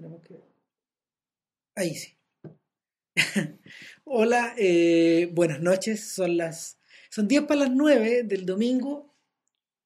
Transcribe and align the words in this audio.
Tenemos 0.00 0.22
que... 0.22 0.34
Ahí 1.76 1.94
sí. 1.94 2.16
Hola, 4.04 4.54
eh, 4.56 5.28
buenas 5.30 5.60
noches. 5.60 6.08
Son 6.08 6.38
las 6.38 6.78
son 7.10 7.28
10 7.28 7.42
para 7.42 7.60
las 7.60 7.70
9 7.70 8.22
del 8.22 8.46
domingo. 8.46 9.14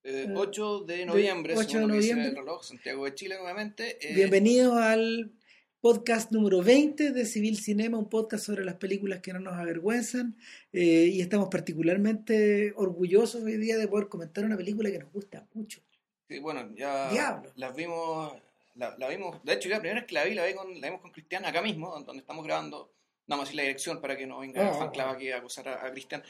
Eh, 0.05 0.33
8 0.33 0.85
de 0.85 1.07
noviembre, 1.07 1.55
8 1.57 1.81
de 1.81 1.87
noviembre. 1.89 2.29
el 2.29 2.37
reloj, 2.37 2.63
Santiago 2.63 3.05
de 3.07 3.15
Chile 3.17 3.35
nuevamente. 3.39 3.99
Eh, 4.09 4.15
Bienvenidos 4.15 4.77
al 4.77 5.33
podcast 5.81 6.31
número 6.31 6.63
20 6.63 7.11
de 7.11 7.27
Civil 7.27 7.59
Cinema, 7.59 7.99
un 7.99 8.09
podcast 8.09 8.47
sobre 8.47 8.65
las 8.65 8.77
películas 8.77 9.19
que 9.19 9.33
no 9.33 9.41
nos 9.41 9.55
avergüenzan. 9.55 10.37
Eh, 10.73 11.11
y 11.13 11.23
estamos 11.23 11.49
particularmente 11.49 12.73
orgullosos 12.77 13.43
hoy 13.43 13.57
día 13.57 13.79
de 13.79 13.89
poder 13.89 14.09
comentar 14.09 14.45
una 14.45 14.57
película 14.57 14.93
que 14.93 15.01
nos 15.01 15.11
gusta 15.11 15.49
mucho. 15.55 15.81
Sí, 16.29 16.39
bueno, 16.39 16.73
ya 16.77 17.11
Diablo. 17.11 17.51
las 17.57 17.75
vimos, 17.75 18.33
la, 18.75 18.97
la 18.99 19.09
vimos, 19.09 19.43
de 19.45 19.53
hecho 19.55 19.69
yo 19.69 19.75
la 19.77 19.81
primera 19.81 20.01
vez 20.01 20.07
que 20.09 20.15
la 20.15 20.25
vi, 20.25 20.35
la 20.35 20.45
vi 20.47 20.55
con, 20.55 20.81
la 20.81 20.89
vimos 20.89 21.01
con 21.01 21.11
Cristian 21.13 21.45
acá 21.45 21.63
mismo, 21.63 21.91
donde 22.07 22.21
estamos 22.21 22.45
grabando, 22.45 22.93
vamos 23.27 23.45
a 23.45 23.47
decir 23.47 23.57
la 23.57 23.63
dirección 23.63 24.01
para 24.01 24.17
que 24.17 24.27
no 24.27 24.41
venga 24.41 24.71
Oh. 24.71 24.79
fan 24.79 24.91
club 24.91 25.07
aquí 25.07 25.31
a 25.31 25.39
acusar 25.39 25.69
a, 25.69 25.87
a 25.87 25.91
Cristian. 25.93 26.23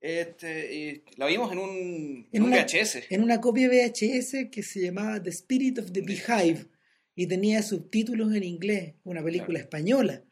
Este, 0.00 0.74
y 0.74 1.02
la 1.16 1.26
vimos 1.26 1.50
en 1.52 1.58
un, 1.58 2.28
En 2.32 2.42
un 2.42 2.48
una- 2.52 2.62
VHS. 2.64 3.06
En 3.10 3.22
una 3.22 3.40
copia 3.40 3.68
VHS 3.68 4.50
que 4.50 4.62
se 4.62 4.80
llamaba 4.82 5.22
The 5.22 5.30
Spirit 5.30 5.78
of 5.78 5.90
the 5.92 6.02
Beehive 6.02 6.66
y 7.14 7.26
tenía 7.26 7.62
subtítulos 7.62 8.34
en 8.34 8.44
inglés, 8.44 8.94
una 9.04 9.22
película 9.24 9.58
española. 9.58 10.22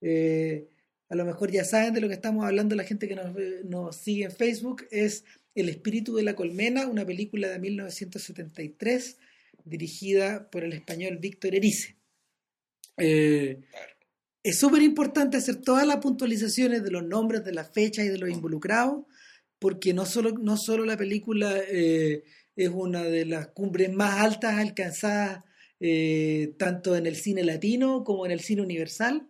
Eh, 0.00 0.68
a 1.08 1.14
lo 1.14 1.24
mejor 1.24 1.50
ya 1.52 1.64
saben 1.64 1.94
de 1.94 2.00
lo 2.00 2.08
que 2.08 2.14
estamos 2.14 2.44
hablando 2.44 2.74
la 2.74 2.82
gente 2.84 3.06
que 3.06 3.14
nos, 3.14 3.32
ve- 3.32 3.60
nos 3.64 3.94
sigue 3.96 4.24
en 4.24 4.32
Facebook, 4.32 4.86
es 4.90 5.24
El 5.54 5.68
espíritu 5.68 6.16
de 6.16 6.24
la 6.24 6.34
colmena, 6.34 6.86
una 6.88 7.06
película 7.06 7.48
de 7.48 7.58
1973 7.60 9.18
dirigida 9.64 10.50
por 10.50 10.64
el 10.64 10.72
español 10.72 11.18
Víctor 11.18 11.54
Erice. 11.54 11.96
Eh, 12.96 13.60
es 14.42 14.58
súper 14.58 14.82
importante 14.82 15.36
hacer 15.36 15.56
todas 15.56 15.86
las 15.86 15.98
puntualizaciones 15.98 16.82
de 16.82 16.90
los 16.90 17.04
nombres, 17.04 17.44
de 17.44 17.52
las 17.52 17.72
fechas 17.72 18.04
y 18.04 18.08
de 18.08 18.18
los 18.18 18.30
involucrados, 18.30 19.04
porque 19.58 19.94
no 19.94 20.04
solo, 20.04 20.32
no 20.32 20.56
solo 20.56 20.84
la 20.84 20.96
película 20.96 21.54
eh, 21.68 22.24
es 22.56 22.68
una 22.68 23.04
de 23.04 23.24
las 23.24 23.48
cumbres 23.48 23.92
más 23.92 24.20
altas 24.20 24.54
alcanzadas 24.58 25.44
eh, 25.80 26.54
tanto 26.58 26.96
en 26.96 27.06
el 27.06 27.16
cine 27.16 27.44
latino 27.44 28.04
como 28.04 28.26
en 28.26 28.32
el 28.32 28.40
cine 28.40 28.62
universal, 28.62 29.28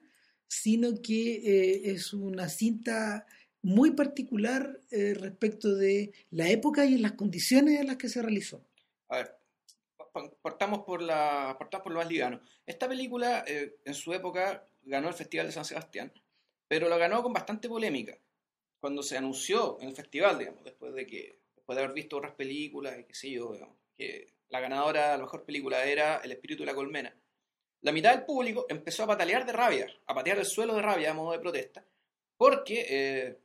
sino 0.48 1.00
que 1.00 1.80
es 1.92 2.12
una 2.12 2.48
cinta 2.48 3.26
muy 3.62 3.92
particular 3.92 4.80
respecto 4.90 5.74
de 5.74 6.12
la 6.30 6.50
época 6.50 6.84
y 6.84 6.98
las 6.98 7.12
condiciones 7.12 7.80
en 7.80 7.86
las 7.86 7.96
que 7.96 8.08
se 8.10 8.20
realizó. 8.20 8.66
A 9.08 9.16
ver, 9.18 9.26
pa- 9.26 9.41
partamos 10.42 10.80
por, 10.80 11.02
la, 11.02 11.56
partamos 11.58 11.84
por 11.84 11.92
lo 11.92 11.98
más 11.98 12.08
liviano. 12.08 12.40
Esta 12.66 12.88
película 12.88 13.44
eh, 13.46 13.76
en 13.84 13.94
su 13.94 14.12
época 14.12 14.66
ganó 14.82 15.08
el 15.08 15.14
Festival 15.14 15.46
de 15.46 15.52
San 15.52 15.64
Sebastián, 15.64 16.12
pero 16.68 16.88
lo 16.88 16.98
ganó 16.98 17.22
con 17.22 17.32
bastante 17.32 17.68
polémica. 17.68 18.16
Cuando 18.80 19.02
se 19.02 19.16
anunció 19.16 19.78
en 19.80 19.88
el 19.88 19.94
festival, 19.94 20.38
digamos, 20.38 20.64
después 20.64 20.92
de 20.92 21.06
que 21.06 21.38
después 21.54 21.76
de 21.76 21.84
haber 21.84 21.94
visto 21.94 22.16
otras 22.16 22.34
películas 22.34 22.98
y 22.98 23.04
qué 23.04 23.14
sé 23.14 23.30
yo, 23.30 23.56
que 23.96 24.32
la 24.48 24.60
ganadora, 24.60 25.16
la 25.16 25.22
mejor 25.22 25.44
película 25.44 25.84
era 25.84 26.16
El 26.16 26.32
espíritu 26.32 26.62
de 26.62 26.66
la 26.66 26.74
colmena. 26.74 27.14
La 27.82 27.92
mitad 27.92 28.14
del 28.14 28.24
público 28.24 28.66
empezó 28.68 29.04
a 29.04 29.06
patalear 29.06 29.46
de 29.46 29.52
rabia, 29.52 29.86
a 30.06 30.14
patear 30.14 30.38
el 30.38 30.44
suelo 30.44 30.74
de 30.74 30.82
rabia 30.82 31.10
a 31.10 31.14
modo 31.14 31.32
de 31.32 31.38
protesta, 31.38 31.84
porque, 32.36 32.86
eh, 32.88 33.38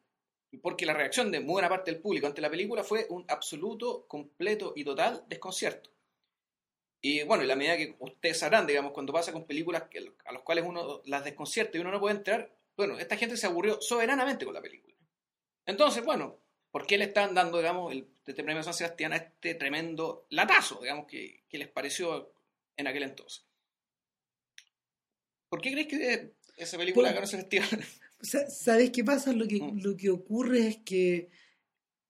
porque 0.62 0.86
la 0.86 0.94
reacción 0.94 1.32
de 1.32 1.40
buena 1.40 1.70
parte 1.70 1.92
del 1.92 2.02
público 2.02 2.28
ante 2.28 2.42
la 2.42 2.50
película 2.50 2.84
fue 2.84 3.06
un 3.10 3.26
absoluto, 3.28 4.06
completo 4.08 4.74
y 4.76 4.84
total 4.84 5.24
desconcierto. 5.28 5.90
Y 7.10 7.24
bueno, 7.24 7.44
y 7.44 7.48
la 7.48 7.56
medida 7.56 7.78
que 7.78 7.96
ustedes 8.00 8.40
sabrán, 8.40 8.68
digamos, 8.68 8.92
cuando 8.92 9.14
pasa 9.14 9.32
con 9.32 9.46
películas 9.46 9.84
que, 9.90 10.00
a 10.26 10.32
las 10.34 10.42
cuales 10.42 10.66
uno 10.68 11.02
las 11.06 11.24
desconcierta 11.24 11.78
y 11.78 11.82
uno 11.82 11.92
no 11.92 12.02
puede 12.02 12.16
entrar, 12.18 12.54
bueno, 12.76 13.00
esta 13.00 13.16
gente 13.16 13.38
se 13.38 13.46
aburrió 13.48 13.80
soberanamente 13.82 14.44
con 14.44 14.54
la 14.54 14.62
película. 14.62 14.94
Entonces, 15.66 16.04
bueno, 16.04 16.38
¿por 16.70 16.86
qué 16.86 16.98
le 16.98 17.06
están 17.06 17.34
dando, 17.34 17.60
digamos, 17.60 17.94
el, 17.94 18.08
este 18.26 18.44
premio 18.44 18.62
San 18.62 18.74
Sebastián 18.74 19.14
a 19.14 19.18
este 19.18 19.56
tremendo 19.56 20.26
latazo, 20.32 20.80
digamos, 20.82 21.06
que, 21.08 21.44
que 21.48 21.58
les 21.58 21.70
pareció 21.70 22.34
en 22.76 22.88
aquel 22.88 23.04
entonces? 23.04 23.46
¿Por 25.50 25.62
qué 25.62 25.72
crees 25.72 25.88
que 25.88 26.34
esa 26.58 26.78
película 26.78 27.12
ganó 27.14 27.24
ese 27.24 27.38
festival? 27.38 27.70
Sa- 28.22 28.50
¿Sabes 28.50 28.90
qué 28.92 29.04
pasa? 29.04 29.32
Lo 29.32 29.48
que, 29.48 29.62
Mm. 29.62 29.80
lo 29.82 29.96
que 29.96 30.10
ocurre 30.10 30.68
es 30.68 30.78
que, 30.78 31.30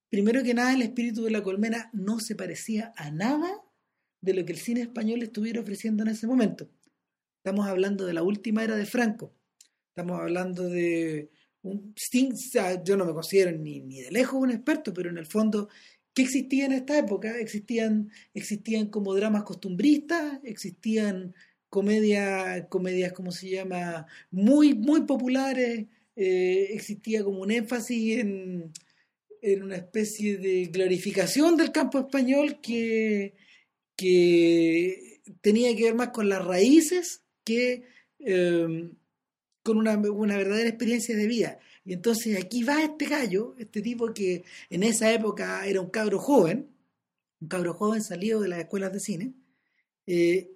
primero 0.10 0.42
que 0.44 0.54
nada, 0.56 0.74
el 0.74 0.82
espíritu 0.82 1.24
de 1.24 1.32
la 1.32 1.44
colmena 1.44 1.90
no 1.94 2.20
se 2.20 2.36
parecía 2.36 2.94
a 2.96 3.12
nada 3.12 3.62
de 4.22 4.34
lo 4.34 4.46
que 4.46 4.54
el 4.54 4.60
cine 4.60 4.82
español 4.82 5.24
estuviera 5.24 5.62
ofreciendo 5.62 6.04
en 6.04 6.10
ese 6.10 6.28
momento. 6.28 6.70
Estamos 7.38 7.68
hablando 7.68 8.06
de 8.06 8.14
la 8.14 8.24
última 8.24 8.64
era 8.64 8.76
de 8.76 8.86
Franco. 8.86 9.34
Estamos 9.90 10.20
hablando 10.20 10.70
de 10.70 11.30
un 11.64 11.94
yo 12.84 12.98
no 12.98 13.06
me 13.06 13.14
considero 13.14 13.52
ni, 13.52 13.82
ni 13.82 14.02
de 14.02 14.12
lejos 14.12 14.42
un 14.42 14.52
experto, 14.52 14.94
pero 14.94 15.10
en 15.10 15.18
el 15.18 15.26
fondo, 15.26 15.70
¿qué 16.14 16.24
existía 16.24 16.66
en 16.66 16.74
esta 16.74 16.98
época? 16.98 17.38
Existían, 17.40 18.12
existían 18.34 18.88
como 18.88 19.14
dramas 19.14 19.44
costumbristas, 19.44 20.40
existían 20.44 21.34
comedias, 21.70 22.66
comedias, 22.70 23.14
¿cómo 23.14 23.32
se 23.32 23.50
llama? 23.50 24.08
Muy, 24.32 24.74
muy 24.74 25.02
populares, 25.02 25.88
eh, 26.16 26.68
existía 26.72 27.24
como 27.24 27.42
un 27.42 27.52
énfasis 27.52 28.20
en, 28.20 28.72
en 29.42 29.64
una 29.64 29.76
especie 29.76 30.38
de 30.38 30.66
glorificación 30.66 31.58
del 31.58 31.72
campo 31.72 32.00
español 32.00 32.60
que, 32.62 33.36
que 33.98 35.22
tenía 35.42 35.76
que 35.76 35.84
ver 35.84 35.96
más 35.96 36.10
con 36.10 36.30
las 36.30 36.46
raíces 36.46 37.24
que 37.44 37.84
eh, 38.20 38.90
con 39.64 39.78
una, 39.78 39.98
una 39.98 40.38
verdadera 40.38 40.70
experiencia 40.70 41.16
de 41.18 41.28
vida. 41.28 41.60
Y 41.84 41.94
entonces 41.94 42.42
aquí 42.42 42.64
va 42.64 42.84
este 42.84 43.06
gallo, 43.06 43.56
este 43.58 43.82
tipo 43.82 44.14
que 44.14 44.44
en 44.70 44.84
esa 44.84 45.12
época 45.12 45.66
era 45.66 45.82
un 45.82 45.90
cabro 45.90 46.20
joven, 46.20 46.70
un 47.42 47.48
cabro 47.48 47.74
joven 47.74 48.02
salido 48.02 48.40
de 48.40 48.48
las 48.48 48.60
escuelas 48.60 48.94
de 48.94 49.00
cine, 49.00 49.34
eh, 50.06 50.52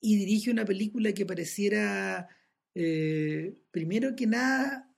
y 0.00 0.16
dirige 0.16 0.50
una 0.50 0.64
película 0.64 1.12
que 1.12 1.26
pareciera, 1.26 2.28
eh, 2.74 3.54
primero 3.70 4.14
que 4.16 4.26
nada, 4.26 4.90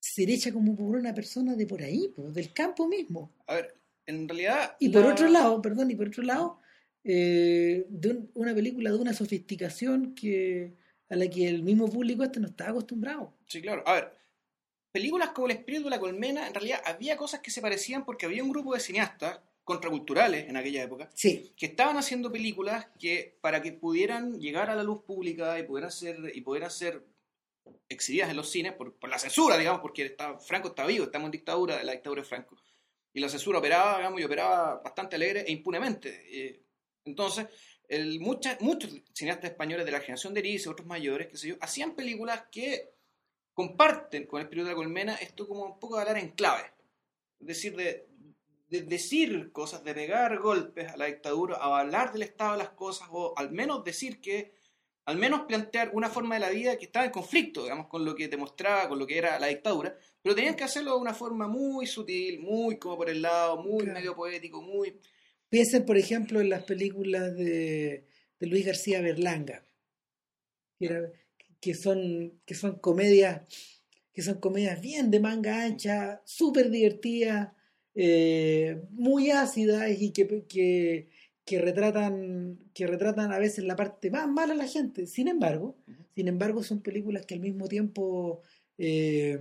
ser 0.00 0.30
hecha 0.30 0.52
como 0.52 0.76
por 0.76 0.96
una 0.96 1.12
persona 1.12 1.54
de 1.56 1.66
por 1.66 1.82
ahí, 1.82 2.12
del 2.16 2.52
campo 2.52 2.86
mismo. 2.86 3.32
A 3.48 3.54
ver, 3.56 3.74
en 4.06 4.28
realidad... 4.28 4.76
Y 4.78 4.88
por 4.88 5.02
la- 5.02 5.12
otro 5.12 5.28
lado, 5.28 5.60
perdón, 5.60 5.90
y 5.90 5.96
por 5.96 6.08
otro 6.08 6.22
lado, 6.22 6.60
eh, 7.08 7.86
de 7.88 8.08
un- 8.10 8.30
una 8.34 8.52
película 8.54 8.90
de 8.90 8.96
una 8.96 9.12
sofisticación 9.12 10.14
que 10.14 10.74
a 11.08 11.14
la 11.14 11.28
que 11.28 11.48
el 11.48 11.62
mismo 11.62 11.88
público 11.88 12.24
este 12.24 12.40
no 12.40 12.48
estaba 12.48 12.70
acostumbrado. 12.70 13.32
Sí, 13.46 13.62
claro. 13.62 13.84
A 13.86 13.92
ver, 13.94 14.12
películas 14.90 15.30
como 15.30 15.46
El 15.46 15.52
espíritu 15.56 15.84
de 15.84 15.90
la 15.90 16.00
colmena, 16.00 16.48
en 16.48 16.54
realidad 16.54 16.80
había 16.84 17.16
cosas 17.16 17.40
que 17.40 17.50
se 17.52 17.60
parecían 17.60 18.04
porque 18.04 18.26
había 18.26 18.42
un 18.42 18.50
grupo 18.50 18.74
de 18.74 18.80
cineastas 18.80 19.38
contraculturales 19.62 20.48
en 20.48 20.56
aquella 20.56 20.82
época 20.84 21.10
Sí, 21.14 21.52
que 21.56 21.66
estaban 21.66 21.96
haciendo 21.96 22.30
películas 22.32 22.86
que 22.98 23.36
para 23.40 23.62
que 23.62 23.72
pudieran 23.72 24.40
llegar 24.40 24.70
a 24.70 24.74
la 24.76 24.82
luz 24.82 25.02
pública 25.02 25.58
y 25.58 25.62
pudieran 25.64 25.90
ser 25.92 26.16
y 26.34 26.40
pudieran 26.40 26.70
ser 26.70 27.04
exhibidas 27.88 28.30
en 28.30 28.36
los 28.36 28.48
cines 28.50 28.72
por, 28.72 28.94
por 28.94 29.10
la 29.10 29.18
censura, 29.18 29.56
digamos, 29.58 29.80
porque 29.80 30.06
está, 30.06 30.38
Franco 30.38 30.68
está 30.68 30.86
vivo, 30.86 31.04
estamos 31.04 31.26
en 31.26 31.32
dictadura, 31.32 31.82
la 31.82 31.92
dictadura 31.92 32.22
de 32.22 32.28
Franco. 32.28 32.56
Y 33.12 33.20
la 33.20 33.28
censura 33.28 33.58
operaba, 33.58 33.96
digamos, 33.98 34.20
y 34.20 34.24
operaba 34.24 34.80
bastante 34.84 35.16
alegre 35.16 35.40
e 35.46 35.52
impunemente. 35.52 36.22
Eh, 36.30 36.62
entonces, 37.06 37.46
el, 37.88 38.20
mucha- 38.20 38.58
muchos 38.60 38.90
cineastas 39.14 39.50
españoles 39.50 39.86
de 39.86 39.92
la 39.92 40.00
generación 40.00 40.34
de 40.34 40.40
Erice, 40.40 40.68
otros 40.68 40.86
mayores, 40.86 41.28
qué 41.28 41.36
sé 41.36 41.48
yo, 41.48 41.54
hacían 41.60 41.94
películas 41.94 42.44
que 42.50 42.90
comparten 43.54 44.26
con 44.26 44.40
el 44.40 44.44
espíritu 44.46 44.66
de 44.66 44.72
la 44.72 44.76
colmena 44.76 45.14
esto 45.14 45.48
como 45.48 45.64
un 45.64 45.78
poco 45.78 45.96
de 45.96 46.02
hablar 46.02 46.18
en 46.18 46.30
clave. 46.30 46.72
Es 47.40 47.46
decir, 47.46 47.76
de, 47.76 48.06
de 48.68 48.82
decir 48.82 49.52
cosas, 49.52 49.82
de 49.84 49.94
pegar 49.94 50.38
golpes 50.38 50.90
a 50.92 50.96
la 50.96 51.06
dictadura, 51.06 51.56
a 51.56 51.80
hablar 51.80 52.12
del 52.12 52.22
estado 52.22 52.52
de 52.52 52.58
las 52.58 52.70
cosas, 52.70 53.08
o 53.10 53.32
al 53.36 53.52
menos 53.52 53.84
decir 53.84 54.20
que, 54.20 54.52
al 55.06 55.16
menos 55.16 55.42
plantear 55.42 55.90
una 55.92 56.10
forma 56.10 56.34
de 56.34 56.40
la 56.40 56.50
vida 56.50 56.76
que 56.76 56.86
estaba 56.86 57.06
en 57.06 57.12
conflicto, 57.12 57.62
digamos, 57.62 57.86
con 57.86 58.04
lo 58.04 58.14
que 58.16 58.26
demostraba, 58.28 58.88
con 58.88 58.98
lo 58.98 59.06
que 59.06 59.16
era 59.18 59.38
la 59.38 59.46
dictadura, 59.46 59.96
pero 60.20 60.34
tenían 60.34 60.56
que 60.56 60.64
hacerlo 60.64 60.94
de 60.94 61.00
una 61.00 61.14
forma 61.14 61.46
muy 61.46 61.86
sutil, 61.86 62.40
muy 62.40 62.76
como 62.78 62.96
por 62.96 63.08
el 63.08 63.22
lado, 63.22 63.56
muy 63.62 63.84
Claro. 63.84 63.94
medio 63.98 64.16
poético, 64.16 64.60
muy... 64.60 64.98
piensen 65.48 65.84
por 65.86 65.96
ejemplo 65.98 66.40
en 66.40 66.50
las 66.50 66.64
películas 66.64 67.34
de, 67.36 68.06
de 68.40 68.46
Luis 68.46 68.66
García 68.66 69.00
Berlanga, 69.00 69.64
que, 70.78 70.86
era- 70.86 71.12
que 71.60 71.74
son, 71.74 72.40
que 72.44 72.54
son 72.54 72.78
comedias 72.78 73.42
que 74.12 74.22
son 74.22 74.40
comedias 74.40 74.80
bien 74.80 75.10
de 75.10 75.20
manga 75.20 75.64
ancha, 75.64 76.22
súper 76.24 76.70
divertidas, 76.70 77.52
eh, 77.94 78.82
muy 78.90 79.30
ácidas 79.30 79.90
y 80.00 80.12
que, 80.12 80.44
que, 80.48 81.08
que 81.44 81.60
retratan 81.60 82.58
que 82.74 82.86
retratan 82.86 83.32
a 83.32 83.38
veces 83.38 83.64
la 83.64 83.76
parte 83.76 84.10
más 84.10 84.28
mala 84.28 84.54
de 84.54 84.58
la 84.60 84.68
gente. 84.68 85.06
Sin 85.06 85.28
embargo, 85.28 85.78
sin 86.14 86.28
embargo, 86.28 86.62
son 86.64 86.82
películas 86.82 87.26
que 87.26 87.34
al 87.34 87.40
mismo 87.40 87.68
tiempo 87.68 88.42
eh, 88.78 89.38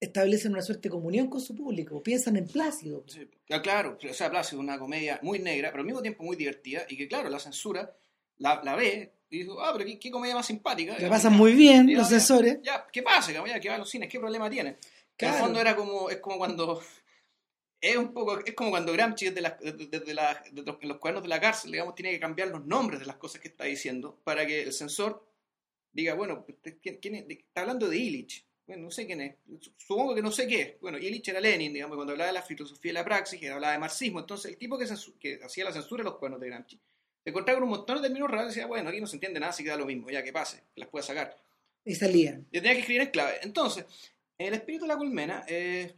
establecen 0.00 0.52
una 0.52 0.62
suerte 0.62 0.88
de 0.88 0.90
comunión 0.92 1.28
con 1.28 1.40
su 1.40 1.54
público, 1.54 2.02
piensan 2.02 2.36
en 2.36 2.46
Plácido. 2.46 3.04
Sí, 3.08 3.28
claro, 3.62 3.98
o 4.02 4.14
sea, 4.14 4.30
Plácido, 4.30 4.60
una 4.60 4.78
comedia 4.78 5.18
muy 5.22 5.38
negra, 5.38 5.70
pero 5.70 5.80
al 5.80 5.86
mismo 5.86 6.02
tiempo 6.02 6.22
muy 6.22 6.36
divertida, 6.36 6.84
y 6.88 6.96
que 6.96 7.08
claro, 7.08 7.28
la 7.28 7.38
censura 7.38 7.94
la, 8.38 8.62
la 8.62 8.76
ve 8.76 9.12
y 9.30 9.38
dice, 9.40 9.50
ah, 9.60 9.70
pero 9.72 9.84
qué, 9.84 9.98
qué 9.98 10.10
comedia 10.10 10.34
más 10.34 10.46
simpática. 10.46 10.92
La 10.92 10.98
digamos, 10.98 11.18
pasan 11.18 11.32
muy 11.36 11.52
bien 11.52 11.92
los 11.94 12.08
ya. 12.08 12.18
sensores. 12.18 12.58
Ya, 12.62 12.86
¿qué 12.92 13.02
pasa? 13.02 13.32
Ya, 13.32 13.60
que 13.60 13.68
va 13.68 13.74
a 13.74 13.78
los 13.78 13.90
cines, 13.90 14.08
¿qué 14.08 14.18
problema 14.20 14.48
tiene? 14.48 14.76
Que 15.16 15.26
En 15.26 15.32
el 15.32 15.36
Claro. 15.36 15.44
fondo 15.46 15.60
era 15.60 15.74
como, 15.76 16.08
es 16.10 16.18
como 16.18 16.38
cuando, 16.38 16.80
es 17.80 17.96
un 17.96 18.12
poco, 18.12 18.38
es 18.44 18.54
como 18.54 18.70
cuando 18.70 18.92
Gramsci 18.92 19.26
desde, 19.26 19.40
las- 19.40 19.58
desde, 19.60 20.14
la- 20.14 20.42
desde 20.52 20.64
los, 20.64 20.76
en 20.80 20.88
los 20.88 20.98
cuadernos 20.98 21.22
de 21.24 21.28
la 21.28 21.40
cárcel, 21.40 21.72
digamos, 21.72 21.94
tiene 21.96 22.12
que 22.12 22.20
cambiar 22.20 22.48
los 22.48 22.64
nombres 22.64 23.00
de 23.00 23.06
las 23.06 23.16
cosas 23.16 23.40
que 23.40 23.48
está 23.48 23.64
diciendo 23.64 24.20
para 24.24 24.46
que 24.46 24.62
el 24.62 24.72
censor 24.72 25.26
diga, 25.92 26.14
bueno, 26.14 26.46
¿quién, 26.80 26.98
quién 27.00 27.14
es? 27.16 27.26
De- 27.28 27.34
está 27.34 27.62
hablando 27.62 27.88
de 27.88 27.96
Illich. 27.98 28.46
Bueno, 28.68 28.82
no 28.82 28.90
sé 28.90 29.06
quién 29.06 29.22
es. 29.22 29.34
Supongo 29.78 30.14
que 30.14 30.20
no 30.20 30.30
sé 30.30 30.46
qué 30.46 30.60
es. 30.60 30.80
Bueno, 30.82 30.98
Illich 30.98 31.26
era 31.26 31.40
Lenin, 31.40 31.72
digamos, 31.72 31.96
cuando 31.96 32.12
hablaba 32.12 32.28
de 32.28 32.34
la 32.34 32.42
filosofía 32.42 32.90
y 32.90 32.92
la 32.92 33.02
praxis, 33.02 33.40
que 33.40 33.48
hablaba 33.48 33.72
de 33.72 33.78
marxismo. 33.78 34.20
Entonces, 34.20 34.52
el 34.52 34.58
tipo 34.58 34.76
que, 34.76 35.40
hacía 35.42 35.64
la 35.64 35.72
censura 35.72 36.02
de 36.02 36.10
los 36.10 36.18
cuernos 36.18 36.38
de 36.38 36.48
Gramsci 36.48 36.76
se 36.76 37.30
encontraba 37.30 37.58
con 37.58 37.64
un 37.64 37.76
montón 37.76 37.96
de 37.96 38.02
términos 38.02 38.30
raros 38.30 38.44
y 38.44 38.48
decía, 38.48 38.66
bueno, 38.66 38.90
aquí 38.90 39.00
no 39.00 39.06
se 39.06 39.16
entiende 39.16 39.40
nada, 39.40 39.50
así 39.50 39.64
que 39.64 39.70
da 39.70 39.76
lo 39.76 39.86
mismo, 39.86 40.10
ya 40.10 40.22
que 40.22 40.34
pase, 40.34 40.64
que 40.74 40.80
las 40.80 40.90
pueda 40.90 41.02
sacar. 41.02 41.34
Y 41.82 41.94
salían. 41.94 42.46
Yo 42.52 42.60
tenía 42.60 42.74
que 42.74 42.80
escribir 42.80 43.00
en 43.00 43.10
clave. 43.10 43.38
Entonces, 43.40 43.86
en 44.36 44.48
el 44.48 44.54
espíritu 44.54 44.84
de 44.84 44.88
la 44.88 44.98
colmena, 44.98 45.46
eh, 45.48 45.94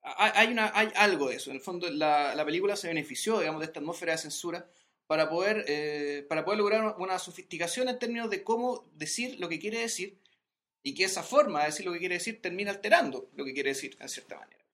hay, 0.00 0.50
una, 0.50 0.72
hay 0.74 0.88
algo 0.96 1.28
de 1.28 1.36
eso. 1.36 1.50
En 1.50 1.56
el 1.56 1.62
fondo, 1.62 1.90
la, 1.90 2.34
la 2.34 2.44
película 2.46 2.74
se 2.74 2.88
benefició, 2.88 3.38
digamos, 3.38 3.60
de 3.60 3.66
esta 3.66 3.80
atmósfera 3.80 4.12
de 4.12 4.18
censura 4.18 4.66
para 5.06 5.28
poder, 5.28 5.66
eh, 5.68 6.24
para 6.26 6.42
poder 6.46 6.58
lograr 6.58 6.96
una 6.98 7.18
sofisticación 7.18 7.90
en 7.90 7.98
términos 7.98 8.30
de 8.30 8.42
cómo 8.42 8.90
decir 8.94 9.38
lo 9.38 9.50
que 9.50 9.58
quiere 9.58 9.80
decir 9.80 10.18
y 10.88 10.94
que 10.94 11.04
esa 11.04 11.22
forma 11.22 11.60
de 11.60 11.66
decir 11.66 11.84
lo 11.84 11.92
que 11.92 11.98
quiere 11.98 12.14
decir 12.14 12.40
termina 12.40 12.70
alterando 12.70 13.30
lo 13.36 13.44
que 13.44 13.52
quiere 13.52 13.70
decir, 13.70 13.94
en 14.00 14.08
cierta 14.08 14.38
manera. 14.38 14.64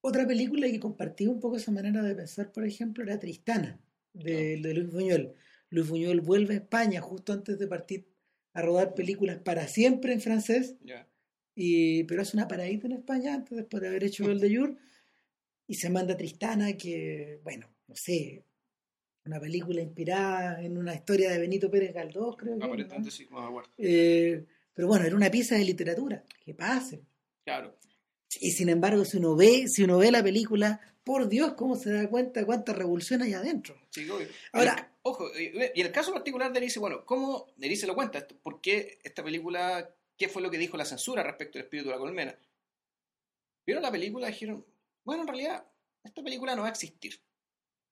Otra 0.00 0.26
película 0.26 0.66
que 0.66 0.80
compartía 0.80 1.30
un 1.30 1.38
poco 1.38 1.58
esa 1.58 1.70
manera 1.70 2.02
de 2.02 2.12
pensar, 2.16 2.50
por 2.50 2.66
ejemplo, 2.66 3.04
era 3.04 3.20
Tristana, 3.20 3.78
de, 4.12 4.56
de 4.56 4.74
Luis 4.74 4.90
Buñuel. 4.92 5.34
Luis 5.68 5.88
Buñuel 5.88 6.20
vuelve 6.22 6.54
a 6.54 6.56
España 6.56 7.00
justo 7.00 7.32
antes 7.32 7.56
de 7.56 7.68
partir 7.68 8.08
a 8.52 8.62
rodar 8.62 8.94
películas 8.94 9.38
para 9.38 9.68
siempre 9.68 10.12
en 10.12 10.20
francés, 10.20 10.74
y, 11.54 12.02
pero 12.04 12.22
hace 12.22 12.36
una 12.36 12.48
paradita 12.48 12.88
en 12.88 12.94
España 12.94 13.34
antes, 13.34 13.56
después 13.56 13.80
de 13.80 13.88
haber 13.90 14.02
hecho 14.02 14.24
el 14.32 14.40
de 14.40 14.56
Jur, 14.56 14.76
y 15.68 15.74
se 15.74 15.88
manda 15.88 16.16
Tristana, 16.16 16.72
que, 16.76 17.38
bueno, 17.44 17.68
no 17.86 17.94
sé, 17.94 18.44
una 19.24 19.38
película 19.38 19.80
inspirada 19.80 20.60
en 20.60 20.76
una 20.76 20.94
historia 20.94 21.30
de 21.30 21.38
Benito 21.38 21.70
Pérez 21.70 21.94
Galdós, 21.94 22.36
creo. 22.36 22.56
Aparentemente 22.56 23.10
¿no? 23.10 23.10
sí, 23.12 23.28
no 23.30 23.40
me 23.40 23.46
acuerdo. 23.46 23.70
Eh, 23.78 24.44
pero 24.74 24.88
bueno, 24.88 25.04
era 25.06 25.16
una 25.16 25.30
pieza 25.30 25.54
de 25.56 25.64
literatura, 25.64 26.24
que 26.44 26.54
pase. 26.54 27.02
Claro. 27.44 27.76
Y 28.40 28.52
sin 28.52 28.68
embargo, 28.68 29.04
si 29.04 29.16
uno 29.16 29.34
ve, 29.36 29.66
si 29.68 29.82
uno 29.82 29.98
ve 29.98 30.10
la 30.10 30.22
película, 30.22 30.80
por 31.02 31.28
Dios, 31.28 31.54
cómo 31.54 31.74
se 31.76 31.92
da 31.92 32.08
cuenta 32.08 32.44
cuánta 32.46 32.72
revolución 32.72 33.22
hay 33.22 33.32
adentro. 33.34 33.76
Sí, 33.90 34.08
obvio. 34.08 34.28
Ahora- 34.52 34.74
el- 34.78 34.84
ojo, 35.02 35.34
eh, 35.34 35.72
y 35.74 35.80
en 35.80 35.86
el 35.86 35.92
caso 35.92 36.12
particular 36.12 36.52
de 36.52 36.58
Erice, 36.58 36.78
bueno, 36.78 37.04
¿cómo 37.04 37.46
Erice 37.60 37.86
lo 37.86 37.94
cuenta? 37.94 38.24
¿Por 38.42 38.60
qué 38.60 38.98
esta 39.02 39.24
película, 39.24 39.92
qué 40.16 40.28
fue 40.28 40.42
lo 40.42 40.50
que 40.50 40.58
dijo 40.58 40.76
la 40.76 40.84
censura 40.84 41.22
respecto 41.22 41.58
al 41.58 41.64
espíritu 41.64 41.88
de 41.88 41.94
la 41.94 41.98
colmena? 42.00 42.38
Vieron 43.66 43.82
la 43.82 43.90
película 43.90 44.28
y 44.28 44.32
dijeron, 44.32 44.64
bueno, 45.04 45.22
en 45.22 45.28
realidad, 45.28 45.64
esta 46.04 46.22
película 46.22 46.54
no 46.54 46.62
va 46.62 46.68
a 46.68 46.72
existir. 46.72 47.12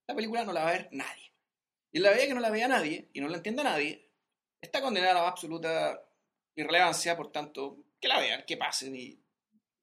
Esta 0.00 0.14
película 0.14 0.44
no 0.44 0.52
la 0.52 0.62
va 0.64 0.70
a 0.70 0.72
ver 0.72 0.88
nadie. 0.92 1.32
Y 1.92 1.98
en 1.98 2.02
la 2.04 2.10
medida 2.10 2.26
que 2.26 2.34
no 2.34 2.40
la 2.40 2.50
vea 2.50 2.68
nadie 2.68 3.08
y 3.12 3.20
no 3.20 3.28
la 3.28 3.38
entienda 3.38 3.64
nadie, 3.64 4.08
está 4.60 4.80
condenada 4.80 5.12
a 5.12 5.22
la 5.22 5.28
absoluta 5.28 6.07
irrelevancia, 6.62 7.16
por 7.16 7.30
tanto, 7.32 7.84
que 8.00 8.08
la 8.08 8.20
vean, 8.20 8.42
que 8.46 8.56
pasen 8.56 8.94
y, 8.96 9.18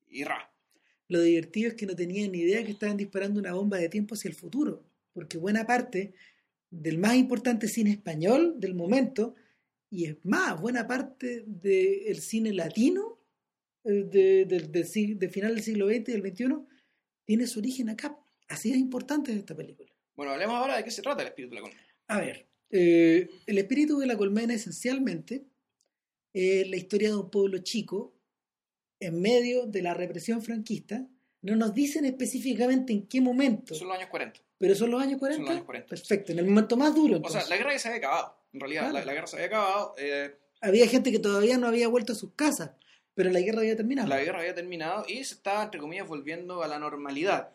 y 0.07 0.23
ra. 0.23 0.51
Lo 1.07 1.21
divertido 1.21 1.69
es 1.69 1.75
que 1.75 1.85
no 1.85 1.95
tenían 1.95 2.31
ni 2.31 2.39
idea 2.39 2.63
que 2.63 2.71
estaban 2.71 2.97
disparando 2.97 3.39
una 3.39 3.53
bomba 3.53 3.77
de 3.77 3.89
tiempo 3.89 4.15
hacia 4.15 4.29
el 4.29 4.35
futuro, 4.35 4.83
porque 5.13 5.37
buena 5.37 5.65
parte 5.65 6.13
del 6.69 6.97
más 6.97 7.15
importante 7.15 7.67
cine 7.67 7.91
español 7.91 8.55
del 8.59 8.73
momento, 8.73 9.35
y 9.89 10.05
es 10.05 10.17
más, 10.23 10.59
buena 10.59 10.87
parte 10.87 11.43
del 11.45 12.19
cine 12.19 12.51
latino 12.53 13.19
eh, 13.83 14.03
de, 14.09 14.45
del- 14.45 14.71
de 14.71 15.29
final 15.29 15.53
del 15.55 15.63
siglo 15.63 15.87
XX 15.87 16.09
y 16.09 16.11
del 16.13 16.21
XXI, 16.33 16.45
tiene 17.23 17.47
su 17.47 17.59
origen 17.59 17.89
acá. 17.89 18.17
Así 18.47 18.71
es 18.71 18.77
importante 18.77 19.31
esta 19.31 19.55
película. 19.55 19.91
Bueno, 20.15 20.31
hablemos 20.33 20.55
ahora 20.55 20.77
de 20.77 20.83
qué 20.83 20.91
se 20.91 21.01
trata 21.01 21.21
el 21.21 21.27
espíritu 21.29 21.53
de 21.55 21.61
la 21.61 21.67
colmena. 21.67 21.87
A 22.07 22.19
ver, 22.19 22.47
eh, 22.71 23.29
el 23.45 23.57
espíritu 23.57 23.97
de 23.99 24.07
la 24.07 24.17
colmena 24.17 24.53
esencialmente 24.53 25.45
es 26.35 26.67
la 26.69 26.75
historia 26.75 27.09
de 27.09 27.15
un 27.15 27.29
pueblo 27.29 27.57
chico 27.59 28.13
en 28.99 29.21
medio 29.21 29.65
de 29.65 29.81
la 29.81 29.93
represión 29.93 30.41
franquista. 30.41 31.05
No 31.41 31.55
nos 31.55 31.73
dicen 31.73 32.05
específicamente 32.05 32.91
en 32.93 33.07
qué 33.07 33.21
momento, 33.21 33.75
Son 33.75 33.87
los 33.87 33.97
años 33.97 34.09
40. 34.09 34.39
pero 34.57 34.73
son 34.75 34.89
los 34.91 35.01
años 35.01 35.19
40. 35.19 35.37
Son 35.37 35.45
los 35.45 35.51
años 35.55 35.65
40. 35.65 35.87
Perfecto, 35.89 36.31
en 36.31 36.39
el 36.39 36.45
momento 36.45 36.75
más 36.77 36.95
duro. 36.95 37.21
O 37.23 37.29
sea, 37.29 37.45
la 37.47 37.57
guerra 37.57 37.73
ya 37.73 37.79
se 37.79 37.87
había 37.89 37.99
acabado. 37.99 38.37
En 38.53 38.59
realidad, 38.59 38.81
Claro. 38.89 38.99
la, 38.99 39.05
la 39.05 39.13
guerra 39.13 39.27
se 39.27 39.35
había 39.35 39.47
acabado. 39.47 39.93
eh, 39.97 40.35
Había 40.61 40.87
gente 40.87 41.11
que 41.11 41.19
todavía 41.19 41.57
no 41.57 41.67
había 41.67 41.87
vuelto 41.87 42.13
a 42.13 42.15
sus 42.15 42.33
casas, 42.33 42.71
pero 43.13 43.29
la 43.29 43.39
guerra 43.41 43.59
había 43.59 43.75
terminado. 43.75 44.07
la 44.07 44.23
guerra 44.23 44.39
había 44.39 44.55
terminado 44.55 45.05
y 45.07 45.23
se 45.23 45.35
estaba, 45.35 45.63
entre 45.63 45.79
comillas, 45.79 46.07
volviendo 46.07 46.63
a 46.63 46.67
la 46.67 46.79
normalidad. 46.79 47.51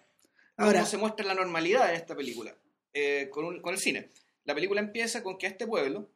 Ahora, 0.56 0.80
¿Cómo 0.80 0.90
se 0.90 0.96
muestra 0.98 1.26
la 1.26 1.34
normalidad 1.34 1.90
en 1.90 1.96
esta 1.96 2.14
película? 2.14 2.54
Eh, 2.92 3.28
con, 3.30 3.44
un- 3.44 3.60
con 3.62 3.74
el 3.74 3.80
cine. 3.80 4.08
La 4.44 4.54
película 4.54 4.80
empieza 4.80 5.22
con 5.22 5.36
que 5.38 5.46
a 5.46 5.50
este 5.50 5.66
pueblo, 5.66 6.10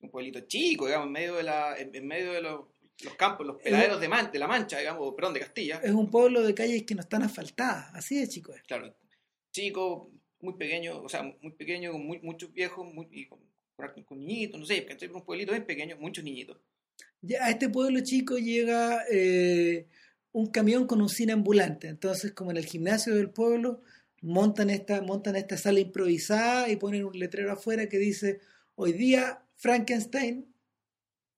un 0.00 0.10
pueblito 0.10 0.40
chico, 0.40 0.86
digamos, 0.86 1.06
en 1.06 1.12
medio 1.12 1.34
de, 1.36 1.42
la, 1.42 1.76
en, 1.78 1.94
en 1.94 2.06
medio 2.06 2.32
de 2.32 2.40
los, 2.42 2.60
los 3.04 3.14
campos, 3.14 3.46
los 3.46 3.56
peladeros 3.62 4.00
de, 4.00 4.08
Man- 4.08 4.30
de 4.32 4.38
La 4.38 4.46
Mancha, 4.46 4.78
digamos, 4.78 5.14
perdón, 5.14 5.34
de 5.34 5.40
Castilla, 5.40 5.80
es 5.82 5.90
un 5.92 6.10
pueblo 6.10 6.42
de 6.42 6.54
calles 6.54 6.82
que 6.84 6.94
no 6.94 7.00
están 7.02 7.22
asfaltadas, 7.22 7.94
así 7.94 8.18
de 8.18 8.28
chico 8.28 8.54
es. 8.54 8.62
claro, 8.62 8.94
chico, 9.50 10.10
muy 10.40 10.54
pequeño, 10.54 11.02
o 11.02 11.08
sea, 11.08 11.22
muy 11.22 11.52
pequeño, 11.52 11.92
con 11.92 12.06
muy- 12.06 12.20
muchos 12.20 12.52
viejos, 12.52 12.86
muy, 12.92 13.08
y 13.10 13.26
con, 13.26 13.38
niñitos, 14.10 14.60
no 14.60 14.66
sé, 14.66 14.84
¿cachai? 14.84 15.08
un 15.08 15.24
pueblito 15.24 15.52
bien 15.52 15.64
pequeño, 15.64 15.96
muchos 15.98 16.22
niñitos. 16.24 16.58
Ya 17.22 17.44
a 17.44 17.50
este 17.50 17.68
pueblo 17.68 18.00
chico 18.02 18.36
llega 18.38 19.04
eh, 19.10 19.86
un 20.32 20.46
camión 20.50 20.86
con 20.86 21.00
un 21.00 21.08
cine 21.08 21.32
ambulante. 21.32 21.88
Entonces, 21.88 22.32
como 22.32 22.50
en 22.50 22.56
el 22.58 22.66
gimnasio 22.66 23.14
del 23.14 23.30
pueblo, 23.30 23.80
montan 24.22 24.68
esta, 24.70 25.00
montan 25.02 25.36
esta 25.36 25.56
sala 25.56 25.80
improvisada 25.80 26.68
y 26.70 26.76
ponen 26.76 27.04
un 27.04 27.18
letrero 27.18 27.52
afuera 27.52 27.88
que 27.88 27.98
dice, 27.98 28.40
hoy 28.74 28.92
día 28.92 29.42
Frankenstein 29.60 30.46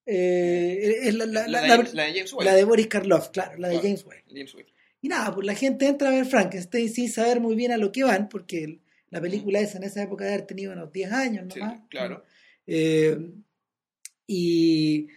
eh, 0.06 1.00
es 1.02 1.14
la, 1.14 1.26
la- 1.26 1.46
La, 1.48 1.60
la- 1.66 1.76
de, 1.76 1.84
la- 1.84 1.90
la 1.92 2.04
de 2.06 2.12
James 2.14 2.32
Whale. 2.32 2.50
la 2.50 2.56
de 2.56 2.64
Boris 2.64 2.86
Karloff, 2.88 3.28
claro, 3.30 3.58
la 3.58 3.68
de 3.68 3.74
Claro. 3.74 3.82
James 3.88 4.04
Whale. 4.04 4.24
James 4.28 4.54
Whale. 4.54 4.72
Y 5.00 5.08
nada, 5.08 5.34
pues 5.34 5.46
la 5.46 5.54
gente 5.54 5.86
entra 5.86 6.08
a 6.08 6.12
ver 6.12 6.26
Frankenstein 6.26 6.88
sin 6.88 7.10
saber 7.10 7.40
muy 7.40 7.54
bien 7.56 7.72
a 7.72 7.76
lo 7.76 7.92
que 7.92 8.04
van, 8.04 8.28
porque 8.28 8.80
la 9.10 9.20
película 9.20 9.60
esa 9.60 9.78
en 9.78 9.84
esa 9.84 10.02
época 10.02 10.24
de 10.24 10.34
haber 10.34 10.46
tenido 10.46 10.72
unos 10.72 10.92
10 10.92 11.12
años 11.12 11.52
Sí, 11.52 11.60
nomás. 11.60 11.80
claro. 11.88 12.24
Eh, 12.66 13.18
y 14.26 15.08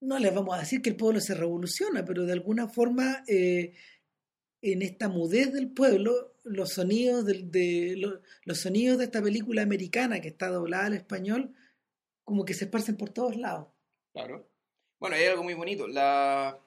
no 0.00 0.18
les 0.18 0.34
vamos 0.34 0.56
a 0.56 0.60
decir 0.60 0.82
que 0.82 0.90
el 0.90 0.96
pueblo 0.96 1.20
se 1.20 1.34
revoluciona, 1.34 2.04
pero 2.04 2.24
de 2.26 2.32
alguna 2.32 2.68
forma 2.68 3.22
eh, 3.28 3.74
en 4.60 4.82
esta 4.82 5.08
mudez 5.08 5.52
del 5.52 5.70
pueblo, 5.70 6.31
los 6.44 6.70
sonidos 6.74 7.24
de, 7.26 7.94
lo- 7.96 8.20
los 8.44 8.60
sonidos 8.60 8.98
de 8.98 9.04
esta 9.04 9.22
película 9.22 9.62
americana 9.62 10.20
que 10.20 10.28
está 10.28 10.48
doblada 10.48 10.86
al 10.86 10.94
español, 10.94 11.54
como 12.24 12.44
que 12.44 12.54
se 12.54 12.64
esparcen 12.64 12.96
por 12.96 13.10
todos 13.10 13.36
lados. 13.36 13.68
Claro. 14.12 14.48
Bueno, 14.98 15.16
hay 15.16 15.24
algo 15.26 15.42
muy 15.42 15.54
bonito. 15.54 15.86
La... 15.88 16.58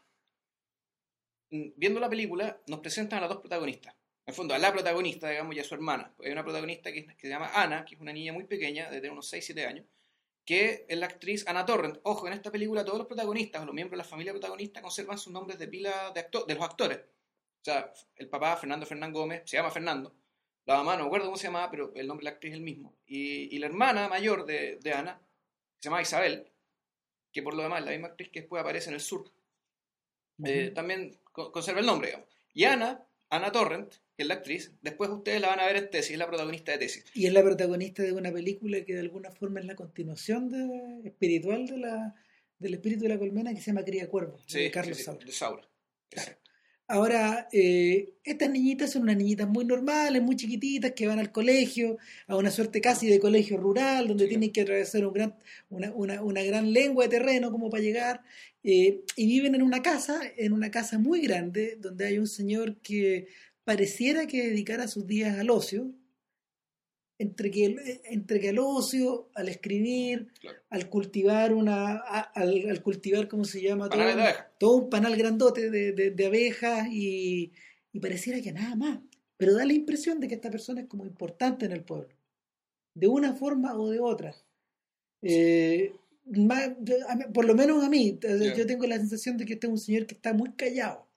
Mm, 1.51 1.69
Viendo 1.75 1.99
la 1.99 2.09
película, 2.09 2.61
nos 2.67 2.79
presentan 2.79 3.17
a 3.19 3.21
las 3.21 3.29
dos 3.29 3.39
protagonistas. 3.39 3.95
En 4.25 4.33
fondo, 4.33 4.53
a 4.55 4.57
la 4.57 4.73
protagonista, 4.73 5.29
digamos, 5.29 5.55
y 5.55 5.59
a 5.59 5.63
su 5.63 5.75
hermana. 5.75 6.11
Hay 6.23 6.31
una 6.31 6.43
protagonista 6.43 6.91
que, 6.91 7.05
que 7.05 7.13
se 7.21 7.29
llama 7.29 7.51
Ana, 7.53 7.85
que 7.85 7.95
es 7.95 8.01
una 8.01 8.11
niña 8.11 8.33
muy 8.33 8.45
pequeña, 8.45 8.89
de 8.89 9.09
unos 9.09 9.31
6-7 9.31 9.67
años, 9.67 9.85
que 10.43 10.85
es 10.89 10.97
la 10.97 11.05
actriz 11.05 11.47
Ana 11.47 11.63
Torrent. 11.65 11.99
Ojo, 12.03 12.25
en 12.27 12.33
esta 12.33 12.51
película 12.51 12.83
todos 12.83 12.97
los 12.97 13.07
protagonistas, 13.07 13.63
los 13.65 13.75
miembros 13.75 13.91
de 13.99 14.03
la 14.03 14.09
familia 14.09 14.31
protagonista, 14.33 14.81
conservan 14.81 15.19
sus 15.19 15.31
nombres 15.31 15.59
de 15.59 15.67
pila 15.67 16.11
de, 16.13 16.21
acto- 16.21 16.45
de 16.47 16.55
los 16.55 16.63
actores. 16.63 16.99
O 17.65 17.71
sea, 17.71 17.91
el 18.17 18.29
papá, 18.29 18.55
Fernando 18.57 18.85
Fernán 18.85 19.11
Gómez, 19.11 19.41
se 19.45 19.57
llama 19.57 19.71
Fernando. 19.71 20.13
La 20.67 20.75
mamá, 20.75 20.95
no 20.97 21.03
me 21.03 21.07
acuerdo 21.07 21.25
cómo 21.25 21.37
se 21.37 21.47
llamaba, 21.47 21.71
pero 21.71 21.91
el 21.95 22.05
nombre 22.05 22.23
de 22.23 22.29
la 22.29 22.35
actriz 22.35 22.51
es 22.51 22.57
el 22.57 22.63
mismo. 22.63 22.93
Y, 23.07 23.55
y 23.55 23.57
la 23.57 23.65
hermana 23.65 24.07
mayor 24.07 24.45
de, 24.45 24.77
de 24.83 24.93
Ana, 24.93 25.19
se 25.79 25.89
llama 25.89 25.99
Isabel, 26.01 26.47
que 27.31 27.41
por 27.41 27.55
lo 27.55 27.63
demás 27.63 27.79
es 27.79 27.85
la 27.85 27.91
misma 27.91 28.07
actriz 28.09 28.29
que 28.29 28.41
después 28.41 28.61
aparece 28.61 28.89
en 28.89 28.93
el 28.95 29.01
sur. 29.01 29.31
Eh, 30.43 30.71
también 30.75 31.17
co- 31.31 31.51
conserva 31.51 31.79
el 31.79 31.85
nombre, 31.87 32.09
digamos. 32.09 32.29
Y 32.53 32.65
Ana, 32.65 33.03
Ana 33.29 33.51
Torrent, 33.51 33.89
que 34.15 34.23
es 34.23 34.27
la 34.27 34.35
actriz, 34.35 34.71
después 34.81 35.09
ustedes 35.09 35.41
la 35.41 35.47
van 35.47 35.59
a 35.59 35.65
ver 35.65 35.77
en 35.77 35.89
Tesis, 35.89 36.11
es 36.11 36.17
la 36.19 36.27
protagonista 36.27 36.71
de 36.73 36.77
Tesis. 36.77 37.05
Y 37.15 37.25
es 37.25 37.33
la 37.33 37.41
protagonista 37.41 38.03
de 38.03 38.11
una 38.13 38.31
película 38.31 38.83
que 38.85 38.93
de 38.93 38.99
alguna 38.99 39.31
forma 39.31 39.59
es 39.59 39.65
la 39.65 39.75
continuación 39.75 40.49
de- 40.49 41.07
espiritual 41.07 41.65
de 41.65 41.77
la, 41.77 42.15
del 42.59 42.73
espíritu 42.75 43.03
de 43.03 43.09
la 43.09 43.17
colmena 43.17 43.53
que 43.53 43.59
se 43.61 43.67
llama 43.71 43.83
Cría 43.83 44.07
Cuervo, 44.07 44.39
Sí, 44.45 44.61
de 44.63 44.71
Carlos 44.71 44.97
sí, 44.97 45.03
sí, 45.03 45.05
Saura. 45.05 45.25
de 45.25 45.31
Saura. 45.31 45.67
Claro. 46.09 46.31
Ahora, 46.87 47.47
eh, 47.51 48.13
estas 48.23 48.49
niñitas 48.51 48.91
son 48.91 49.03
unas 49.03 49.17
niñitas 49.17 49.47
muy 49.49 49.65
normales, 49.65 50.21
muy 50.21 50.35
chiquititas, 50.35 50.91
que 50.91 51.07
van 51.07 51.17
al 51.17 51.31
colegio, 51.31 51.97
a 52.27 52.37
una 52.37 52.51
suerte 52.51 52.79
casi 52.79 53.07
de 53.07 53.19
colegio 53.19 53.57
rural, 53.57 54.07
donde 54.07 54.25
Sí. 54.25 54.29
tienen 54.29 54.51
que 54.51 54.61
atravesar 54.61 55.03
un 55.07 55.13
gran, 55.13 55.35
una, 55.69 55.91
una- 55.93 56.21
una 56.21 56.43
gran 56.43 56.71
lengua 56.73 57.05
de 57.05 57.09
terreno 57.09 57.51
como 57.51 57.71
para 57.71 57.81
llegar, 57.81 58.21
eh, 58.63 59.01
y 59.15 59.25
viven 59.27 59.55
en 59.55 59.63
una 59.63 59.81
casa, 59.81 60.21
en 60.37 60.53
una 60.53 60.69
casa 60.69 60.99
muy 60.99 61.21
grande, 61.21 61.75
donde 61.79 62.05
hay 62.05 62.19
un 62.19 62.27
señor 62.27 62.77
que 62.81 63.27
pareciera 63.63 64.27
que 64.27 64.47
dedicara 64.47 64.87
sus 64.87 65.07
días 65.07 65.39
al 65.39 65.49
ocio, 65.49 65.91
entre 67.17 67.49
que, 67.49 68.01
entre 68.05 68.39
que 68.39 68.49
al 68.49 68.59
ocio, 68.59 69.29
al 69.35 69.47
escribir, 69.49 70.27
Claro. 70.41 70.57
al 70.69 70.89
cultivar 70.89 71.53
una, 71.53 71.93
a- 71.97 72.31
al, 72.35 72.69
al 72.69 72.81
cultivar, 72.81 73.27
¿cómo 73.27 73.45
se 73.45 73.61
llama? 73.61 73.89
Todo, 74.59 74.75
un 74.77 74.89
panal 74.89 75.15
grandote 75.15 75.69
de, 75.69 75.91
de- 75.93 76.11
de 76.11 76.25
abejas 76.25 76.87
y, 76.91 77.53
y 77.93 77.99
pareciera 77.99 78.41
que 78.41 78.51
nada 78.51 78.75
más. 78.75 78.99
Pero 79.37 79.53
da 79.53 79.65
la 79.65 79.73
impresión 79.73 80.19
de 80.19 80.27
que 80.27 80.35
esta 80.35 80.49
persona 80.51 80.81
es 80.81 80.87
como 80.87 81.05
importante 81.05 81.65
en 81.65 81.71
el 81.73 81.83
pueblo, 81.83 82.09
de 82.93 83.07
una 83.07 83.33
forma 83.33 83.73
o 83.77 83.89
de 83.89 83.99
otra. 83.99 84.35
Eh, 85.21 85.93
más- 86.25 86.71
por 87.33 87.45
lo 87.45 87.53
menos 87.55 87.83
a 87.83 87.89
mí, 87.89 88.17
Ya. 88.21 88.55
yo 88.55 88.65
tengo 88.65 88.85
la 88.87 88.97
sensación 88.97 89.37
de 89.37 89.45
que 89.45 89.53
este 89.53 89.67
es 89.67 89.71
un 89.71 89.79
señor 89.79 90.05
que 90.05 90.15
está 90.15 90.33
muy 90.33 90.51
callado, 90.53 91.07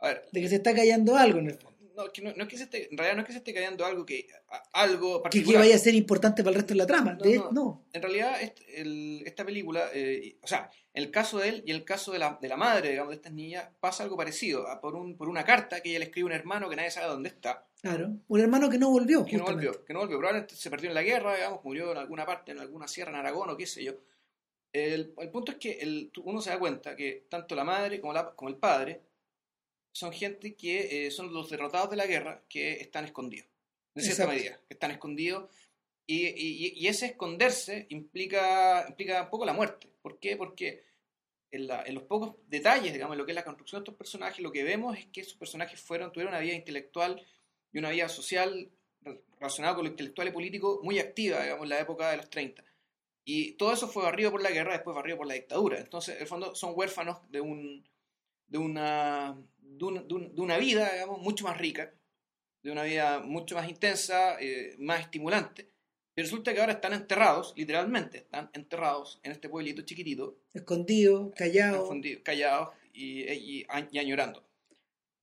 A 0.00 0.08
ver, 0.08 0.22
de 0.32 0.40
que 0.40 0.48
se 0.48 0.56
está 0.56 0.74
callando 0.74 1.16
algo 1.16 1.38
en 1.38 1.46
el 1.48 1.54
fondo. 1.54 1.73
No, 1.96 2.12
que 2.12 2.22
no, 2.22 2.32
no 2.34 2.42
es 2.44 2.48
que 2.48 2.56
se 2.58 2.64
esté, 2.64 2.88
en 2.90 2.96
realidad 2.98 3.16
no 3.16 3.20
es 3.22 3.26
que 3.26 3.32
se 3.32 3.38
esté 3.38 3.54
cayendo 3.54 3.84
algo 3.84 4.04
que 4.04 4.26
a- 4.48 4.62
algo 4.82 5.22
particular. 5.22 5.62
que 5.62 5.66
vaya 5.68 5.74
a 5.76 5.78
ser 5.78 5.94
importante 5.94 6.42
para 6.42 6.50
el 6.50 6.56
resto 6.56 6.74
de 6.74 6.78
la 6.78 6.86
trama. 6.86 7.12
No, 7.14 7.24
De- 7.24 7.36
no. 7.38 7.52
no. 7.52 7.84
En 7.92 8.02
realidad, 8.02 8.40
este- 8.42 8.80
el- 8.80 9.22
esta 9.26 9.44
película, 9.44 9.88
eh, 9.94 10.36
o 10.42 10.46
sea, 10.46 10.70
en 10.92 11.02
el 11.02 11.10
caso 11.10 11.38
de 11.38 11.48
él 11.48 11.62
y 11.66 11.70
el 11.72 11.84
caso 11.84 12.12
de 12.12 12.18
la, 12.18 12.38
de 12.40 12.48
la 12.48 12.56
madre, 12.56 12.90
digamos, 12.90 13.10
de 13.10 13.16
estas 13.16 13.32
niñas, 13.32 13.68
pasa 13.80 14.02
algo 14.04 14.16
parecido. 14.16 14.68
a 14.68 14.80
por, 14.80 14.94
un, 14.94 15.16
por 15.16 15.28
una 15.28 15.44
carta 15.44 15.80
que 15.80 15.90
ella 15.90 15.98
le 16.00 16.04
escribe 16.06 16.24
a 16.26 16.30
un 16.34 16.40
hermano 16.40 16.68
que 16.68 16.76
nadie 16.76 16.90
sabe 16.90 17.06
dónde 17.08 17.28
está, 17.30 17.66
Claro, 17.82 18.10
un 18.28 18.40
hermano 18.40 18.70
que 18.70 18.78
no 18.78 18.90
volvió. 18.90 19.24
que 19.24 19.36
no 19.36 19.44
volvió, 19.44 19.84
que 19.84 19.92
no 19.92 20.00
volvió. 20.00 20.18
Probablemente 20.18 20.54
se 20.56 20.70
perdió 20.70 20.88
en 20.88 20.94
la 20.94 21.02
guerra, 21.02 21.34
digamos, 21.36 21.62
murió 21.64 21.92
en 21.92 21.98
alguna 21.98 22.24
parte, 22.24 22.52
en 22.52 22.58
alguna 22.60 22.88
sierra, 22.88 23.10
en 23.10 23.16
Aragón 23.18 23.50
o 23.50 23.56
qué 23.56 23.66
sé 23.66 23.84
yo. 23.84 23.92
El, 24.72 25.14
el 25.18 25.30
punto 25.30 25.52
es 25.52 25.58
que 25.58 25.72
el- 25.80 26.10
uno 26.24 26.40
se 26.40 26.50
da 26.50 26.58
cuenta 26.58 26.96
que 26.96 27.26
tanto 27.28 27.54
la 27.54 27.62
madre 27.64 28.00
como, 28.00 28.12
la, 28.12 28.30
como 28.34 28.48
el 28.48 28.56
padre 28.56 29.02
son 29.94 30.12
gente 30.12 30.56
que 30.56 31.06
eh, 31.06 31.10
son 31.12 31.32
los 31.32 31.48
derrotados 31.48 31.88
de 31.90 31.96
la 31.96 32.06
guerra 32.06 32.42
que 32.48 32.72
están 32.80 33.04
escondidos, 33.04 33.48
de 33.94 34.02
cierta 34.02 34.24
Exacto. 34.24 34.36
medida, 34.42 34.60
que 34.66 34.74
están 34.74 34.90
escondidos. 34.90 35.50
Y, 36.06 36.26
y- 36.26 36.72
y 36.76 36.86
ese 36.88 37.06
esconderse 37.06 37.86
implica, 37.90 38.84
implica 38.88 39.22
un 39.22 39.30
poco 39.30 39.46
la 39.46 39.52
muerte. 39.52 39.88
¿Por 40.02 40.18
qué? 40.18 40.36
Porque 40.36 40.82
en, 41.52 41.68
la- 41.68 41.82
en 41.84 41.94
los 41.94 42.02
pocos 42.04 42.34
detalles, 42.48 42.92
digamos, 42.92 43.14
en 43.14 43.18
lo 43.18 43.24
que 43.24 43.30
es 43.32 43.36
la 43.36 43.44
construcción 43.44 43.80
de 43.80 43.84
estos 43.84 43.96
personajes, 43.96 44.40
lo 44.40 44.50
que 44.52 44.64
vemos 44.64 44.98
es 44.98 45.06
que 45.06 45.20
esos 45.20 45.34
personajes 45.34 45.80
fueron, 45.80 46.10
tuvieron 46.12 46.34
una 46.34 46.42
vida 46.42 46.54
intelectual 46.54 47.24
y 47.72 47.78
una 47.78 47.90
vida 47.90 48.08
social 48.08 48.70
re- 49.02 49.22
relacionada 49.38 49.76
con 49.76 49.84
lo 49.84 49.90
intelectual 49.90 50.26
y 50.28 50.32
político 50.32 50.80
muy 50.82 50.98
activa, 50.98 51.40
digamos, 51.42 51.62
en 51.64 51.68
la 51.70 51.80
época 51.80 52.10
de 52.10 52.16
los 52.16 52.28
30. 52.28 52.64
Y 53.24 53.52
todo 53.52 53.72
eso 53.72 53.88
fue 53.88 54.02
barrido 54.02 54.30
por 54.32 54.42
la 54.42 54.50
guerra, 54.50 54.72
después 54.74 54.94
barrido 54.96 55.16
por 55.18 55.26
la 55.28 55.34
dictadura. 55.34 55.78
Entonces, 55.78 56.16
en 56.16 56.22
el 56.22 56.26
fondo, 56.26 56.54
son 56.54 56.72
huérfanos 56.74 57.18
de, 57.30 57.40
un, 57.40 57.88
de, 58.48 58.58
una, 58.58 59.34
de, 59.78 59.84
un- 59.84 60.08
de 60.08 60.14
un- 60.14 60.34
de 60.34 60.40
una 60.40 60.58
vida, 60.58 60.92
digamos, 60.92 61.20
mucho 61.20 61.44
más 61.44 61.58
rica, 61.58 61.92
de 62.62 62.70
una 62.70 62.82
vida 62.84 63.20
mucho 63.20 63.54
más 63.56 63.68
intensa, 63.68 64.36
eh, 64.40 64.74
más 64.78 65.00
estimulante. 65.00 65.68
Y 66.16 66.22
resulta 66.22 66.54
que 66.54 66.60
ahora 66.60 66.74
están 66.74 66.92
enterrados, 66.92 67.52
literalmente, 67.56 68.18
están 68.18 68.48
enterrados 68.54 69.20
en 69.24 69.32
este 69.32 69.48
pueblito 69.48 69.82
chiquitito, 69.82 70.38
Escondido, 70.52 71.32
callado. 71.36 71.78
confundidos, 71.80 72.22
callados 72.22 72.68
y, 72.92 73.22
y- 73.32 73.66
y 73.90 73.98
añorando. 73.98 74.44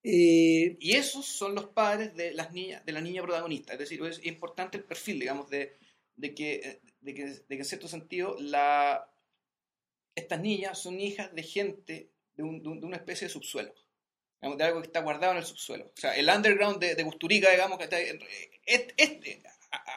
Eh, 0.04 0.78
Y 0.80 0.94
esos 0.96 1.26
son 1.26 1.56
los 1.56 1.68
padres 1.68 2.16
de 2.16 2.34
las 2.34 2.52
niñas, 2.52 2.84
de 2.86 2.92
la 2.92 3.02
niña 3.02 3.22
protagonista. 3.22 3.74
Es 3.74 3.80
decir, 3.80 4.04
es 4.04 4.24
importante 4.26 4.78
el 4.78 4.84
perfil, 4.84 5.20
digamos, 5.20 5.50
de, 5.50 5.78
de 6.16 6.34
que, 6.34 6.56
eh, 6.56 6.82
de, 7.02 7.14
que, 7.14 7.26
de 7.26 7.44
que 7.48 7.56
en 7.56 7.66
cierto 7.66 7.88
sentido 7.88 8.36
la, 8.40 9.08
estas 10.16 10.42
niñas 10.42 10.78
son 10.82 11.00
hijas 11.00 11.34
de 11.34 11.44
gente 11.44 12.10
de, 12.36 12.44
un- 12.44 12.62
de 12.62 12.70
un- 12.70 12.80
de 12.82 12.86
una 12.88 12.98
especie 12.98 13.28
de 13.28 13.34
subsuelo. 13.34 13.74
De 14.42 14.64
algo 14.64 14.82
que 14.82 14.88
está 14.88 15.02
guardado 15.02 15.34
en 15.34 15.38
el 15.40 15.46
subsuelo. 15.46 15.86
O 15.96 16.00
sea, 16.00 16.16
el 16.16 16.28
underground 16.28 16.80
de, 16.80 16.96
de 16.96 17.04
Busturica, 17.04 17.52
digamos, 17.52 17.78
que 17.78 17.84
está, 17.84 18.00
este, 18.00 18.94
este- 18.98 19.42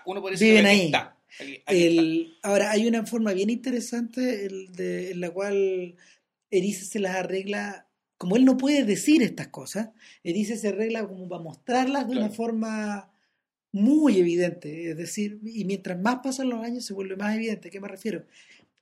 uno 0.07 0.21
puede 0.21 0.35
decir 0.35 0.49
Viven 0.49 0.65
que 0.65 0.71
ahí. 0.71 0.87
está, 0.87 1.17
aquí- 1.41 1.43
aquí 1.43 1.55
está. 1.57 1.73
el, 1.73 2.39
ahora, 2.43 2.71
hay 2.71 2.87
una 2.87 3.07
forma 3.07 3.33
bien 3.33 3.49
interesante 3.51 4.45
el 4.47 4.73
de- 4.73 5.13
en 5.13 5.21
la 5.21 5.31
cual 5.31 5.97
Erice 6.51 6.85
se 6.85 6.99
las 7.01 7.17
arregla. 7.17 7.89
Como 8.19 8.37
él 8.37 8.45
no 8.45 8.57
puede 8.57 8.85
decir 8.85 9.23
estas 9.23 9.49
cosas, 9.49 9.89
Erice 10.23 10.57
se 10.57 10.69
arregla 10.69 11.07
como 11.09 11.29
para 11.29 11.43
mostrarlas 11.43 12.07
de 12.09 12.17
una 12.17 12.29
forma 12.31 13.11
muy 13.73 14.19
evidente. 14.19 14.91
Es 14.91 14.97
decir, 14.97 15.41
y 15.45 15.65
mientras 15.65 15.99
más 15.99 16.21
pasan 16.23 16.49
los 16.51 16.63
años 16.65 16.85
se 16.85 16.93
vuelve 16.95 17.17
más 17.17 17.35
evidente. 17.35 17.69
¿A 17.69 17.71
qué 17.71 17.81
me 17.81 17.89
refiero? 17.89 18.25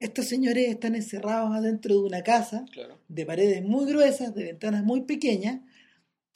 Estos 0.03 0.27
señores 0.27 0.69
están 0.69 0.97
encerrados 0.97 1.55
adentro 1.55 1.95
de 1.95 2.01
una 2.01 2.23
casa 2.25 2.65
Claro. 2.73 2.99
de 3.07 3.25
paredes 3.25 3.63
muy 3.63 3.87
gruesas, 3.87 4.35
de 4.35 4.43
ventanas 4.45 4.83
muy 4.83 5.03
pequeñas, 5.03 5.61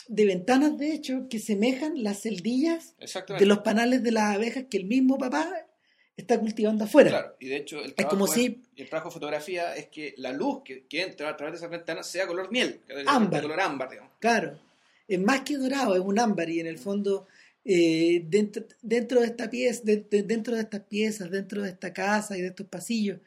de 0.06 0.24
ventanas 0.24 0.78
de 0.78 0.92
hecho 0.92 1.26
que 1.28 1.40
semejan 1.40 2.04
las 2.04 2.22
celdillas 2.22 2.94
de 3.38 3.44
los 3.46 3.58
panales 3.58 4.04
de 4.04 4.12
las 4.12 4.36
abejas 4.36 4.66
que 4.70 4.76
el 4.76 4.84
mismo 4.84 5.18
papá 5.18 5.52
está 6.16 6.38
cultivando 6.38 6.84
afuera. 6.84 7.10
Claro, 7.10 7.36
y 7.40 7.48
de 7.48 7.56
hecho 7.56 7.80
el 7.80 7.86
Es 7.86 7.94
trabajo, 7.96 8.16
como 8.16 8.26
es- 8.26 8.32
si- 8.32 8.62
el 8.76 8.88
trabajo 8.88 9.08
de 9.08 9.14
fotografía 9.14 9.74
es 9.74 9.86
que 9.88 10.14
la 10.16 10.30
luz 10.30 10.62
que, 10.64 10.86
que 10.86 11.02
entra 11.02 11.28
a 11.28 11.36
través 11.36 11.54
de 11.54 11.56
esas 11.58 11.70
ventanas 11.70 12.06
sea 12.06 12.28
color 12.28 12.52
miel, 12.52 12.80
Ámbar. 13.06 13.42
color 13.42 13.60
ámbar, 13.60 13.90
digamos. 13.90 14.12
Claro, 14.20 14.60
es 15.08 15.18
más 15.20 15.40
que 15.40 15.56
dorado, 15.56 15.96
es 15.96 16.00
un 16.02 16.20
ámbar 16.20 16.48
y 16.50 16.60
en 16.60 16.68
el 16.68 16.78
fondo 16.78 17.26
eh, 17.68 18.22
dentro, 18.28 18.64
dentro 18.80 19.18
de 19.22 19.26
esta 19.26 19.50
pieza, 19.50 19.80
de- 19.82 20.06
de- 20.08 20.22
dentro 20.22 20.54
de 20.54 20.60
estas 20.62 20.82
piezas, 20.82 21.28
dentro 21.32 21.62
de 21.62 21.70
esta 21.70 21.92
casa 21.92 22.38
y 22.38 22.42
de 22.42 22.46
estos 22.46 22.68
pasillos 22.68 23.18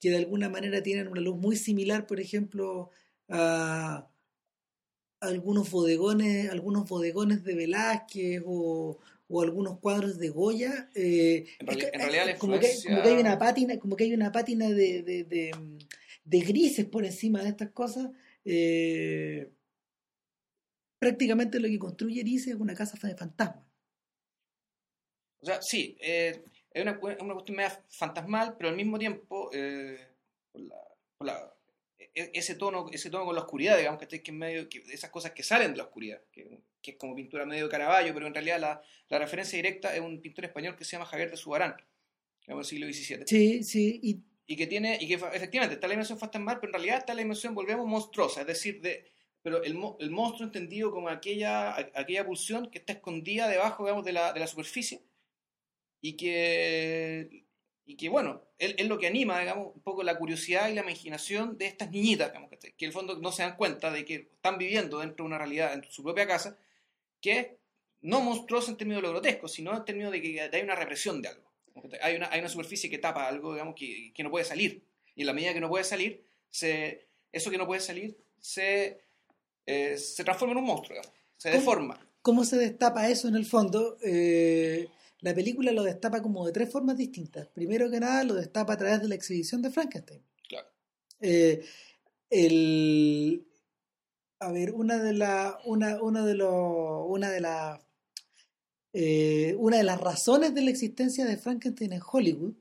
que 0.00 0.10
de 0.10 0.16
alguna 0.18 0.48
manera 0.48 0.82
tienen 0.82 1.08
una 1.08 1.20
luz 1.20 1.36
muy 1.36 1.56
similar, 1.56 2.06
por 2.06 2.20
ejemplo, 2.20 2.90
a 3.28 4.08
algunos 5.20 5.70
bodegones, 5.70 6.50
algunos 6.50 6.88
bodegones 6.88 7.42
de 7.42 7.54
Velázquez 7.54 8.42
o, 8.44 8.98
o 9.28 9.42
algunos 9.42 9.78
cuadros 9.80 10.18
de 10.18 10.28
Goya. 10.28 10.90
eh, 10.94 11.46
En 11.58 11.68
es 11.80 11.90
realidad 11.92 12.28
es 12.28 12.38
como, 12.38 12.58
que, 12.58 12.66
influencia- 12.66 12.90
como 12.90 13.02
que 13.02 13.08
hay 13.08 13.20
una 13.20 13.38
pátina, 13.38 13.78
como 13.78 13.96
que 13.96 14.04
hay 14.04 14.14
una 14.14 14.30
pátina 14.32 14.68
de, 14.68 15.02
de, 15.02 15.24
de, 15.24 15.50
de 16.24 16.40
grises 16.40 16.84
por 16.86 17.04
encima 17.04 17.42
de 17.42 17.48
estas 17.48 17.70
cosas. 17.70 18.10
eh, 18.44 19.50
prácticamente 20.98 21.60
lo 21.60 21.68
que 21.68 21.78
construye 21.78 22.20
Erice 22.20 22.50
es 22.50 22.56
una 22.56 22.74
casa 22.74 22.96
de 23.06 23.14
fantasma. 23.16 23.66
O 25.40 25.46
sea, 25.46 25.60
sí, 25.62 25.96
eh, 26.00 26.42
es 26.76 26.82
una, 26.82 26.98
una 27.20 27.34
cuestión 27.34 27.56
media 27.56 27.84
fantasmal, 27.88 28.54
pero 28.56 28.68
al 28.70 28.76
mismo 28.76 28.98
tiempo, 28.98 29.50
eh, 29.52 29.98
por 30.52 30.60
la- 30.62 30.88
por 31.18 31.26
la- 31.26 31.52
e- 31.98 32.30
ese, 32.34 32.54
tono, 32.54 32.86
ese 32.92 33.10
tono 33.10 33.24
con 33.24 33.34
la 33.34 33.40
oscuridad, 33.42 33.78
digamos, 33.78 34.00
que, 34.00 34.22
que 34.22 34.30
es 34.30 34.36
medio, 34.36 34.68
que 34.68 34.82
esas 34.92 35.10
cosas 35.10 35.32
que 35.32 35.42
salen 35.42 35.72
de 35.72 35.78
la 35.78 35.84
oscuridad, 35.84 36.20
que, 36.32 36.60
que 36.82 36.90
es 36.92 36.96
como 36.96 37.14
pintura 37.14 37.46
medio 37.46 37.64
de 37.64 37.70
Caravaggio, 37.70 38.12
pero 38.14 38.26
en 38.26 38.34
realidad 38.34 38.60
la, 38.60 38.82
la 39.08 39.18
referencia 39.18 39.56
directa 39.56 39.94
es 39.94 40.00
un 40.00 40.20
pintor 40.20 40.44
español 40.44 40.76
que 40.76 40.84
se 40.84 40.92
llama 40.92 41.06
Javier 41.06 41.30
de 41.30 41.36
Subarán, 41.36 41.76
digamos, 42.42 42.68
del 42.68 42.78
siglo 42.78 42.86
XVII. 42.92 43.26
Sí, 43.26 43.62
sí, 43.64 44.00
y 44.02 44.20
y 44.48 44.54
que 44.56 44.68
tiene 44.68 44.96
y 45.00 45.08
que 45.08 45.14
efectivamente 45.14 45.74
está 45.74 45.88
la 45.88 45.94
dimensión 45.94 46.20
fantasmal 46.20 46.60
pero 46.60 46.68
en 46.70 46.74
realidad 46.74 46.98
está 46.98 47.14
la 47.14 47.22
dimensión 47.22 47.52
volvemos 47.52 47.84
monstruosa 47.84 48.42
es 48.42 48.46
decir 48.46 48.80
de 48.80 49.04
pero 49.42 49.60
el, 49.64 49.76
el 49.98 50.10
monstruo 50.12 50.46
entendido 50.46 50.92
como 50.92 51.08
aquella 51.08 51.74
aquella 51.76 52.24
pulsión 52.24 52.70
que 52.70 52.78
está 52.78 52.92
escondida 52.92 53.48
debajo 53.48 53.82
digamos 53.82 54.04
de 54.04 54.12
la, 54.12 54.32
de 54.32 54.38
la 54.38 54.46
superficie 54.46 55.02
y 56.00 56.16
que 56.16 57.44
y 57.84 57.96
que 57.96 58.08
bueno 58.08 58.42
es, 58.58 58.74
es 58.78 58.86
lo 58.86 58.98
que 58.98 59.06
anima 59.06 59.40
digamos 59.40 59.74
un 59.74 59.82
poco 59.82 60.02
la 60.02 60.18
curiosidad 60.18 60.68
y 60.68 60.74
la 60.74 60.82
imaginación 60.82 61.56
de 61.56 61.66
estas 61.66 61.90
niñitas 61.90 62.28
digamos, 62.28 62.50
que, 62.50 62.58
que 62.58 62.84
en 62.84 62.88
el 62.88 62.92
fondo 62.92 63.18
no 63.18 63.32
se 63.32 63.42
dan 63.42 63.56
cuenta 63.56 63.90
de 63.90 64.04
que 64.04 64.14
están 64.14 64.58
viviendo 64.58 64.98
dentro 64.98 65.24
de 65.24 65.28
una 65.28 65.38
realidad 65.38 65.70
dentro 65.70 65.88
de 65.88 65.94
su 65.94 66.02
propia 66.02 66.26
casa 66.26 66.58
que 67.20 67.38
es 67.38 67.46
no 68.02 68.20
monstruosa 68.20 68.70
en 68.70 68.76
términos 68.76 69.02
de 69.02 69.08
lo 69.08 69.12
grotesco 69.14 69.48
sino 69.48 69.76
en 69.76 69.84
términos 69.84 70.12
de 70.12 70.22
que 70.22 70.40
hay 70.40 70.62
una 70.62 70.74
represión 70.74 71.22
de 71.22 71.28
algo 71.28 71.46
hay 72.02 72.16
una, 72.16 72.28
hay 72.30 72.40
una 72.40 72.48
superficie 72.48 72.90
que 72.90 72.98
tapa 72.98 73.26
algo, 73.26 73.52
digamos, 73.52 73.74
que, 73.74 74.12
que 74.14 74.22
no 74.22 74.30
puede 74.30 74.44
salir. 74.44 74.82
Y 75.14 75.22
en 75.22 75.26
la 75.26 75.32
medida 75.32 75.52
que 75.52 75.60
no 75.60 75.68
puede 75.68 75.84
salir, 75.84 76.24
se, 76.50 77.06
eso 77.32 77.50
que 77.50 77.58
no 77.58 77.66
puede 77.66 77.80
salir 77.80 78.16
se, 78.40 79.00
eh, 79.64 79.96
se 79.98 80.24
transforma 80.24 80.52
en 80.52 80.58
un 80.58 80.64
monstruo, 80.64 80.96
digamos. 80.96 81.18
Se 81.36 81.50
¿Cómo? 81.50 81.60
deforma. 81.60 82.08
cómo 82.22 82.44
se 82.44 82.56
destapa 82.56 83.08
eso 83.08 83.28
en 83.28 83.36
el 83.36 83.46
fondo. 83.46 83.98
Eh, 84.02 84.88
la 85.26 85.34
película 85.34 85.72
lo 85.72 85.82
destapa 85.82 86.22
como 86.22 86.46
de 86.46 86.52
tres 86.52 86.70
formas 86.70 86.96
distintas. 86.96 87.48
Primero 87.48 87.90
que 87.90 87.98
nada, 87.98 88.22
lo 88.22 88.34
destapa 88.34 88.74
a 88.74 88.76
través 88.76 89.02
de 89.02 89.08
la 89.08 89.16
exhibición 89.16 89.60
de 89.60 89.70
Frankenstein. 89.70 90.22
Claro. 90.48 90.68
Eh, 91.20 91.64
el, 92.30 93.44
a 94.38 94.52
ver, 94.52 94.72
una 94.72 95.02
de 95.02 95.12
la, 95.14 95.58
una, 95.64 96.00
una 96.00 96.24
de 96.24 96.34
los, 96.36 97.06
una 97.08 97.28
de 97.28 97.40
las, 97.40 97.80
eh, 98.92 99.56
una 99.58 99.78
de 99.78 99.82
las 99.82 100.00
razones 100.00 100.54
de 100.54 100.62
la 100.62 100.70
existencia 100.70 101.24
de 101.24 101.36
Frankenstein 101.36 101.92
en 101.92 102.02
Hollywood 102.08 102.54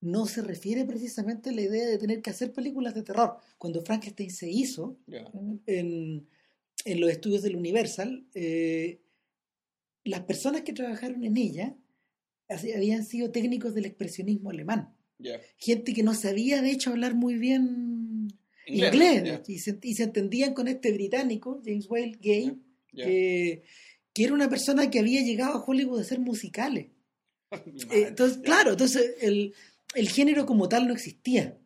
no 0.00 0.26
se 0.26 0.40
refiere 0.40 0.84
precisamente 0.84 1.50
a 1.50 1.52
la 1.52 1.62
idea 1.62 1.86
de 1.88 1.98
tener 1.98 2.22
que 2.22 2.30
hacer 2.30 2.52
películas 2.52 2.94
de 2.94 3.02
terror. 3.02 3.38
Cuando 3.58 3.80
Frankenstein 3.80 4.30
se 4.30 4.48
hizo, 4.48 4.98
en, 5.66 6.28
en 6.84 7.00
los 7.00 7.10
estudios 7.10 7.42
del 7.42 7.56
Universal, 7.56 8.24
eh, 8.34 9.00
las 10.04 10.20
personas 10.20 10.62
que 10.62 10.74
trabajaron 10.74 11.24
en 11.24 11.36
ella 11.36 11.74
habían 12.74 13.04
sido 13.04 13.30
técnicos 13.30 13.74
del 13.74 13.86
expresionismo 13.86 14.50
alemán. 14.50 14.94
Gente 15.56 15.94
que 15.94 16.02
no 16.02 16.14
sabía, 16.14 16.60
de 16.60 16.70
hecho, 16.70 16.90
hablar 16.90 17.14
muy 17.14 17.36
bien 17.36 18.28
Inglés, 18.66 19.40
y, 19.46 19.58
se, 19.58 19.78
y 19.82 19.94
se 19.94 20.02
entendían 20.02 20.54
con 20.54 20.68
este 20.68 20.92
británico, 20.92 21.62
James 21.64 21.88
Whale 21.88 22.18
Gay, 22.20 22.58
que, 22.92 23.62
que 24.12 24.24
era 24.24 24.34
una 24.34 24.48
persona 24.48 24.90
que 24.90 24.98
había 24.98 25.22
llegado 25.22 25.54
a 25.54 25.64
Hollywood 25.64 25.98
a 25.98 26.02
hacer 26.02 26.20
musicales. 26.20 26.88
Eh, 27.92 28.06
entonces, 28.08 28.38
claro, 28.38 28.72
entonces 28.72 29.14
el, 29.20 29.54
el 29.94 30.08
género 30.08 30.44
como 30.44 30.68
tal 30.68 30.88
no 30.88 30.92
existía. 30.92 31.56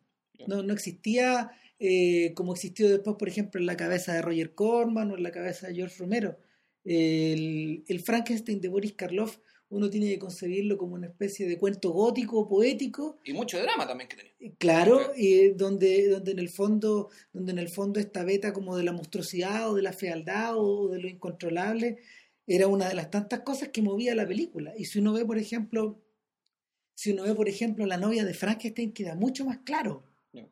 No, 0.45 0.61
no 0.61 0.71
existía 0.71 1.51
eh, 1.79 2.33
como 2.35 2.53
existió 2.53 2.89
después, 2.89 3.15
por 3.17 3.29
ejemplo, 3.29 3.59
en 3.59 3.65
la 3.65 3.77
cabeza 3.77 4.13
de 4.13 4.21
Roger 4.21 4.53
Corman 4.53 5.11
o 5.11 5.17
en 5.17 5.23
la 5.23 5.31
cabeza 5.31 5.67
de 5.67 5.75
George 5.75 5.95
Romero. 5.97 6.37
El, 6.83 7.83
el 7.87 7.99
Frankenstein 8.01 8.59
de 8.59 8.67
Boris 8.67 8.93
Karloff 8.93 9.37
uno 9.69 9.89
tiene 9.89 10.07
que 10.07 10.19
concebirlo 10.19 10.77
como 10.77 10.95
una 10.95 11.07
especie 11.07 11.47
de 11.47 11.57
cuento 11.57 11.91
gótico, 11.91 12.47
poético. 12.47 13.17
Y 13.23 13.33
mucho 13.33 13.61
drama 13.61 13.87
también 13.87 14.09
que 14.09 14.15
tenía. 14.15 14.55
Claro, 14.57 15.11
y 15.15 15.49
donde, 15.49 16.09
donde 16.09 16.31
en 16.31 16.39
el 16.39 16.49
fondo, 16.49 17.09
donde 17.31 17.51
en 17.51 17.59
el 17.59 17.69
fondo 17.69 17.99
esta 17.99 18.23
beta 18.23 18.51
como 18.51 18.75
de 18.75 18.83
la 18.83 18.93
monstruosidad 18.93 19.69
o 19.69 19.75
de 19.75 19.83
la 19.83 19.93
fealdad 19.93 20.57
o 20.57 20.89
de 20.89 20.99
lo 20.99 21.07
incontrolable 21.07 21.97
era 22.47 22.67
una 22.67 22.89
de 22.89 22.95
las 22.95 23.11
tantas 23.11 23.41
cosas 23.41 23.69
que 23.69 23.83
movía 23.83 24.15
la 24.15 24.27
película. 24.27 24.73
Y 24.75 24.85
si 24.85 24.99
uno 24.99 25.13
ve, 25.13 25.23
por 25.23 25.37
ejemplo, 25.37 26.01
si 26.95 27.11
uno 27.11 27.23
ve, 27.23 27.35
por 27.35 27.47
ejemplo, 27.47 27.85
la 27.85 27.97
novia 27.97 28.25
de 28.25 28.33
Frankenstein, 28.33 28.91
queda 28.91 29.15
mucho 29.15 29.45
más 29.45 29.59
claro. 29.59 30.03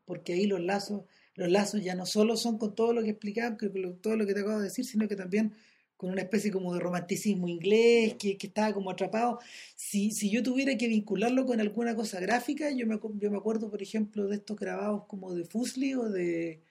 Porque 0.06 0.34
ahí 0.34 0.46
los 0.46 0.62
lazos, 0.62 1.04
los 1.36 1.50
lazos 1.50 1.84
ya 1.84 1.96
no 1.96 2.06
solo 2.06 2.38
son 2.38 2.58
con 2.58 2.76
todo 2.76 2.94
lo 2.94 3.04
que 3.04 3.12
explicaba, 3.12 3.58
con 3.58 4.00
todo 4.00 4.16
lo 4.16 4.26
que 4.26 4.34
te 4.34 4.42
acabo 4.42 4.60
de 4.60 4.66
decir, 4.66 4.86
sino 4.86 5.08
que 5.08 5.16
también 5.16 5.54
con 5.98 6.12
una 6.12 6.22
especie 6.22 6.51
como 6.51 6.74
de 6.74 6.80
romanticismo 6.80 7.48
inglés, 7.48 8.16
que, 8.20 8.38
que 8.38 8.48
estaba 8.48 8.74
como 8.74 8.92
atrapado. 8.92 9.39
Si, 9.75 10.12
si 10.12 10.30
yo 10.30 10.44
tuviera 10.44 10.77
que 10.77 10.88
vincularlo 10.88 11.46
con 11.46 11.60
alguna 11.60 11.96
cosa 11.96 12.20
gráfica, 12.20 12.70
yo 12.72 12.88
me, 12.88 13.00
yo 13.20 13.32
me 13.32 13.38
acuerdo, 13.38 13.70
por 13.70 13.82
ejemplo, 13.82 14.27
de 14.27 14.36
estos 14.38 14.58
grabados 14.58 15.06
como 15.08 15.34
de 15.34 15.44
Fusli 15.46 15.96
o 15.96 16.10
de 16.10 16.62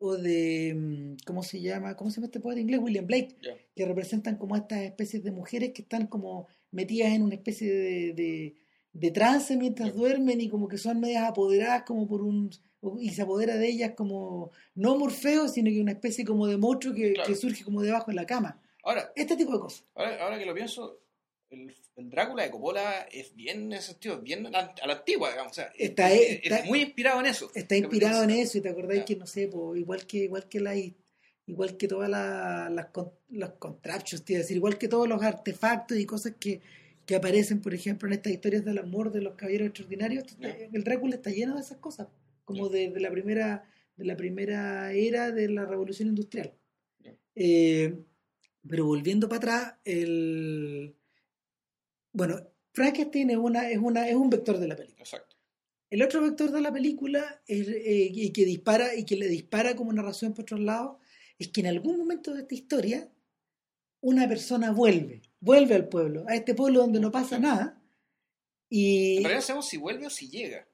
o 0.00 0.16
de 0.16 0.74
mm, 0.74 1.16
¿cómo 1.26 1.42
se 1.42 1.60
llama? 1.60 1.94
¿cómo 1.94 2.10
se 2.10 2.16
llama 2.16 2.26
este 2.26 2.40
poeta 2.40 2.60
inglés? 2.60 2.80
William 2.82 3.06
Blake, 3.06 3.36
que 3.76 3.84
representan 3.84 4.36
como 4.36 4.56
estas 4.56 4.80
especies 4.80 5.22
de 5.22 5.30
mujeres 5.30 5.72
que 5.72 5.82
están 5.82 6.06
como 6.06 6.48
metidas 6.70 7.12
en 7.12 7.22
una 7.22 7.34
especie 7.34 7.70
de, 7.72 8.56
de, 8.92 9.10
trance 9.10 9.56
mientras 9.56 9.94
duermen 9.94 10.40
y 10.40 10.48
como 10.48 10.68
que 10.68 10.78
son 10.78 11.00
medias 11.00 11.24
apoderadas 11.28 11.82
como 11.84 12.08
por 12.08 12.22
un 12.22 12.50
y 12.98 13.10
se 13.10 13.22
apodera 13.22 13.56
de 13.56 13.68
ellas 13.68 13.92
como, 13.96 14.52
no 14.74 14.96
Morfeo, 14.96 15.48
sino 15.48 15.70
que 15.70 15.80
una 15.80 15.92
especie 15.92 16.24
como 16.24 16.46
de 16.46 16.56
monstruo 16.56 16.94
que, 16.94 17.34
surge 17.34 17.64
como 17.64 17.82
debajo 17.82 18.10
de 18.10 18.14
la 18.14 18.26
cama. 18.26 18.60
Ahora, 18.82 19.12
este 19.14 19.36
tipo 19.36 19.52
de 19.52 19.60
cosas. 19.60 19.84
Ahora, 19.94 20.38
que 20.38 20.46
lo 20.46 20.54
pienso, 20.54 21.00
el, 21.50 21.74
Drácula 21.96 22.44
de 22.44 22.50
Coppola 22.50 23.02
es 23.12 23.34
bien 23.34 23.64
en 23.64 23.72
ese 23.74 23.88
sentido, 23.88 24.20
bien 24.20 24.46
a 24.46 24.72
la, 24.86 24.94
antigua, 24.94 25.30
digamos. 25.30 25.52
O 25.52 25.54
sea, 25.54 25.70
está, 25.76 26.10
está, 26.10 26.64
muy 26.64 26.80
inspirado 26.80 27.20
en 27.20 27.26
eso. 27.26 27.50
Está 27.54 27.76
inspirado 27.76 28.22
en 28.22 28.30
eso, 28.30 28.56
y 28.56 28.62
te 28.62 28.70
acordáis 28.70 29.04
que, 29.04 29.16
no 29.16 29.26
sé, 29.26 29.50
igual 29.74 30.06
que 30.06 30.18
igual 30.18 30.48
que 30.48 30.60
la 30.60 30.74
igual 31.46 31.76
que 31.76 31.88
todas 31.88 32.08
las, 32.08 32.72
las, 33.28 33.50
contraptions, 33.58 34.24
decir, 34.24 34.56
igual 34.56 34.78
que 34.78 34.88
todos 34.88 35.06
los 35.06 35.22
artefactos 35.22 35.98
y 35.98 36.06
cosas 36.06 36.34
que, 36.40 36.62
que 37.04 37.16
aparecen, 37.16 37.60
por 37.60 37.74
ejemplo, 37.74 38.08
en 38.08 38.14
estas 38.14 38.32
historias 38.32 38.64
del 38.64 38.78
amor 38.78 39.12
de 39.12 39.20
los 39.20 39.34
caballeros 39.34 39.66
extraordinarios, 39.66 40.24
el 40.40 40.84
Drácula 40.84 41.16
está 41.16 41.30
lleno 41.30 41.56
de 41.56 41.60
esas 41.60 41.78
cosas 41.78 42.06
como 42.50 42.68
de, 42.68 42.92
la 43.00 43.10
primera 43.10 43.64
de 43.96 44.04
la 44.04 44.16
primera 44.16 44.92
era 44.92 45.30
de 45.30 45.48
la 45.48 45.66
revolución 45.66 46.08
industrial. 46.08 46.54
Eh, 47.34 47.98
pero 48.68 48.86
volviendo 48.86 49.28
para 49.28 49.38
atrás, 49.38 49.74
el 49.84 50.94
bueno, 52.12 52.40
Frankenstein 52.72 53.30
es 53.30 53.36
una, 53.36 53.70
es 53.70 53.78
una, 53.78 54.08
es 54.08 54.14
un 54.14 54.30
vector 54.30 54.58
de 54.58 54.68
la 54.68 54.76
película. 54.76 55.02
Exacto. 55.02 55.36
El 55.88 56.02
otro 56.02 56.22
vector 56.22 56.52
de 56.52 56.60
la 56.60 56.72
película 56.72 57.42
es, 57.46 57.66
eh, 57.68 58.10
y 58.12 58.32
que 58.32 58.44
dispara, 58.44 58.94
y 58.94 59.04
que 59.04 59.16
le 59.16 59.28
dispara 59.28 59.74
como 59.74 59.92
narración 59.92 60.34
por 60.34 60.42
otros 60.42 60.60
lados, 60.60 60.98
es 61.38 61.48
que 61.48 61.60
en 61.60 61.66
algún 61.68 61.98
momento 61.98 62.32
de 62.32 62.42
esta 62.42 62.54
historia 62.54 63.10
una 64.00 64.28
persona 64.28 64.72
vuelve, 64.72 65.22
vuelve 65.40 65.74
al 65.74 65.88
pueblo, 65.88 66.24
a 66.28 66.34
este 66.34 66.54
pueblo 66.54 66.80
donde 66.80 67.00
no 67.00 67.10
pasa 67.10 67.38
nada. 67.38 67.82
Y... 68.68 69.16
En 69.18 69.24
realidad 69.24 69.42
sabemos 69.42 69.68
si 69.68 69.76
vuelve 69.76 70.06
o 70.06 70.10
si 70.10 70.28
llega. 70.28 70.66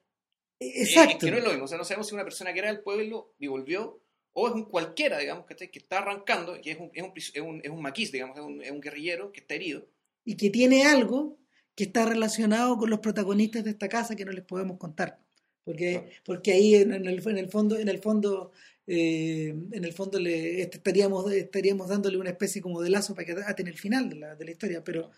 Exacto. 0.59 1.25
que 1.25 1.31
no 1.31 1.37
es 1.37 1.43
lo 1.43 1.49
mismo, 1.49 1.65
o 1.65 1.67
sea, 1.67 1.77
no 1.77 1.83
sabemos 1.83 2.07
si 2.07 2.15
una 2.15 2.23
persona 2.23 2.53
que 2.53 2.59
era 2.59 2.69
del 2.69 2.81
pueblo 2.81 3.33
y 3.37 3.47
volvió, 3.47 4.01
o 4.33 4.47
es 4.47 4.53
un 4.53 4.65
cualquiera, 4.65 5.17
digamos, 5.17 5.45
que 5.45 5.69
está 5.73 5.99
arrancando, 5.99 6.59
que 6.61 6.71
es 6.71 6.79
un, 6.79 6.91
es 6.93 7.03
un, 7.03 7.11
es 7.15 7.41
un, 7.41 7.61
es 7.63 7.69
un 7.71 7.81
maquis, 7.81 8.11
digamos, 8.11 8.37
es 8.37 8.43
un, 8.43 8.61
es 8.61 8.71
un 8.71 8.81
guerrillero 8.81 9.31
que 9.31 9.39
está 9.39 9.55
herido. 9.55 9.87
Y 10.23 10.35
que 10.35 10.49
tiene 10.49 10.85
algo 10.85 11.39
que 11.73 11.85
está 11.85 12.05
relacionado 12.05 12.77
con 12.77 12.89
los 12.89 12.99
protagonistas 12.99 13.63
de 13.63 13.71
esta 13.71 13.87
casa 13.87 14.15
que 14.15 14.25
no 14.25 14.31
les 14.31 14.43
podemos 14.43 14.77
contar. 14.77 15.19
Porque, 15.63 16.11
porque 16.25 16.51
ahí 16.51 16.75
en, 16.75 16.91
el, 16.91 17.27
en 17.27 17.37
el 17.37 17.49
fondo, 17.49 17.77
en 17.77 17.87
el 17.87 17.99
fondo, 17.99 18.51
eh, 18.87 19.49
en 19.71 19.85
el 19.85 19.93
fondo 19.93 20.19
le 20.19 20.61
estaríamos, 20.61 21.31
estaríamos 21.31 21.89
dándole 21.89 22.17
una 22.17 22.29
especie 22.29 22.61
como 22.61 22.81
de 22.81 22.89
lazo 22.89 23.13
para 23.13 23.25
que 23.25 23.33
aten 23.33 23.67
el 23.67 23.77
final 23.77 24.09
de 24.09 24.15
la, 24.15 24.35
de 24.35 24.45
la 24.45 24.51
historia. 24.51 24.83
Pero, 24.83 25.11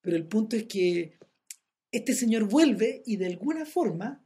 pero 0.00 0.16
el 0.16 0.26
punto 0.26 0.56
es 0.56 0.64
que 0.64 1.16
este 1.90 2.12
señor 2.12 2.44
vuelve 2.44 3.02
y 3.06 3.16
de 3.16 3.26
alguna 3.26 3.64
forma 3.64 4.23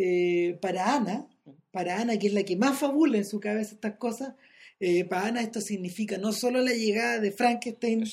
eh, 0.00 0.56
para 0.62 0.94
Ana, 0.94 1.26
para 1.72 2.00
Ana, 2.00 2.16
que 2.20 2.28
es 2.28 2.32
la 2.32 2.44
que 2.44 2.54
más 2.54 2.78
fabula 2.78 3.18
en 3.18 3.26
su 3.26 3.40
cabeza 3.40 3.74
estas 3.74 3.96
cosas, 3.96 4.34
eh, 4.78 5.04
para 5.04 5.26
Ana 5.26 5.42
esto 5.42 5.60
significa 5.60 6.18
no 6.18 6.32
solo 6.32 6.60
la 6.62 6.72
llegada 6.72 7.18
de 7.18 7.32
Frankenstein, 7.32 8.04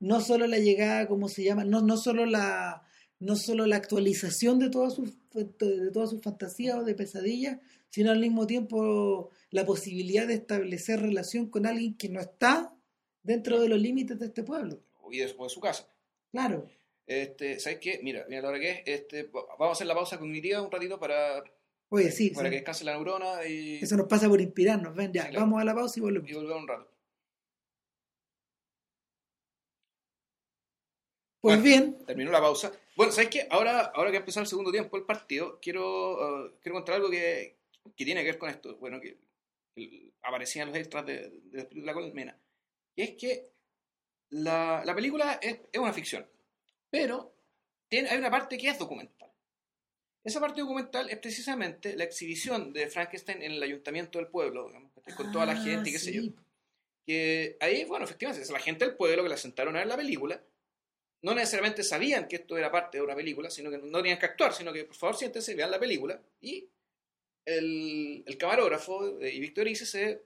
no 0.00 0.22
solo 0.22 0.46
la 0.46 0.58
llegada, 0.58 1.06
¿cómo 1.06 1.28
se 1.28 1.44
llama? 1.44 1.64
No, 1.64 1.82
no 1.82 1.98
solo 1.98 2.24
la 2.24 2.82
no 3.20 3.36
solo 3.36 3.66
la 3.66 3.76
actualización 3.76 4.58
de 4.58 4.70
todas 4.70 4.94
sus 4.94 5.12
de 5.34 5.90
todas 5.92 6.10
sus 6.10 6.22
fantasías 6.22 6.78
o 6.78 6.82
de 6.84 6.94
pesadillas, 6.94 7.58
sino 7.90 8.10
al 8.10 8.20
mismo 8.20 8.46
tiempo 8.46 9.28
la 9.50 9.66
posibilidad 9.66 10.26
de 10.26 10.34
establecer 10.34 11.02
relación 11.02 11.50
con 11.50 11.66
alguien 11.66 11.94
que 11.98 12.08
no 12.08 12.20
está 12.20 12.74
dentro 13.22 13.60
de 13.60 13.68
los 13.68 13.78
límites 13.78 14.18
de 14.18 14.26
este 14.26 14.44
pueblo. 14.44 14.80
Y 15.10 15.18
de, 15.18 15.26
de 15.26 15.48
su 15.50 15.60
casa. 15.60 15.86
Claro. 16.32 16.68
Este, 17.06 17.58
¿Sabes 17.60 17.78
qué? 17.80 18.00
Mira, 18.02 18.24
mira 18.28 18.42
la 18.42 18.48
hora 18.48 18.60
que 18.60 18.70
es. 18.70 18.82
Este, 18.86 19.24
vamos 19.24 19.68
a 19.68 19.72
hacer 19.72 19.86
la 19.86 19.94
pausa 19.94 20.18
cognitiva 20.18 20.62
un 20.62 20.70
ratito 20.70 20.98
para, 20.98 21.42
Oye, 21.90 22.10
sí, 22.10 22.30
para 22.30 22.48
que 22.50 22.56
descanse 22.56 22.84
la 22.84 22.92
neurona. 22.92 23.46
Y... 23.46 23.76
Eso 23.76 23.96
nos 23.96 24.08
pasa 24.08 24.28
por 24.28 24.40
inspirarnos. 24.40 24.94
Ven, 24.94 25.12
ya, 25.12 25.30
vamos 25.32 25.60
a 25.60 25.64
la 25.64 25.74
pausa 25.74 25.98
y 25.98 26.02
volvemos. 26.02 26.30
Y 26.30 26.34
volvemos 26.34 26.62
un 26.62 26.68
rato. 26.68 26.90
Pues 31.40 31.62
bien. 31.62 31.98
Terminó 32.06 32.32
la 32.32 32.40
pausa. 32.40 32.72
Bueno, 32.96 33.12
¿sabes 33.12 33.28
qué? 33.28 33.46
Ahora, 33.50 33.92
ahora 33.94 34.10
que 34.10 34.16
ha 34.16 34.20
empezado 34.20 34.42
el 34.42 34.48
segundo 34.48 34.72
tiempo 34.72 34.96
del 34.96 35.04
partido, 35.04 35.58
quiero, 35.60 36.46
uh, 36.46 36.50
quiero 36.60 36.74
contar 36.74 36.96
algo 36.96 37.10
que, 37.10 37.58
que, 37.94 38.04
tiene 38.04 38.22
que 38.22 38.30
ver 38.30 38.38
con 38.38 38.48
esto. 38.48 38.76
Bueno, 38.78 39.00
que, 39.00 39.18
aparecía 40.22 40.62
en 40.62 40.68
los 40.68 40.78
extras 40.78 41.04
de, 41.04 41.28
de, 41.44 41.68
la 41.74 41.92
colmena. 41.92 42.36
Y 42.96 43.02
es 43.02 43.10
que 43.10 43.50
la, 44.30 44.82
la 44.86 44.94
película 44.94 45.38
es, 45.42 45.60
es 45.70 45.80
una 45.80 45.92
ficción 45.92 46.26
pero 46.94 47.34
tiene, 47.90 48.08
hay 48.08 48.18
una 48.18 48.30
parte 48.30 48.56
que 48.56 48.68
es 48.68 48.78
documental. 48.78 49.28
Esa 50.22 50.38
parte 50.38 50.60
documental 50.60 51.10
es 51.10 51.18
precisamente 51.18 51.96
la 51.96 52.04
exhibición 52.04 52.72
de 52.72 52.86
Frankenstein 52.86 53.42
en 53.42 53.50
el 53.50 53.62
ayuntamiento 53.64 54.20
del 54.20 54.28
pueblo, 54.28 54.70
con 55.16 55.32
toda 55.32 55.44
la 55.44 55.54
ah, 55.54 55.56
gente 55.56 55.90
y 55.90 55.92
qué 55.92 55.98
sé 55.98 56.12
yo. 56.12 56.22
Que 57.04 57.56
ahí, 57.58 57.84
bueno, 57.84 58.04
efectivamente, 58.04 58.44
es 58.44 58.50
la 58.50 58.60
gente 58.60 58.84
del 58.84 58.94
pueblo 58.94 59.24
que 59.24 59.28
la 59.28 59.36
sentaron 59.36 59.74
a 59.74 59.80
ver 59.80 59.88
la 59.88 59.96
película. 59.96 60.40
No 61.22 61.34
necesariamente 61.34 61.82
sabían 61.82 62.28
que 62.28 62.36
esto 62.36 62.56
era 62.56 62.70
parte 62.70 62.98
de 62.98 63.02
una 63.02 63.16
película, 63.16 63.50
sino 63.50 63.72
que 63.72 63.78
no 63.78 63.98
tenían 63.98 64.20
que 64.20 64.26
actuar, 64.26 64.54
sino 64.54 64.72
que 64.72 64.84
por 64.84 64.94
favor 64.94 65.16
siéntense, 65.16 65.56
vean 65.56 65.72
la 65.72 65.80
película. 65.80 66.22
Y 66.40 66.68
el, 67.44 68.22
el 68.24 68.38
camarógrafo 68.38 69.20
y 69.20 69.40
Víctor 69.40 69.66
Ice 69.66 69.84
se 69.84 70.22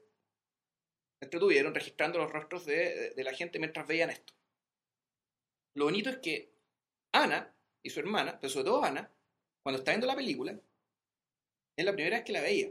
entretuvieron 1.18 1.74
registrando 1.74 2.18
los 2.18 2.30
rostros 2.30 2.66
de, 2.66 3.14
de 3.16 3.24
la 3.24 3.32
gente 3.32 3.58
mientras 3.58 3.86
veían 3.86 4.10
esto. 4.10 4.34
Lo 5.74 5.84
bonito 5.84 6.10
es 6.10 6.18
que 6.18 6.57
Ana 7.12 7.54
y 7.82 7.90
su 7.90 8.00
hermana, 8.00 8.38
pero 8.40 8.50
sobre 8.50 8.66
todo 8.66 8.84
Ana, 8.84 9.10
cuando 9.62 9.78
está 9.78 9.92
viendo 9.92 10.06
la 10.06 10.16
película, 10.16 10.58
es 11.76 11.84
la 11.84 11.92
primera 11.92 12.16
vez 12.16 12.24
que 12.24 12.32
la 12.32 12.40
veía. 12.40 12.70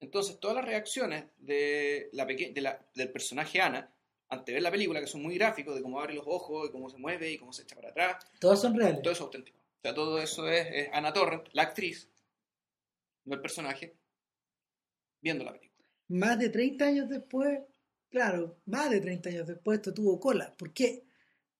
Entonces, 0.00 0.38
todas 0.38 0.56
las 0.56 0.64
reacciones 0.64 1.24
de 1.36 2.08
la 2.12 2.86
del 2.94 3.10
personaje 3.10 3.60
Ana 3.60 3.92
ante 4.30 4.52
ver 4.52 4.62
la 4.62 4.70
película, 4.70 5.00
que 5.00 5.06
son 5.06 5.22
muy 5.22 5.36
gráficos, 5.36 5.74
de 5.74 5.82
cómo 5.82 6.00
abre 6.00 6.14
los 6.14 6.26
ojos, 6.26 6.68
y 6.68 6.72
cómo 6.72 6.90
se 6.90 6.98
mueve, 6.98 7.32
y 7.32 7.38
cómo 7.38 7.52
se 7.52 7.62
echa 7.62 7.74
para 7.74 7.88
atrás. 7.88 8.26
Todos 8.38 8.60
son 8.60 8.76
reales. 8.76 9.00
Todo 9.02 9.12
eso 9.12 9.22
es 9.22 9.26
auténtico. 9.26 9.58
O 9.58 9.80
sea, 9.80 9.94
todo 9.94 10.20
eso 10.20 10.48
es, 10.48 10.88
Ana 10.92 11.12
Torrent, 11.12 11.48
la 11.52 11.62
actriz, 11.62 12.10
no 13.24 13.34
el 13.34 13.40
personaje, 13.40 13.96
viendo 15.20 15.44
la 15.44 15.52
película. 15.52 15.88
Más 16.08 16.38
de 16.38 16.50
30 16.50 16.84
años 16.84 17.08
después, 17.08 17.60
claro, 18.10 18.60
más 18.66 18.90
de 18.90 19.00
30 19.00 19.28
años 19.30 19.46
después 19.46 19.78
esto 19.78 19.94
tuvo 19.94 20.20
cola. 20.20 20.54
¿Por 20.56 20.72
qué? 20.72 21.04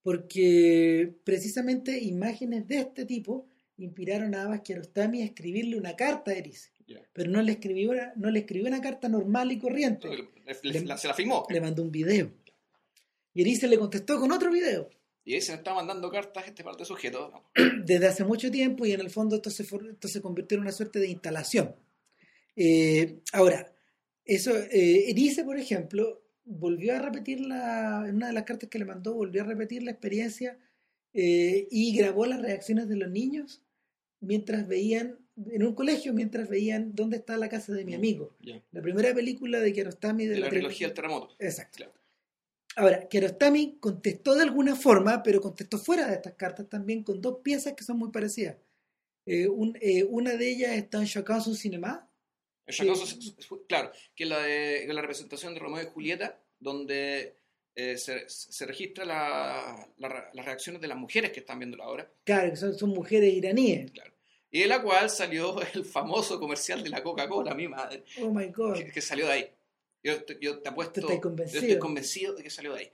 Porque 0.02 1.14
precisamente 1.24 1.98
imágenes 1.98 2.66
de 2.66 2.80
este 2.80 3.04
tipo 3.04 3.46
inspiraron 3.76 4.34
a 4.34 4.44
Abbas 4.44 4.61
Kiarostami 4.62 5.22
a 5.22 5.26
escribirle 5.26 5.76
una 5.76 5.96
carta 5.96 6.30
a 6.30 6.34
Erice. 6.34 6.70
Pero 7.12 7.30
no 7.30 7.42
le, 7.42 7.52
escribió 7.52 7.90
una, 7.90 8.12
no 8.16 8.30
le 8.30 8.40
escribió 8.40 8.66
una 8.66 8.80
carta 8.80 9.08
normal 9.08 9.52
y 9.52 9.58
corriente. 9.58 10.08
se 10.62 11.08
la 11.08 11.14
filmó. 11.14 11.46
Le 11.50 11.61
mandó 11.61 11.82
un 11.82 11.92
video. 11.92 12.32
Y 13.34 13.42
Erice 13.42 13.68
le 13.68 13.78
contestó 13.78 14.18
con 14.18 14.32
otro 14.32 14.50
video. 14.50 14.88
Y 15.24 15.34
ahí 15.34 15.42
se 15.42 15.52
le 15.52 15.58
está 15.58 15.74
mandando 15.74 16.11
cartas 16.11 16.44
a 16.44 16.46
este 16.46 16.64
par 16.64 16.76
de 16.76 16.87
sujetos. 16.87 17.30
Desde 17.84 18.06
hace 18.06 18.24
mucho 18.24 18.50
tiempo 18.50 18.87
y 18.87 18.92
en 18.92 19.00
el 19.00 19.11
fondo 19.11 19.37
esto 19.37 19.50
se, 19.50 19.62
esto 19.62 20.08
se 20.08 20.22
convirtió 20.22 20.56
en 20.56 20.62
una 20.62 20.72
suerte 20.72 20.98
de 20.98 21.08
instalación. 21.08 21.76
Eh, 22.56 23.20
ahora, 23.34 23.70
eso, 24.24 24.56
eh, 24.56 25.11
Erice, 25.11 25.44
por 25.44 25.58
ejemplo, 25.58 26.22
volvió 26.48 26.96
a 26.96 26.98
repetir 27.00 27.40
la, 27.40 28.04
en 28.08 28.16
una 28.16 28.28
de 28.28 28.32
las 28.32 28.44
cartas 28.44 28.68
que 28.70 28.78
le 28.78 28.84
mandó, 28.84 29.14
volvió 29.14 29.42
a 29.42 29.46
repetir 29.46 29.82
la 29.82 29.90
experiencia 29.90 30.58
eh, 31.12 31.68
y 31.70 31.96
grabó 31.96 32.26
las 32.26 32.40
reacciones 32.42 32.88
de 32.88 32.96
los 32.96 33.11
niños 33.11 33.62
mientras 34.20 34.66
veían, 34.66 35.18
en 35.50 35.62
un 35.62 35.74
colegio, 35.74 36.12
mientras 36.12 36.48
veían 36.48 36.94
dónde 36.94 37.18
está 37.18 37.37
la 37.37 37.48
casa 37.48 37.72
de 37.72 37.84
mi 37.84 37.94
amigo. 37.94 38.34
Ya. 38.40 38.62
La 38.72 38.82
primera 38.82 39.14
película 39.14 39.61
de 39.61 39.72
Kiarostami 39.72 40.26
de, 40.26 40.34
De 40.34 40.40
la 40.40 40.46
tri- 40.48 40.50
trilogía 40.50 40.87
del 40.88 40.94
terremoto. 40.94 41.37
Exacto. 41.38 41.76
Claro. 41.76 41.92
Ahora, 42.76 43.08
Kiarostami 43.08 43.78
contestó 43.80 44.34
de 44.34 44.42
alguna 44.42 44.74
forma, 44.76 45.22
pero 45.22 45.40
contestó 45.40 45.78
fuera 45.78 46.06
de 46.08 46.14
estas 46.14 46.34
cartas 46.34 46.68
también 46.68 47.02
con 47.02 47.20
dos 47.20 47.38
piezas 47.42 47.74
que 47.74 47.84
son 47.84 47.98
muy 47.98 48.11
parecidas. 48.11 48.56
Eh, 49.26 49.48
un- 49.48 49.76
eh, 49.80 50.04
una 50.04 50.37
de 50.37 50.48
ellas 50.50 50.76
está 50.76 50.98
en 51.00 51.06
su 51.06 51.54
Cinema, 51.54 52.08
Sí. 52.68 52.87
Claro, 53.68 53.90
que 54.14 54.26
la, 54.26 54.38
de, 54.42 54.85
que 54.87 54.92
la 54.92 55.00
representación 55.00 55.54
de 55.54 55.61
Romeo 55.61 55.83
y 55.83 55.87
Julieta, 55.87 56.38
donde 56.59 57.35
eh, 57.74 57.96
se, 57.96 58.28
se 58.28 58.66
registra 58.66 59.04
la- 59.04 59.88
la- 59.98 60.31
las 60.33 60.44
reacciones 60.44 60.81
de 60.83 60.88
las 60.88 60.98
mujeres 60.98 61.31
que 61.33 61.40
están 61.40 61.59
viendo 61.59 61.76
la 61.76 61.88
obra, 61.88 62.11
claro, 62.24 62.50
que 62.50 62.57
son, 62.57 62.76
son 62.78 62.90
mujeres 62.90 63.33
iraníes. 63.33 63.90
claro. 63.92 64.12
Y 64.50 64.61
de 64.61 64.66
la 64.66 64.83
cual 64.83 65.11
salió 65.11 65.61
el 65.74 65.85
famoso 65.85 66.40
comercial 66.40 66.83
de 66.83 66.88
la 66.90 67.02
Coca-Cola, 67.02 67.54
mi 67.54 67.68
madre, 67.68 68.04
Oh 68.20 68.31
my 68.31 68.46
God. 68.46 68.74
que, 68.76 68.90
que 68.90 69.00
salió 69.00 69.26
de 69.26 69.33
ahí. 69.33 69.50
Yo, 70.02 70.22
te- 70.24 70.38
yo 70.40 70.59
te 70.61 70.68
apuesto, 70.68 71.00
yo 71.02 71.09
estoy 71.44 71.78
convencido 71.78 72.35
de 72.35 72.42
que 72.42 72.50
salió 72.50 72.72
de 72.74 72.81
ahí. 72.81 72.92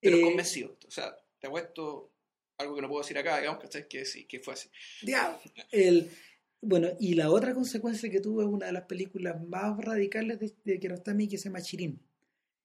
Pero 0.00 0.18
Eh, 0.18 0.22
convencido. 0.22 0.76
O 0.86 0.90
sea, 0.90 1.16
te 1.38 1.46
apuesto 1.46 2.10
algo 2.58 2.76
que 2.76 2.82
no 2.82 2.88
puedo 2.88 3.02
decir 3.02 3.18
acá, 3.18 3.38
digamos, 3.40 3.60
¿cachai? 3.62 3.88
Que 3.88 4.04
sí, 4.04 4.24
que 4.26 4.38
fue 4.38 4.54
así. 4.54 4.68
Diablo. 5.02 5.40
El, 5.72 6.10
bueno, 6.64 6.88
y 6.98 7.14
la 7.14 7.30
otra 7.30 7.54
consecuencia 7.54 8.10
que 8.10 8.20
tuvo 8.20 8.42
es 8.42 8.48
una 8.48 8.66
de 8.66 8.72
las 8.72 8.84
películas 8.84 9.42
más 9.46 9.76
radicales 9.78 10.38
de, 10.40 10.52
de 10.64 10.78
Kiarostami 10.80 11.28
que 11.28 11.38
se 11.38 11.48
llama 11.48 11.62
Chirín. 11.62 12.00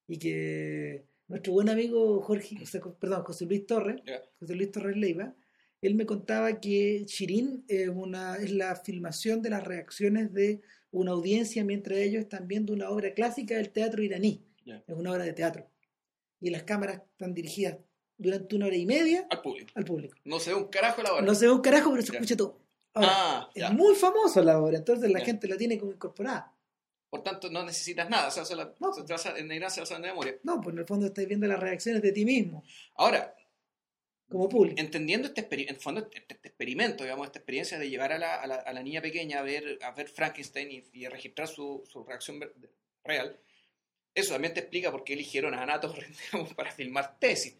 Y 0.07 0.17
que 0.17 1.05
nuestro 1.27 1.53
buen 1.53 1.69
amigo 1.69 2.21
Jorge, 2.21 2.57
o 2.61 2.65
sea, 2.65 2.81
perdón, 2.99 3.23
José 3.23 3.45
Luis 3.45 3.65
Torres. 3.67 4.01
José 4.39 4.55
Luis 4.55 4.71
Torres 4.71 4.97
Leiva, 4.97 5.35
él 5.81 5.95
me 5.95 6.05
contaba 6.05 6.59
que 6.59 7.03
Chirín 7.05 7.63
es, 7.67 7.89
una, 7.89 8.35
es 8.35 8.51
la 8.51 8.75
filmación 8.75 9.41
de 9.41 9.51
las 9.51 9.63
reacciones 9.63 10.33
de 10.33 10.61
una 10.91 11.11
audiencia 11.11 11.63
mientras 11.63 11.99
ellos 11.99 12.21
están 12.23 12.47
viendo 12.47 12.73
una 12.73 12.89
obra 12.89 13.13
clásica 13.13 13.55
del 13.55 13.69
teatro 13.69 14.01
iraní. 14.03 14.43
Es 14.65 14.95
una 14.95 15.11
obra 15.11 15.23
de 15.23 15.33
teatro. 15.33 15.67
Y 16.41 16.49
las 16.49 16.63
cámaras 16.63 17.01
están 17.11 17.33
dirigidas 17.33 17.77
durante 18.17 18.55
una 18.55 18.65
hora 18.65 18.75
y 18.75 18.85
media 18.85 19.27
Al 19.29 19.41
público. 19.41 19.71
al 19.75 19.85
público. 19.85 20.17
No 20.25 20.39
se 20.39 20.49
ve 20.51 20.55
un 20.57 20.67
carajo 20.67 21.01
la 21.03 21.13
obra. 21.13 21.21
No 21.25 21.35
se 21.35 21.45
ve 21.47 21.53
un 21.53 21.61
carajo, 21.61 21.91
pero 21.91 22.01
se 22.01 22.11
escucha 22.13 22.35
todo. 22.35 22.59
Ahora, 22.93 23.09
ah, 23.11 23.49
es 23.53 23.71
muy 23.71 23.95
famoso 23.95 24.41
la 24.43 24.59
obra, 24.59 24.77
entonces 24.77 25.09
la 25.11 25.19
Ya. 25.19 25.25
gente 25.25 25.47
la 25.47 25.57
tiene 25.57 25.77
como 25.77 25.91
incorporada. 25.91 26.53
Por 27.09 27.23
tanto, 27.23 27.49
no 27.49 27.63
necesitas 27.63 28.09
nada. 28.09 28.27
O 28.27 28.31
sea, 28.31 28.45
se 28.45 28.55
la, 28.55 28.73
No. 28.79 28.93
se 28.93 29.03
te 29.03 29.13
vas 29.13 29.25
a- 29.25 29.37
en 29.37 29.47
se 29.69 29.81
la 29.81 29.99
de 29.99 30.07
memoria. 30.07 30.37
No, 30.43 30.61
pues 30.61 30.73
en 30.73 30.79
el 30.79 30.85
fondo 30.85 31.07
estás 31.07 31.25
viendo 31.25 31.47
las 31.47 31.59
reacciones 31.59 32.01
de 32.01 32.11
ti 32.11 32.23
mismo, 32.25 32.63
Ahora, 32.95 33.35
como 34.29 34.47
público. 34.47 34.79
entendiendo 34.79 35.27
este, 35.27 35.47
en 35.51 35.69
el 35.69 35.75
fondo, 35.81 36.01
este, 36.01 36.33
este 36.35 36.47
experimento, 36.49 37.03
digamos, 37.03 37.25
esta 37.27 37.39
experiencia 37.39 37.79
de 37.79 37.89
llevar 37.89 38.11
a 38.13 38.19
la, 38.19 38.35
a 38.35 38.45
la- 38.47 38.55
a 38.57 38.73
la 38.73 38.83
niña 38.83 39.01
pequeña 39.01 39.39
a 39.39 39.41
ver, 39.41 39.79
a 39.81 39.91
ver 39.91 40.07
Frankenstein 40.07 40.71
y, 40.71 40.83
y 40.93 41.05
a 41.05 41.09
registrar 41.09 41.47
su, 41.47 41.83
su 41.87 42.03
reacción 42.03 42.39
real, 43.03 43.39
eso 44.13 44.33
también 44.33 44.53
te 44.53 44.59
explica 44.59 44.91
por 44.91 45.03
qué 45.03 45.13
eligieron 45.13 45.53
a 45.55 45.63
Ana 45.63 45.79
Torres 45.79 46.09
digamos, 46.31 46.53
para 46.53 46.71
filmar 46.71 47.17
Tesis. 47.19 47.55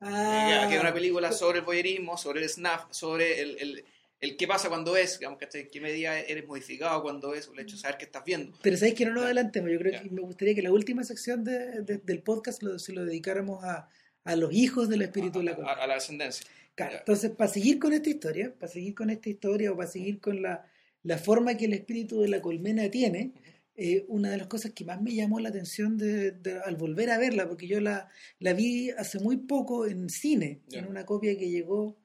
Ah, 0.00 0.66
que 0.68 0.74
es 0.74 0.80
una 0.80 0.92
película 0.92 1.32
sobre 1.32 1.60
el 1.60 1.64
voyerismo, 1.64 2.18
sobre 2.18 2.42
el 2.42 2.48
snap, 2.50 2.92
sobre 2.92 3.40
el, 3.40 3.56
el, 3.58 3.84
el 4.24 4.36
qué 4.36 4.46
pasa 4.46 4.68
cuando 4.68 4.96
es, 4.96 5.18
digamos, 5.18 5.38
¿cachai? 5.38 5.68
qué 5.68 5.80
medida 5.80 6.18
eres 6.18 6.46
modificado 6.46 7.02
cuando 7.02 7.34
es, 7.34 7.48
el 7.52 7.60
hecho 7.60 7.76
de 7.76 7.82
saber 7.82 7.96
qué 7.98 8.04
estás 8.06 8.24
viendo. 8.24 8.56
Pero 8.62 8.76
sabéis 8.76 8.94
que 8.96 9.06
no 9.06 9.12
nos 9.14 9.24
adelantemos. 9.24 9.70
Yo 9.70 9.78
creo 9.78 9.92
Ya. 9.92 10.02
que 10.02 10.10
me 10.10 10.20
gustaría 10.22 10.54
que 10.54 10.62
la 10.62 10.72
última 10.72 11.04
sección 11.04 11.44
de- 11.44 11.82
de- 11.82 11.98
del 11.98 12.22
podcast 12.22 12.62
lo, 12.62 12.78
se 12.78 12.92
lo 12.92 13.04
dedicáramos 13.04 13.62
a, 13.64 13.88
a 14.24 14.36
los 14.36 14.52
hijos 14.52 14.88
del 14.88 15.02
espíritu 15.02 15.38
de 15.40 15.44
la 15.46 15.52
a, 15.52 15.56
cosa. 15.56 15.70
a- 15.70 15.84
a 15.84 15.86
la 15.86 15.94
descendencia. 15.94 16.46
Claro, 16.74 16.92
Ya. 16.92 16.98
entonces, 16.98 17.30
para 17.30 17.50
seguir 17.52 17.78
con 17.78 17.92
esta 17.92 18.10
historia, 18.10 18.52
para 18.58 18.72
seguir 18.72 18.94
con 18.94 19.10
esta 19.10 19.28
historia 19.28 19.70
o 19.72 19.76
para 19.76 19.88
seguir 19.88 20.18
con 20.20 20.42
la, 20.42 20.66
la 21.02 21.18
forma 21.18 21.56
que 21.56 21.66
el 21.66 21.72
espíritu 21.74 22.20
de 22.20 22.28
la 22.28 22.40
colmena 22.42 22.90
tiene, 22.90 23.32
eh, 23.76 24.04
una 24.08 24.30
de 24.30 24.36
las 24.38 24.46
cosas 24.46 24.70
que 24.72 24.84
más 24.84 25.02
me 25.02 25.12
llamó 25.14 25.40
la 25.40 25.48
atención 25.50 25.98
de, 25.98 26.30
de- 26.32 26.60
al 26.60 26.76
volver 26.76 27.10
a 27.10 27.18
verla, 27.18 27.48
porque 27.48 27.66
yo 27.66 27.80
la, 27.80 28.08
la 28.38 28.52
vi 28.54 28.90
hace 28.90 29.18
muy 29.18 29.36
poco 29.36 29.86
en 29.86 30.08
cine, 30.08 30.60
Ya. 30.68 30.78
en 30.78 30.86
una 30.86 31.04
copia 31.04 31.36
que 31.36 31.50
llegó, 31.50 31.96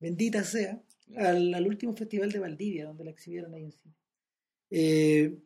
bendita 0.00 0.44
sea. 0.44 0.80
Al, 1.16 1.54
al 1.54 1.66
último 1.66 1.94
festival 1.94 2.30
de 2.32 2.38
Valdivia, 2.38 2.86
donde 2.86 3.04
la 3.04 3.10
exhibieron 3.10 3.54
ahí 3.54 3.64
en 3.64 3.72
cine. 3.72 3.94
Eh, 4.70 5.38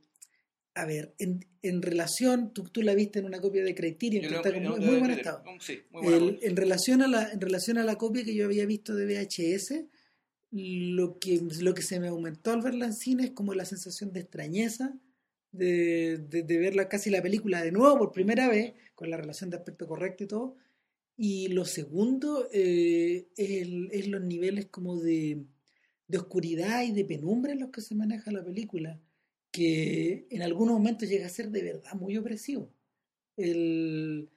a 0.74 0.86
ver, 0.86 1.14
en, 1.18 1.44
en 1.62 1.82
relación, 1.82 2.52
tú, 2.54 2.64
tú 2.64 2.82
la 2.82 2.94
viste 2.94 3.18
en 3.18 3.26
una 3.26 3.40
copia 3.40 3.62
de 3.62 3.74
Criterion, 3.74 4.22
Yo 4.22 4.28
que 4.28 4.34
lo- 4.34 4.40
está 4.42 4.56
en 4.56 4.62
muy 4.86 4.98
buen 4.98 5.10
estado. 5.10 5.44
Sí, 5.60 5.80
muy 5.90 6.02
buena 6.02 6.16
El- 6.16 6.24
película. 6.24 6.48
en, 6.50 6.56
relación 6.56 7.02
a 7.02 7.08
la, 7.08 7.30
en 7.30 7.40
relación 7.40 7.78
a 7.78 7.84
la 7.84 7.96
copia 7.96 8.24
que 8.24 8.34
yo 8.34 8.46
había 8.46 8.64
visto 8.66 8.94
de 8.94 9.04
VHS, 9.06 9.84
lo 10.50 11.18
que, 11.18 11.40
lo 11.60 11.74
que 11.74 11.82
se 11.82 11.98
me 12.00 12.08
aumentó 12.08 12.52
al 12.52 12.62
verla 12.62 12.86
en 12.86 12.94
cine 12.94 13.24
es 13.24 13.30
como 13.30 13.54
la 13.54 13.64
sensación 13.64 14.12
de 14.12 14.20
extrañeza, 14.20 14.94
de, 15.50 16.18
de, 16.28 16.42
de 16.42 16.58
ver 16.58 16.74
la- 16.74 16.88
casi 16.88 17.10
la 17.10 17.22
película 17.22 17.62
de 17.62 17.72
nuevo 17.72 17.98
por 17.98 18.12
primera 18.12 18.48
vez, 18.48 18.72
con 18.94 19.10
la 19.10 19.16
relación 19.18 19.50
de 19.50 19.56
aspecto 19.58 19.86
correcto 19.86 20.24
y 20.24 20.26
todo. 20.26 20.56
Y 21.16 21.48
lo 21.48 21.64
segundo 21.64 22.48
eh, 22.52 23.28
es, 23.36 24.08
los 24.08 24.22
niveles 24.22 24.66
como 24.66 24.98
de, 24.98 25.44
de 26.08 26.18
oscuridad 26.18 26.82
y 26.84 26.92
de 26.92 27.04
penumbra 27.04 27.52
en 27.52 27.60
los 27.60 27.70
que 27.70 27.80
se 27.80 27.94
maneja 27.94 28.32
la 28.32 28.44
película, 28.44 29.00
que 29.50 30.26
en 30.30 30.42
algunos 30.42 30.74
momentos 30.74 31.08
llega 31.08 31.26
a 31.26 31.30
ser 31.30 31.50
de 31.50 31.62
verdad 31.62 31.94
muy 31.94 32.16
opresivo. 32.16 32.72
El, 33.36 34.30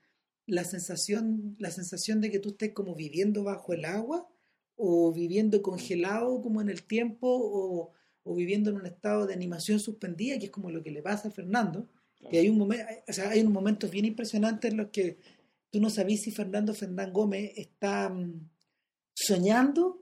la 0.45 0.63
sensación, 0.63 1.55
la 1.59 1.71
sensación 1.71 2.21
de 2.21 2.29
que 2.29 2.39
tú 2.39 2.49
estés 2.49 2.73
como 2.73 2.95
viviendo 2.95 3.43
bajo 3.43 3.73
el 3.73 3.85
agua 3.85 4.29
o 4.75 5.11
viviendo 5.13 5.61
congelado 5.61 6.41
como 6.41 6.61
en 6.61 6.69
el 6.69 6.83
tiempo 6.83 7.27
o, 7.27 7.93
o 8.23 8.35
viviendo 8.35 8.69
en 8.69 8.77
un 8.77 8.85
estado 8.85 9.25
de 9.25 9.33
animación 9.33 9.79
suspendida, 9.79 10.37
que 10.37 10.45
es 10.45 10.51
como 10.51 10.69
lo 10.69 10.83
que 10.83 10.91
le 10.91 11.01
pasa 11.01 11.29
a 11.29 11.31
Fernando. 11.31 11.87
Que 12.29 12.39
hay 12.39 12.49
un 12.49 12.57
momento, 12.57 12.85
o 13.07 13.13
sea, 13.13 13.29
hay 13.29 13.43
momentos 13.43 13.91
bien 13.91 14.05
impresionantes 14.05 14.71
en 14.71 14.77
los 14.77 14.89
que 14.89 15.17
tú 15.75 15.81
no 15.81 15.89
sabes 15.89 16.21
si 16.23 16.31
Fernando 16.31 16.73
Fernán 16.73 17.11
Gómez 17.11 17.51
está 17.57 18.07
mm, 18.09 18.49
soñando 19.13 20.01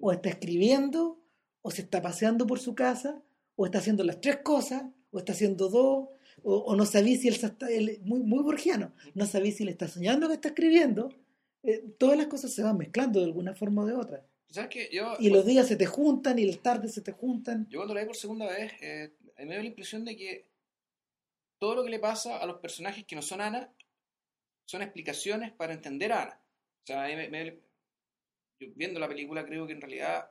o 0.00 0.10
está 0.12 0.30
escribiendo 0.30 1.20
o 1.62 1.70
se 1.70 1.82
está 1.82 2.02
paseando 2.02 2.46
por 2.46 2.58
su 2.58 2.74
casa 2.74 3.22
o 3.54 3.66
está 3.66 3.78
haciendo 3.78 4.02
las 4.02 4.20
tres 4.20 4.38
cosas 4.42 4.82
o 5.12 5.18
está 5.18 5.32
haciendo 5.32 5.68
dos 5.68 6.08
o, 6.42 6.56
o 6.56 6.74
no 6.74 6.84
sabéis 6.86 7.20
si 7.20 7.28
él 7.28 7.34
está 7.34 7.54
él- 7.70 8.00
muy 8.04 8.20
muy 8.20 8.42
borgiano 8.42 8.92
no 9.14 9.26
sabéis 9.26 9.56
si 9.58 9.64
le 9.64 9.70
está 9.70 9.86
soñando 9.86 10.26
que 10.28 10.34
está 10.34 10.48
escribiendo 10.48 11.10
Eh, 11.64 11.78
todas 11.96 12.16
las 12.18 12.26
cosas 12.26 12.52
se 12.52 12.62
van 12.64 12.76
mezclando 12.76 13.20
de 13.20 13.26
alguna 13.26 13.54
forma 13.54 13.82
o 13.82 13.86
de 13.86 13.94
otra. 13.94 14.18
Yo, 14.90 15.14
y 15.20 15.30
los 15.30 15.44
días 15.46 15.68
se 15.68 15.76
te 15.76 15.86
juntan 15.86 16.36
y 16.40 16.44
las 16.44 16.58
tardes 16.60 16.92
se 16.92 17.02
te 17.02 17.12
juntan 17.12 17.68
yo 17.70 17.78
cuando 17.78 17.94
la 17.94 18.00
vi 18.00 18.06
por 18.08 18.16
segunda 18.16 18.46
vez, 18.46 18.72
eh, 18.82 19.12
me 19.38 19.44
dio 19.54 19.60
la 19.62 19.70
impresión 19.72 20.04
de 20.04 20.16
que 20.16 20.30
todo 21.60 21.76
lo 21.76 21.84
que 21.84 21.90
le 21.90 22.00
pasa 22.00 22.38
a 22.42 22.46
los 22.46 22.58
personajes 22.58 23.04
que 23.06 23.14
no 23.14 23.22
son 23.22 23.40
Ana 23.40 23.62
son 24.72 24.80
explicaciones 24.80 25.52
para 25.52 25.74
entender 25.74 26.12
a 26.12 26.22
Ana. 26.22 26.40
O 26.82 26.86
sea, 26.86 27.06
viendo 28.74 28.98
la 28.98 29.06
película 29.06 29.44
creo 29.44 29.66
que 29.66 29.74
en 29.74 29.82
realidad 29.82 30.30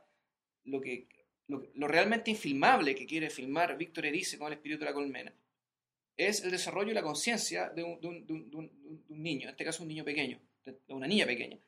lo 0.64 0.82
que 0.82 1.08
lo, 1.48 1.88
realmente 1.88 2.32
infilmable 2.32 2.96
que 2.96 3.06
quiere 3.06 3.30
filmar 3.30 3.78
Víctor 3.78 4.08
Erice 4.08 4.40
con 4.40 4.48
el 4.48 4.54
espíritu 4.54 4.80
de 4.80 4.86
la 4.86 4.94
colmena 4.94 5.32
es 6.18 6.44
el 6.44 6.50
desarrollo 6.50 6.90
y 6.90 6.96
la 6.96 7.04
conciencia 7.04 7.70
de 7.70 7.84
un, 7.84 8.00
niño, 9.10 9.44
en 9.44 9.50
este 9.50 9.64
caso 9.64 9.84
un 9.84 9.90
niño 9.90 10.04
pequeño, 10.04 10.40
de 10.66 10.94
una 10.94 11.08
niña 11.08 11.28
pequeña, 11.28 11.60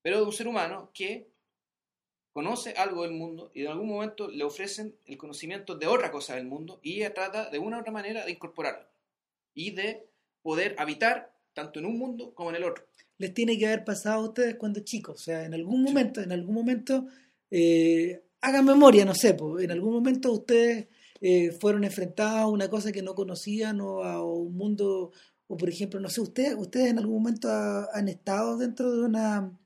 pero 0.00 0.18
de 0.18 0.24
un 0.24 0.32
ser 0.32 0.48
humano 0.48 0.90
que 0.94 1.28
conoce 2.32 2.72
algo 2.78 3.02
del 3.02 3.12
mundo 3.12 3.50
y 3.52 3.62
en 3.62 3.68
algún 3.68 3.88
momento 3.88 4.28
le 4.28 4.44
ofrecen 4.44 4.96
el 5.04 5.18
conocimiento 5.18 5.74
de 5.74 5.86
otra 5.86 6.10
cosa 6.10 6.34
del 6.36 6.46
mundo 6.46 6.80
y 6.82 6.96
ella 6.96 7.12
trata 7.12 7.50
de 7.50 7.58
una 7.58 7.76
u 7.76 7.80
otra 7.80 7.92
manera 7.92 8.24
de 8.24 8.32
incorporarlo 8.32 8.88
y 9.52 9.72
de 9.72 10.08
poder 10.42 10.76
habitar 10.78 11.35
tanto 11.56 11.80
en 11.80 11.86
un 11.86 11.98
mundo 11.98 12.32
como 12.34 12.50
en 12.50 12.56
el 12.56 12.64
otro. 12.64 12.84
les 13.18 13.32
tiene 13.34 13.56
que 13.58 13.66
haber 13.66 13.82
pasado 13.84 14.20
a 14.22 14.28
ustedes 14.28 14.56
cuando 14.56 14.80
chicos. 14.80 15.16
O 15.20 15.24
sea, 15.24 15.44
en 15.46 15.54
algún 15.54 15.82
momento, 15.82 16.20
en 16.20 16.30
algún 16.32 16.54
momento, 16.54 17.06
eh, 17.50 18.22
hagan 18.42 18.64
memoria, 18.66 19.04
no 19.06 19.14
sé, 19.14 19.32
po, 19.34 19.58
en 19.58 19.70
algún 19.70 19.94
momento 19.94 20.30
ustedes 20.32 20.86
eh, 21.22 21.50
fueron 21.52 21.82
enfrentados 21.84 22.40
a 22.40 22.46
una 22.46 22.68
cosa 22.68 22.92
que 22.92 23.00
no 23.02 23.14
conocían 23.14 23.80
o 23.80 24.02
a 24.04 24.22
un 24.22 24.54
mundo, 24.54 25.12
o 25.48 25.56
por 25.56 25.68
ejemplo, 25.70 25.98
no 25.98 26.10
sé, 26.10 26.20
ustedes, 26.20 26.54
ustedes 26.58 26.88
en 26.90 26.98
algún 26.98 27.16
momento 27.16 27.48
ha- 27.48 27.88
han 27.94 28.08
estado 28.08 28.58
dentro 28.58 28.92
de 28.94 29.02
una 29.06 29.58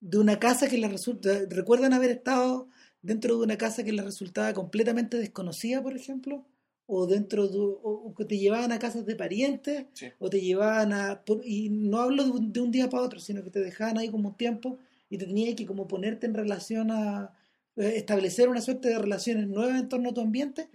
de 0.00 0.18
una 0.18 0.38
casa 0.38 0.68
que 0.68 0.78
les 0.78 0.92
resulta, 0.92 1.30
recuerdan 1.50 1.92
haber 1.92 2.10
estado 2.12 2.68
dentro 3.02 3.36
de 3.36 3.42
una 3.44 3.58
casa 3.58 3.82
que 3.82 3.92
les 3.92 4.04
resultaba 4.04 4.52
completamente 4.54 5.16
desconocida, 5.18 5.82
por 5.82 5.96
ejemplo, 5.96 6.46
o 6.90 7.06
dentro 7.06 7.46
de, 7.48 7.58
o, 7.58 7.76
o 8.08 8.14
que 8.14 8.24
te 8.24 8.38
llevaban 8.38 8.72
a 8.72 8.78
casas 8.78 9.04
de 9.04 9.14
parientes, 9.14 9.84
Sí. 9.92 10.06
o 10.18 10.30
te 10.30 10.40
llevaban 10.40 10.92
a, 10.94 11.22
y 11.44 11.68
no 11.68 12.00
hablo 12.00 12.24
de 12.24 12.30
un, 12.30 12.52
de 12.52 12.60
un 12.60 12.70
día 12.70 12.88
para 12.88 13.02
otro, 13.02 13.20
sino 13.20 13.44
que 13.44 13.50
te 13.50 13.60
dejaban 13.60 13.98
ahí 13.98 14.08
como 14.10 14.30
un 14.30 14.36
tiempo 14.36 14.78
y 15.10 15.18
te 15.18 15.26
tenías 15.26 15.54
que 15.54 15.66
como 15.66 15.86
ponerte 15.86 16.24
en 16.26 16.32
relación 16.34 16.90
a 16.90 17.34
eh, 17.76 17.92
establecer 17.96 18.48
una 18.48 18.60
suerte 18.62 18.88
de 18.88 18.98
relaciones 18.98 19.46
nuevas 19.48 19.78
en 19.80 19.88
torno 19.88 20.10
a 20.10 20.14
tu 20.14 20.20
ambiente. 20.22 20.68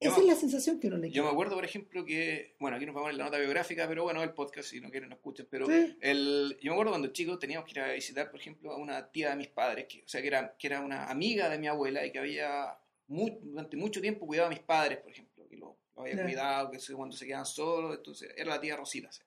Esa 0.00 0.18
es 0.20 0.26
la 0.26 0.34
sensación 0.34 0.80
que 0.80 0.88
uno 0.88 0.98
le 0.98 1.08
Yo 1.08 1.14
queda. 1.14 1.22
me 1.24 1.30
acuerdo, 1.30 1.54
por 1.54 1.64
ejemplo, 1.64 2.04
que, 2.04 2.56
bueno, 2.60 2.76
aquí 2.76 2.84
nos 2.84 2.94
vamos 2.94 3.10
a 3.10 3.12
la 3.14 3.24
nota 3.24 3.38
biográfica, 3.38 3.86
pero 3.88 4.02
bueno, 4.02 4.22
el 4.22 4.34
podcast, 4.34 4.68
si 4.68 4.80
no 4.80 4.90
quieren, 4.90 5.08
no 5.08 5.14
escuchen, 5.14 5.46
pero 5.48 5.66
Sí. 5.66 5.96
el, 6.00 6.58
yo 6.60 6.72
me 6.72 6.74
acuerdo 6.74 6.90
cuando 6.92 7.08
chicos 7.08 7.38
teníamos 7.38 7.64
que 7.64 7.78
ir 7.78 7.80
a 7.80 7.92
visitar, 7.92 8.28
por 8.30 8.38
ejemplo, 8.40 8.72
a 8.72 8.76
una 8.76 9.10
tía 9.10 9.30
de 9.30 9.36
mis 9.36 9.48
padres, 9.48 9.86
que, 9.88 10.00
o 10.00 10.08
sea, 10.08 10.20
que 10.20 10.26
era, 10.26 10.54
que 10.58 10.66
era 10.66 10.80
una 10.80 11.06
amiga 11.06 11.48
de 11.48 11.58
mi 11.58 11.68
abuela 11.68 12.04
y 12.04 12.10
que 12.12 12.18
había 12.18 12.76
durante 13.06 13.76
mucho 13.78 14.00
tiempo 14.02 14.26
cuidado 14.26 14.48
a 14.48 14.50
mis 14.50 14.60
padres, 14.60 14.98
por 14.98 15.10
ejemplo, 15.12 15.33
que 15.54 15.60
lo, 15.60 15.76
lo 15.94 16.02
había 16.02 16.14
cuidado, 16.24 16.70
que 16.70 16.78
cuando 16.94 17.16
se 17.16 17.26
quedaban 17.26 17.46
solos, 17.46 17.96
entonces 17.96 18.30
era 18.36 18.50
la 18.50 18.60
tía 18.60 18.76
Rosita. 18.76 19.10
se. 19.12 19.22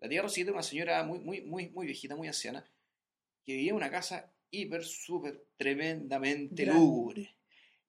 La 0.00 0.08
tía 0.08 0.22
Rosita 0.22 0.46
era 0.50 0.52
una 0.54 0.62
señora 0.62 1.02
muy, 1.04 1.20
muy, 1.20 1.40
muy, 1.42 1.68
muy 1.70 1.86
viejita, 1.86 2.16
muy 2.16 2.26
anciana, 2.28 2.64
que 3.44 3.52
vivía 3.54 3.70
en 3.70 3.76
una 3.76 3.90
casa 3.90 4.32
hiper, 4.50 4.84
súper, 4.84 5.44
tremendamente 5.56 6.64
lúgubre. 6.66 7.34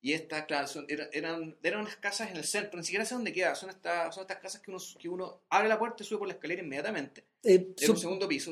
Y 0.01 0.11
estas, 0.13 0.45
claro, 0.45 0.67
son- 0.67 0.85
eran, 0.89 1.55
eran 1.63 1.79
unas 1.81 1.95
casas 1.95 2.29
en 2.29 2.37
el 2.37 2.43
centro, 2.43 2.77
ni 2.77 2.83
siquiera 2.85 3.05
sé 3.05 3.15
dónde 3.15 3.31
queda, 3.31 3.55
son, 3.55 3.69
estas 3.69 4.13
son 4.13 4.23
estas 4.23 4.37
casas 4.37 4.61
que 4.61 4.69
uno, 4.69 4.79
que 4.99 5.07
uno 5.09 5.41
abre 5.49 5.69
la 5.69 5.79
puerta 5.79 6.03
y 6.03 6.05
sube 6.05 6.19
por 6.19 6.27
la 6.27 6.33
escalera 6.33 6.61
inmediatamente. 6.61 7.23
Eh, 7.43 7.89
un 7.89 7.97
segundo 7.97 8.27
piso. 8.27 8.51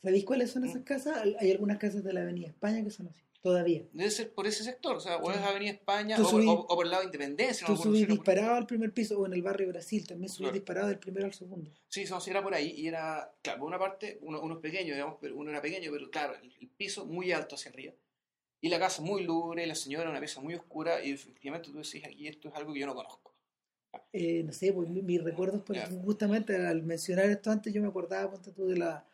¿Sabéis 0.00 0.24
cuáles 0.24 0.50
son 0.50 0.64
esas 0.64 0.82
casas? 0.84 1.24
Hay 1.38 1.50
algunas 1.50 1.78
casas 1.78 2.02
de 2.04 2.12
la 2.12 2.22
Avenida 2.22 2.48
España 2.48 2.82
que 2.82 2.90
son 2.90 3.08
así, 3.08 3.20
todavía. 3.42 3.82
Debe 3.92 4.10
ser 4.10 4.32
por 4.32 4.46
ese 4.46 4.64
sector, 4.64 4.96
o 4.96 5.00
sea, 5.00 5.16
o 5.18 5.30
Sí. 5.32 5.38
es 5.38 5.44
Avenida 5.44 5.72
España 5.72 6.16
o, 6.18 6.22
por- 6.22 6.30
subí- 6.32 6.48
o- 6.48 6.60
o 6.60 6.76
por 6.76 6.84
el 6.86 6.90
lado 6.90 7.02
de 7.02 7.06
Independencia. 7.06 7.66
Tú 7.66 7.72
no 7.74 7.78
subís 7.82 8.06
disparado 8.08 8.54
al 8.54 8.66
primer 8.66 8.92
piso 8.92 9.18
o 9.18 9.26
en 9.26 9.32
el 9.34 9.42
barrio 9.42 9.68
Brasil, 9.68 10.06
también 10.06 10.28
subís 10.28 10.38
Claro. 10.46 10.52
disparado 10.54 10.88
del 10.88 10.98
primero 10.98 11.26
al 11.26 11.34
segundo. 11.34 11.70
Sí, 11.88 12.04
no, 12.08 12.20
sí, 12.20 12.30
era 12.30 12.42
por 12.42 12.54
ahí 12.54 12.70
y 12.76 12.86
era, 12.88 13.34
claro, 13.42 13.58
por 13.60 13.68
una 13.68 13.78
parte, 13.78 14.18
uno, 14.22 14.40
uno 14.40 14.54
es 14.54 14.60
pequeño, 14.60 14.94
digamos, 14.94 15.16
pero 15.20 15.36
uno 15.36 15.50
era 15.50 15.60
pequeño, 15.60 15.90
pero 15.92 16.10
claro, 16.10 16.34
el, 16.40 16.52
el 16.60 16.68
piso 16.68 17.04
muy 17.04 17.32
alto 17.32 17.56
hacia 17.56 17.70
arriba. 17.70 17.92
Y 18.60 18.68
la 18.68 18.78
casa 18.78 19.02
muy 19.02 19.24
lúgubre, 19.24 19.66
la 19.66 19.74
señora 19.74 20.08
una 20.08 20.20
pieza 20.20 20.40
muy 20.40 20.54
oscura 20.54 21.04
y 21.04 21.10
efectivamente 21.10 21.70
tú 21.70 21.78
decís, 21.78 22.04
aquí 22.04 22.28
esto 22.28 22.48
es 22.48 22.54
algo 22.54 22.72
que 22.72 22.78
yo 22.80 22.86
no 22.86 22.94
conozco. 22.94 23.34
Eh, 24.12 24.42
no 24.44 24.52
sé, 24.52 24.72
pues, 24.72 24.88
mi- 24.88 25.02
mis 25.02 25.22
recuerdos, 25.22 25.62
justamente 26.04 26.54
al 26.56 26.82
mencionar 26.82 27.26
esto 27.26 27.50
antes, 27.50 27.74
yo 27.74 27.82
me 27.82 27.88
acordaba 27.88 28.30
ponte 28.30 28.52
tú, 28.52 28.66
de 28.66 28.76
la 28.78 29.04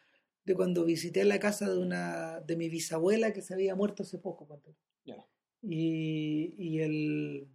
de 0.48 0.56
cuando 0.56 0.84
visité 0.84 1.24
la 1.24 1.38
casa 1.38 1.68
de 1.70 1.78
una 1.78 2.40
de 2.40 2.56
mi 2.56 2.68
bisabuela 2.68 3.32
que 3.32 3.42
se 3.42 3.54
había 3.54 3.74
muerto 3.74 4.02
hace 4.02 4.18
poco. 4.18 4.46
tú. 4.64 4.74
Ya. 5.04 5.24
Y, 5.62 6.54
y 6.58 6.80
el 6.80 7.48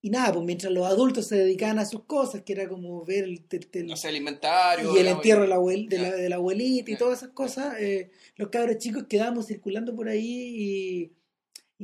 y 0.00 0.10
nada, 0.10 0.32
pues 0.32 0.44
mientras 0.46 0.72
los 0.72 0.86
adultos 0.86 1.26
se 1.26 1.34
dedicaban 1.36 1.80
a 1.80 1.84
sus 1.84 2.04
cosas, 2.04 2.42
que 2.42 2.52
era 2.52 2.68
como 2.68 3.04
ver 3.04 3.24
el, 3.24 3.44
el- 3.50 3.68
el- 3.72 3.92
O 3.92 3.96
sea, 3.96 4.10
el 4.10 4.16
inventario. 4.16 4.94
y 4.94 4.98
el 5.00 5.08
entierro 5.08 5.42
de 5.42 5.48
la, 5.48 5.56
abuel- 5.56 5.88
de 5.88 5.98
la, 5.98 6.10
Ya. 6.10 6.14
de 6.16 6.28
la 6.28 6.36
abuelita 6.36 6.90
y 6.92 6.96
todas 6.96 7.18
esas 7.18 7.30
cosas, 7.34 7.74
eh, 7.80 8.10
los 8.36 8.48
cabros 8.48 8.78
chicos 8.78 9.04
quedábamos 9.08 9.46
circulando 9.46 9.96
por 9.96 10.08
ahí 10.08 10.22
y, 10.56 11.12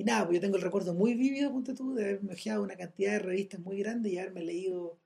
y 0.00 0.04
nada, 0.04 0.26
pues 0.26 0.36
yo 0.36 0.40
tengo 0.40 0.56
el 0.56 0.62
recuerdo 0.62 0.94
muy 0.94 1.14
vívido, 1.14 1.50
ponte 1.50 1.74
tú, 1.74 1.92
de 1.94 2.04
haberme 2.04 2.34
ojeado 2.34 2.62
una 2.62 2.76
cantidad 2.76 3.12
de 3.12 3.18
revistas 3.18 3.58
muy 3.60 3.78
grande 3.78 4.10
y 4.10 4.18
haberme 4.18 4.44
leído, 4.44 4.96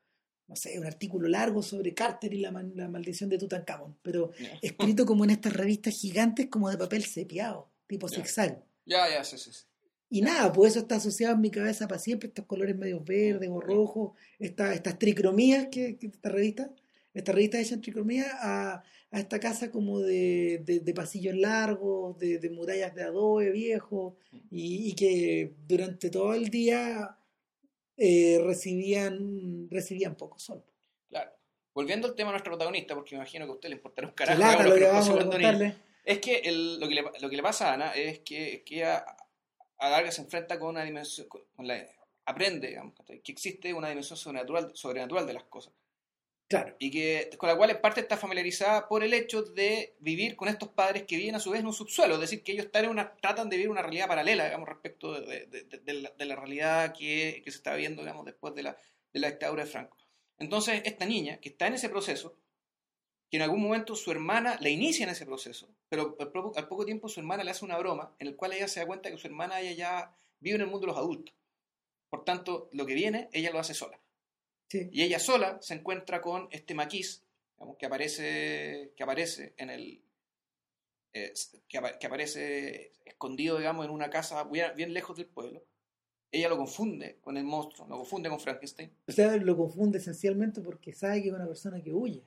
no 0.49 0.57
sé, 0.57 0.79
un 0.79 0.87
artículo 0.87 1.29
largo 1.29 1.63
sobre 1.63 1.95
Carter 1.95 2.33
y 2.35 2.39
la, 2.41 2.51
la 2.75 2.89
maldición 2.89 3.29
de 3.31 3.39
Tutankamón, 3.39 3.97
pero 4.03 4.31
escrito 4.63 5.05
como 5.07 5.25
en 5.25 5.31
estas 5.31 5.53
revistas 5.53 5.95
gigantes 5.95 6.47
como 6.49 6.71
de 6.71 6.79
papel 6.79 7.05
sepiado, 7.05 7.69
tipo 7.87 8.09
zigzag. 8.09 8.65
ya, 8.87 9.09
ya, 9.11 9.23
sí, 9.25 9.37
sí. 9.39 9.51
Y 10.11 10.23
nada, 10.23 10.51
pues 10.55 10.73
eso 10.73 10.81
está 10.81 10.97
asociado 10.97 11.35
en 11.35 11.43
mi 11.43 11.51
cabeza 11.51 11.87
para 11.87 11.99
siempre, 12.01 12.29
estos 12.29 12.47
colores 12.47 12.75
medio 12.75 12.99
verdes 13.05 13.51
o 13.53 13.61
rojos, 13.61 14.13
esta- 14.39 14.73
estas 14.73 14.99
tricromías 14.99 15.67
que, 15.71 15.99
que 15.99 16.07
esta 16.07 16.31
revista, 16.31 16.71
esta 17.13 17.33
revista 17.33 17.61
hecha 17.61 17.75
en 17.75 17.83
tricromía 17.83 18.25
a, 18.41 18.83
a 19.11 19.21
esta 19.21 19.39
casa 19.39 19.71
como 19.71 20.01
de, 20.01 20.63
de, 20.65 20.81
de 20.81 20.95
pasillos 20.95 21.35
largos, 21.37 22.19
de, 22.19 22.39
de 22.39 22.49
murallas 22.49 22.95
de 22.95 23.03
adobe 23.03 23.51
viejo, 23.51 24.17
y, 24.51 24.89
y 24.89 24.95
que 24.95 25.53
durante 25.67 26.09
todo 26.09 26.33
el 26.33 26.49
día 26.49 27.18
eh, 27.99 28.41
recibían, 28.45 29.69
recibían 29.71 30.15
poco 30.17 30.39
sol. 30.39 30.65
Claro. 31.11 31.33
Volviendo 31.75 32.09
al 32.09 32.15
tema 32.15 32.31
de 32.31 32.35
nuestro 32.35 32.53
protagonista, 32.53 32.95
porque 32.95 33.15
me 33.15 33.23
imagino 33.23 33.45
que 33.45 33.51
a 33.51 33.55
usted 33.55 33.69
le 33.69 33.75
importará 33.77 34.09
un 34.09 34.15
carajo. 34.15 34.41
lata 34.41 34.63
lo 34.65 34.75
que 34.75 34.85
vamos 34.85 35.09
a. 35.11 35.75
Es 36.05 36.19
que 36.21 36.37
el- 36.39 36.81
lo, 36.81 36.89
que 36.89 36.95
le, 36.95 37.03
lo 37.21 37.29
que 37.29 37.37
le 37.37 37.43
pasa 37.43 37.71
a 37.71 37.75
Ana 37.75 37.93
es 37.93 38.21
que, 38.21 38.63
que 38.65 38.77
ella 38.77 39.05
a 39.79 39.91
larga 39.91 40.11
se 40.11 40.23
enfrenta 40.23 40.59
con 40.59 40.71
una 40.71 40.85
dimensión, 40.85 41.29
con 41.29 41.43
con 41.55 41.67
la, 41.69 41.87
aprende, 42.25 42.69
digamos, 42.69 42.95
que 43.07 43.21
existe 43.33 43.73
una 43.75 43.89
dimensión 43.91 44.17
sobrenatural, 44.17 44.71
sobrenatural 44.75 45.27
de 45.27 45.35
las 45.35 45.45
cosas. 45.45 45.73
Y 46.79 46.91
que, 46.91 47.29
con 47.37 47.49
la 47.49 47.57
cual 47.57 47.71
en 47.71 47.81
parte 47.81 48.01
está 48.01 48.17
familiarizada 48.17 48.89
por 48.89 49.05
el 49.05 49.13
hecho 49.13 49.43
de 49.43 49.95
vivir 50.01 50.35
con 50.35 50.49
estos 50.49 50.71
padres 50.71 51.03
que 51.03 51.19
viven 51.19 51.35
a 51.35 51.41
su 51.41 51.51
vez 51.51 51.61
en 51.61 51.67
un 51.67 51.75
subsuelo, 51.75 52.15
es 52.15 52.21
decir, 52.21 52.43
que 52.43 52.53
ellos 52.53 52.71
tratan 52.71 53.51
de 53.51 53.57
vivir 53.57 53.71
una 53.71 53.83
realidad 53.83 54.09
paralela, 54.09 54.47
digamos, 54.47 54.67
respecto 54.67 55.21
de, 55.21 55.47
la, 55.93 56.25
la 56.25 56.37
realidad 56.37 56.95
que, 56.97 57.43
que 57.45 57.51
se 57.51 57.59
está 57.59 57.75
viviendo, 57.75 58.01
digamos, 58.01 58.25
después 58.25 58.55
de 58.55 58.63
la, 58.63 58.79
de 59.13 59.21
la 59.21 59.29
dictadura 59.29 59.65
de 59.65 59.71
Franco. 59.71 59.99
Entonces, 60.39 60.81
esta 60.87 61.05
niña, 61.05 61.39
que 61.39 61.51
está 61.51 61.67
en 61.67 61.75
ese 61.75 61.91
proceso, 61.91 62.39
que 63.31 63.37
en 63.37 63.43
algún 63.43 63.61
momento 63.61 63.95
su 63.95 64.11
hermana 64.11 64.57
le 64.61 64.71
inicia 64.71 65.05
en 65.05 65.11
ese 65.11 65.27
proceso, 65.27 65.69
pero 65.91 66.17
al 66.19 66.33
poco, 66.33 66.53
al 66.57 66.67
poco 66.67 66.87
tiempo 66.87 67.11
su 67.11 67.21
hermana 67.21 67.45
le 67.45 67.51
hace 67.51 67.65
una 67.65 67.77
broma 67.77 68.15
en 68.19 68.27
el 68.27 68.37
cual 68.37 68.55
ella 68.55 68.69
se 68.69 68.81
da 68.81 68.87
cuenta 68.87 69.11
que 69.11 69.19
su 69.19 69.27
hermana 69.27 69.61
ella 69.61 69.73
ya 69.73 70.17
vive 70.41 70.57
en 70.57 70.63
el 70.63 70.69
mundo 70.69 70.87
de 70.87 70.93
los 70.93 70.97
adultos. 70.97 71.35
Por 72.09 72.25
tanto, 72.25 72.71
lo 72.73 72.87
que 72.87 72.95
viene, 72.95 73.29
ella 73.33 73.51
lo 73.51 73.59
hace 73.59 73.75
sola. 73.75 74.01
Sí. 74.69 74.89
Y 74.93 75.03
ella 75.03 75.19
sola 75.19 75.59
se 75.61 75.75
encuentra 75.75 76.21
con 76.21 76.49
este 76.51 76.75
maquis, 76.75 77.23
digamos, 77.57 77.77
que 77.77 77.87
aparece, 77.87 78.93
que 78.97 79.03
aparece 79.03 79.55
en 79.57 79.71
el. 79.71 80.01
eh, 81.13 81.33
que, 81.69 81.79
apa- 81.79 81.99
que 81.99 82.07
aparece 82.07 82.93
escondido, 83.05 83.59
digamos, 83.59 83.85
en 83.85 83.91
una 83.91 84.11
casa 84.11 84.45
bien, 84.45 84.73
bien 84.77 84.93
lejos 84.95 85.17
del 85.17 85.27
pueblo. 85.27 85.65
Ella 86.31 86.49
lo 86.51 86.59
confunde 86.59 87.17
con 87.23 87.37
el 87.39 87.45
monstruo, 87.45 87.89
lo 87.89 87.97
confunde 87.97 88.29
con 88.29 88.39
Frankenstein. 88.39 88.91
O 89.07 89.13
sea, 89.13 89.35
lo 89.39 89.57
confunde 89.57 89.97
esencialmente 89.99 90.61
porque 90.61 90.93
sabe 90.93 91.23
que 91.23 91.29
es 91.29 91.35
una 91.35 91.47
persona 91.47 91.83
que 91.83 91.93
huye. 91.95 92.23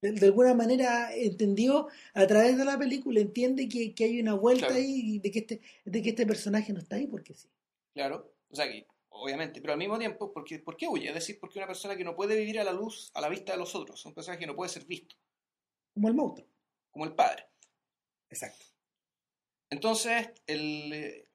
De, 0.00 0.10
de 0.10 0.26
alguna 0.26 0.52
manera 0.54 1.14
entendió 1.14 1.86
a 2.14 2.26
través 2.26 2.58
de 2.58 2.64
la 2.64 2.76
película, 2.76 3.20
entiende 3.20 3.68
que, 3.68 3.94
que 3.94 4.04
hay 4.04 4.20
una 4.20 4.34
vuelta 4.34 4.66
Claro. 4.66 4.82
ahí 4.82 5.14
y 5.14 5.18
de 5.20 5.30
que, 5.30 5.38
este, 5.38 5.60
de 5.84 6.02
que 6.02 6.08
este 6.08 6.26
personaje 6.26 6.72
no 6.72 6.80
está 6.80 6.96
ahí 6.96 7.06
porque 7.06 7.34
sí. 7.34 7.46
Claro, 7.94 8.34
o 8.50 8.56
sea 8.56 8.66
que, 8.68 8.84
obviamente, 9.22 9.60
pero 9.60 9.72
al 9.72 9.78
mismo 9.78 9.98
tiempo, 9.98 10.32
porque, 10.32 10.58
¿por 10.58 10.76
qué 10.76 10.88
huye? 10.88 11.08
Es 11.08 11.14
decir, 11.14 11.38
porque 11.40 11.58
una 11.58 11.66
persona 11.66 11.96
que 11.96 12.04
no 12.04 12.16
puede 12.16 12.36
vivir 12.36 12.58
a 12.60 12.64
la 12.64 12.72
luz, 12.72 13.10
a 13.14 13.20
la 13.20 13.28
vista 13.28 13.52
de 13.52 13.58
los 13.58 13.74
otros, 13.74 14.04
un 14.04 14.14
personaje 14.14 14.40
que 14.40 14.46
no 14.46 14.56
puede 14.56 14.70
ser 14.70 14.84
visto, 14.84 15.16
Como 15.94 16.08
el 16.08 16.14
monstruo. 16.14 16.48
como 16.90 17.04
el 17.04 17.14
padre. 17.14 17.46
Exacto. 18.28 18.64
Entonces, 19.70 20.30
el, 20.46 20.92
eh, 20.92 21.28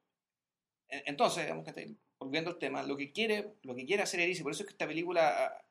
entonces, 0.88 1.44
digamos 1.44 1.66
volviendo 2.20 2.50
al 2.50 2.58
tema, 2.58 2.82
lo 2.82 2.96
que 2.96 3.12
quiere, 3.12 3.54
lo 3.62 3.74
que 3.74 3.86
quiere 3.86 4.02
hacer 4.02 4.20
Erice, 4.20 4.42
por 4.42 4.52
eso 4.52 4.62
es 4.62 4.66
que 4.66 4.72
esta 4.72 4.86
película 4.86 5.46
ah, 5.46 5.64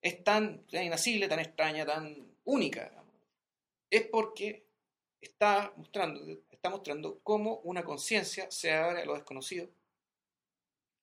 es 0.00 0.22
tan, 0.24 0.66
tan 0.66 0.84
inacible, 0.84 1.28
tan 1.28 1.38
extraña, 1.38 1.86
tan 1.86 2.36
única, 2.44 2.88
digamos, 2.88 3.14
es 3.88 4.06
porque 4.08 4.66
está 5.20 5.72
mostrando, 5.76 6.20
está 6.50 6.70
mostrando 6.70 7.20
cómo 7.22 7.58
una 7.58 7.84
conciencia 7.84 8.50
se 8.50 8.72
abre 8.72 9.02
a 9.02 9.04
lo 9.04 9.14
desconocido 9.14 9.68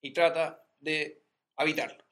y 0.01 0.11
trata 0.11 0.63
de 0.79 1.21
habitarlo. 1.55 2.03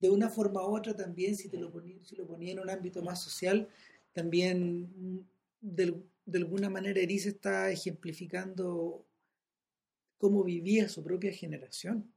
De 0.00 0.10
una 0.10 0.28
forma 0.28 0.66
u 0.66 0.76
otra 0.76 0.96
también, 0.96 1.36
si, 1.36 1.48
te 1.48 1.58
lo 1.58 1.70
ponía, 1.70 1.96
si 2.04 2.16
lo 2.16 2.26
ponía 2.26 2.52
en 2.52 2.60
un 2.60 2.70
ámbito 2.70 3.02
más 3.02 3.22
social, 3.22 3.68
también 4.12 4.90
mm, 4.96 5.20
de, 5.60 6.02
de 6.26 6.38
alguna 6.38 6.70
manera 6.70 7.00
Erice 7.00 7.30
está 7.30 7.70
ejemplificando 7.70 9.06
cómo 10.18 10.44
vivía 10.44 10.88
su 10.88 11.02
propia 11.02 11.32
generación. 11.32 12.12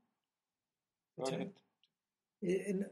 Eh, 2.41 2.73
no, 2.73 2.88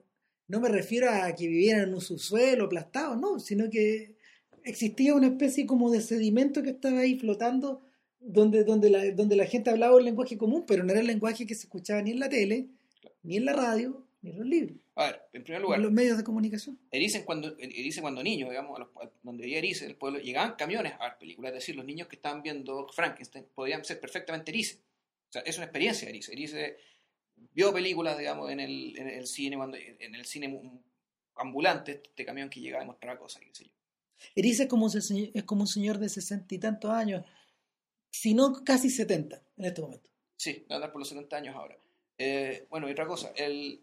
no 0.47 0.59
me 0.59 0.69
refiero 0.69 1.09
a 1.09 1.33
que 1.33 1.47
vivieran 1.47 1.89
en 1.89 1.93
un 1.93 2.01
subsuelo 2.01 2.65
aplastado, 2.65 3.15
no, 3.15 3.39
sino 3.39 3.69
que 3.69 4.15
existía 4.63 5.13
una 5.13 5.27
especie 5.27 5.65
como 5.65 5.91
de 5.91 6.01
sedimento 6.01 6.63
que 6.63 6.71
estaba 6.71 6.99
ahí 6.99 7.19
flotando 7.19 7.81
donde, 8.25 8.63
donde, 8.63 8.89
la, 8.89 9.11
donde 9.11 9.35
la 9.35 9.45
gente 9.45 9.69
hablaba 9.69 9.95
un 9.97 10.05
lenguaje 10.05 10.37
común, 10.37 10.63
pero 10.65 10.83
no 10.83 10.91
era 10.91 11.01
el 11.01 11.07
lenguaje 11.07 11.45
que 11.45 11.55
se 11.55 11.63
escuchaba 11.63 12.01
ni 12.01 12.11
en 12.11 12.19
la 12.19 12.29
tele, 12.29 12.67
ni 13.23 13.37
en 13.37 13.45
la 13.45 13.53
radio, 13.53 14.05
ni 14.21 14.31
en 14.31 14.37
los 14.37 14.47
libros, 14.47 14.77
A 14.95 15.05
ver, 15.07 15.21
en 15.33 15.43
primer 15.43 15.61
lugar, 15.61 15.79
en 15.79 15.83
los 15.83 15.91
medios 15.91 16.17
de 16.17 16.23
comunicación. 16.23 16.79
Erice 16.91 17.25
cuando, 17.25 17.55
Erice 17.59 18.01
cuando 18.01 18.23
niño, 18.23 18.49
digamos, 18.49 18.77
a 18.77 18.79
los- 18.79 18.89
a 19.01 19.09
donde 19.21 19.43
vivía 19.43 19.57
Erice, 19.59 19.83
en 19.85 19.91
el 19.91 19.97
pueblo, 19.97 20.19
llegaban 20.19 20.55
camiones 20.55 20.93
a 20.99 21.03
ver 21.09 21.17
películas, 21.19 21.51
es 21.51 21.55
decir, 21.59 21.75
los 21.75 21.85
niños 21.85 22.07
que 22.07 22.15
estaban 22.15 22.41
viendo 22.41 22.87
Frankenstein 22.89 23.45
podían 23.53 23.83
ser 23.83 23.99
perfectamente 23.99 24.51
Erice. 24.51 24.77
O 25.29 25.33
sea, 25.33 25.41
es 25.41 25.57
una 25.57 25.65
experiencia 25.65 26.07
Erice. 26.07 26.31
Erice 26.31 26.77
vio 27.53 27.73
películas, 27.73 28.17
digamos, 28.17 28.49
en 28.49 28.61
el, 28.61 28.97
en 28.97 29.09
el 29.09 29.27
cine, 29.27 29.57
cuando, 29.57 29.77
en 29.77 30.15
el 30.15 30.25
cine 30.25 30.47
ambulante, 31.35 32.01
este 32.05 32.23
camión 32.25 32.49
que 32.49 32.59
llegaba 32.61 32.83
y 32.83 32.87
mostraba 32.87 33.19
cosas, 33.19 33.41
qué 33.41 33.49
sé 33.53 33.65
yo. 33.65 33.71
Erice 34.35 34.63
es 34.63 34.69
como, 34.69 34.85
un 34.85 34.91
es 35.33 35.43
como 35.43 35.61
un 35.61 35.67
señor 35.67 35.97
de 35.97 36.07
sesenta 36.07 36.55
y 36.55 36.59
tantos 36.59 36.91
años, 36.91 37.25
si 38.13 38.33
no 38.35 38.63
casi 38.63 38.89
setenta 38.91 39.41
en 39.57 39.65
este 39.65 39.81
momento. 39.81 40.07
Sí, 40.37 40.65
va 40.69 40.75
a 40.75 40.77
andar 40.77 40.91
por 40.91 40.99
los 40.99 41.09
70 41.09 41.35
años 41.35 41.55
ahora. 41.55 41.75
Eh, 42.17 42.67
bueno, 42.69 42.87
y 42.87 42.91
otra 42.91 43.07
cosa, 43.07 43.31
el, 43.35 43.81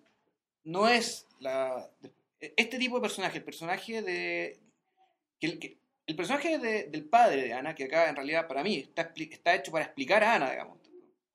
no 0.64 0.88
es 0.88 1.26
la... 1.40 1.90
Este 2.38 2.78
tipo 2.78 2.94
de 2.96 3.02
personaje, 3.02 3.38
el 3.38 3.44
personaje 3.44 4.02
de... 4.02 4.58
que 5.40 5.46
el, 5.46 5.58
que- 5.58 5.78
el 6.06 6.16
personaje 6.16 6.58
de- 6.58 6.84
del 6.84 7.04
padre 7.08 7.42
de 7.42 7.52
Ana, 7.52 7.74
que 7.74 7.84
acá 7.84 8.08
en 8.08 8.16
realidad 8.16 8.46
para 8.48 8.62
mí 8.62 8.76
está, 8.76 9.12
está 9.16 9.54
hecho 9.54 9.72
para 9.72 9.84
explicar 9.84 10.22
a 10.24 10.34
Ana, 10.36 10.50
digamos, 10.50 10.78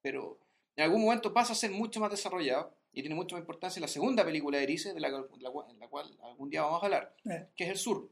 pero, 0.02 0.40
en 0.76 0.84
algún 0.84 1.02
momento 1.02 1.34
pasa 1.34 1.54
a 1.54 1.56
ser 1.56 1.72
mucho 1.72 2.00
más 2.00 2.12
desarrollado 2.12 2.74
y 2.94 3.02
tiene 3.02 3.16
mucha 3.16 3.36
más 3.36 3.42
importancia 3.42 3.82
la 3.82 3.88
segunda 3.88 4.24
película 4.24 4.58
de 4.58 4.64
Erice, 4.64 4.94
de 4.94 5.00
la, 5.00 5.10
la, 5.10 5.26
en 5.70 5.80
la 5.80 5.88
cual 5.88 6.18
algún 6.24 6.50
día 6.50 6.62
vamos 6.64 6.82
a 6.82 6.86
hablar, 6.86 7.16
Eh. 7.26 7.48
que 7.56 7.64
es 7.66 7.70
El 7.72 7.78
Sur, 7.78 8.10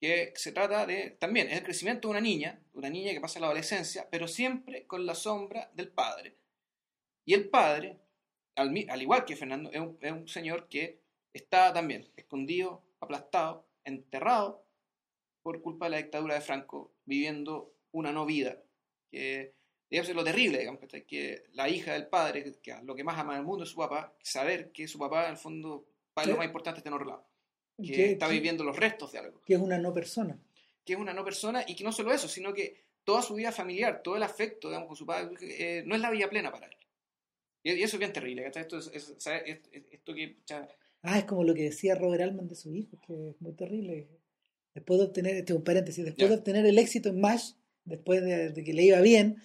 que 0.00 0.32
se 0.36 0.52
trata 0.52 0.86
de, 0.86 1.10
también, 1.18 1.48
es 1.48 1.58
el 1.58 1.64
crecimiento 1.64 2.08
de 2.08 2.12
una 2.12 2.20
niña, 2.20 2.60
una 2.72 2.88
niña 2.88 3.12
que 3.12 3.20
pasa 3.20 3.40
la 3.40 3.46
adolescencia, 3.46 4.08
pero 4.10 4.28
siempre 4.28 4.86
con 4.86 5.06
la 5.06 5.14
sombra 5.14 5.70
del 5.74 5.88
padre. 5.88 6.36
Y 7.24 7.34
el 7.34 7.48
padre, 7.48 7.98
al, 8.54 8.72
al 8.88 9.02
igual 9.02 9.24
que 9.24 9.36
Fernando, 9.36 9.70
es 9.72 9.80
un, 9.80 9.98
es 10.00 10.12
un 10.12 10.28
señor 10.28 10.68
que 10.68 11.00
está 11.32 11.72
también 11.72 12.10
escondido, 12.16 12.84
aplastado, 13.00 13.66
enterrado 13.84 14.64
por 15.42 15.62
culpa 15.62 15.86
de 15.86 15.90
la 15.90 15.96
dictadura 15.98 16.34
de 16.34 16.40
Franco, 16.40 16.92
viviendo 17.04 17.74
una 17.92 18.12
no 18.12 18.26
vida. 18.26 18.62
Que, 19.10 19.54
digamos, 19.90 20.08
es 20.10 20.14
lo 20.14 20.24
terrible, 20.24 20.58
digamos, 20.58 20.80
que 21.06 21.44
la 21.52 21.68
hija 21.68 21.94
del 21.94 22.06
padre, 22.06 22.44
que, 22.62 22.76
lo 22.82 22.94
que 22.94 23.04
más 23.04 23.18
ama 23.18 23.34
en 23.34 23.40
el 23.40 23.46
mundo 23.46 23.64
es 23.64 23.70
su 23.70 23.76
papá, 23.76 24.14
saber 24.22 24.72
que 24.72 24.86
su 24.86 24.98
papá, 24.98 25.24
en 25.24 25.32
el 25.32 25.36
fondo, 25.36 25.86
para 26.14 26.28
lo 26.28 26.36
más 26.36 26.46
importante 26.46 26.78
está 26.78 26.90
en 26.90 26.94
otro 26.94 27.06
lado, 27.06 27.27
que 27.86 27.92
que, 27.92 28.12
está 28.12 28.28
viviendo 28.28 28.64
los 28.64 28.76
restos 28.76 29.12
de 29.12 29.18
algo 29.18 29.40
que 29.44 29.54
es 29.54 29.60
una 29.60 29.78
no 29.78 29.92
persona. 29.92 30.38
que 30.84 30.92
es 30.94 30.98
una 30.98 31.12
no 31.14 31.24
persona 31.24 31.64
y 31.66 31.74
que 31.76 31.84
no 31.84 31.92
solo 31.92 32.12
eso, 32.12 32.28
sino 32.28 32.52
que 32.52 32.82
toda 33.04 33.22
su 33.22 33.34
vida 33.34 33.52
familiar, 33.52 34.02
todo 34.02 34.16
el 34.16 34.22
afecto, 34.22 34.68
digamos, 34.68 34.88
con 34.88 34.96
su 34.96 35.06
padre, 35.06 35.34
eh, 35.40 35.82
no 35.86 35.94
es 35.94 36.00
la 36.00 36.10
vida 36.10 36.28
plena 36.28 36.50
para 36.52 36.66
él. 36.66 36.72
Y, 37.62 37.72
y 37.72 37.82
eso 37.82 37.96
es 37.96 38.00
bien 38.00 38.12
terrible, 38.12 38.42
¿cachai? 38.44 38.62
Esto, 38.62 38.78
es, 38.78 38.88
es-. 38.92 39.10
Es- 39.10 39.26
es- 39.72 39.84
esto 39.92 40.14
que... 40.14 40.28
pucha, 40.28 40.68
Ah, 41.02 41.18
es 41.18 41.24
como 41.24 41.44
lo 41.44 41.54
que 41.54 41.62
decía 41.64 41.94
Robert 41.94 42.22
Altman 42.22 42.48
de 42.48 42.54
su 42.56 42.74
hijo, 42.74 42.98
que 43.06 43.30
es 43.30 43.40
muy 43.40 43.52
terrible. 43.54 44.08
Después 44.74 44.98
de 44.98 45.06
obtener, 45.06 45.36
este 45.36 45.52
es 45.52 45.56
un 45.58 45.64
paréntesis, 45.64 46.04
después 46.04 46.28
Ya. 46.28 46.34
de 46.34 46.38
obtener 46.38 46.66
el 46.66 46.78
éxito 46.78 47.08
en 47.08 47.20
MASH, 47.20 47.52
después 47.84 48.22
de, 48.22 48.50
de 48.50 48.64
que 48.64 48.72
le 48.74 48.82
iba 48.82 49.00
bien, 49.00 49.40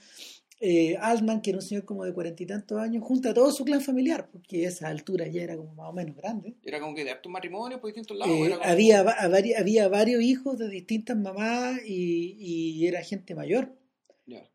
eh, 0.65 0.95
Altman, 0.97 1.41
que 1.41 1.49
era 1.49 1.57
un 1.59 1.61
señor 1.61 1.83
como 1.83 2.05
de 2.05 2.13
cuarenta 2.13 2.41
y 2.41 2.45
tantos 2.45 2.79
años, 2.79 3.03
junta 3.03 3.31
a 3.31 3.33
todo 3.33 3.51
su 3.51 3.65
clan 3.65 3.81
familiar, 3.81 4.29
porque 4.31 4.65
a 4.65 4.69
esa 4.69 4.87
altura 4.87 5.27
ya 5.27 5.41
era 5.43 5.57
como 5.57 5.73
más 5.75 5.89
o 5.89 5.93
menos 5.93 6.15
grande. 6.15 6.55
era 6.63 6.79
como 6.79 6.95
que 6.95 7.03
de 7.03 7.11
hartos 7.11 7.29
matrimonios 7.31 7.81
por 7.81 7.89
distintos 7.89 8.15
lados. 8.17 8.33
Eh, 8.33 8.49
como- 8.51 8.63
había, 8.63 9.01
a 9.01 9.27
vari- 9.27 9.55
había 9.59 9.89
varios 9.89 10.21
hijos 10.23 10.57
de 10.57 10.69
distintas 10.69 11.17
mamás 11.17 11.79
y, 11.85 12.37
y 12.39 12.87
era 12.87 13.01
gente 13.03 13.35
mayor. 13.35 13.75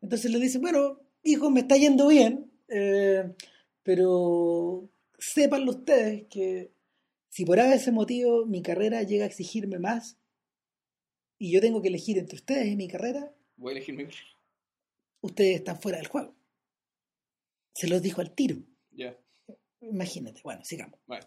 Entonces 0.01 0.31
le 0.31 0.39
dicen, 0.39 0.61
bueno, 0.61 0.99
hijo, 1.23 1.51
me 1.51 1.59
está 1.59 1.77
yendo 1.77 2.07
bien, 2.07 2.51
eh, 2.69 3.31
pero 3.83 4.89
sépanlo 5.19 5.71
ustedes 5.71 6.23
que 6.29 6.71
si 7.29 7.45
por 7.45 7.59
ese 7.59 7.91
motivo 7.91 8.45
mi 8.47 8.61
carrera 8.63 9.03
llega 9.03 9.25
a 9.25 9.27
exigirme 9.27 9.77
más 9.77 10.17
y 11.37 11.51
yo 11.51 11.61
tengo 11.61 11.81
que 11.81 11.89
elegir 11.89 12.17
entre 12.17 12.35
ustedes 12.37 12.67
y 12.67 12.75
mi 12.75 12.87
carrera, 12.87 13.31
Voy 13.57 13.69
a 13.73 13.77
elegir 13.77 13.95
mi... 13.95 14.05
ustedes 15.21 15.55
están 15.57 15.79
fuera 15.81 15.97
del 15.97 16.07
juego. 16.07 16.35
Se 17.73 17.87
los 17.87 18.01
dijo 18.01 18.21
al 18.21 18.33
tiro. 18.33 18.57
Imagínate. 19.81 20.41
Bueno, 20.43 20.63
sigamos. 20.65 20.99
Bueno. 21.07 21.25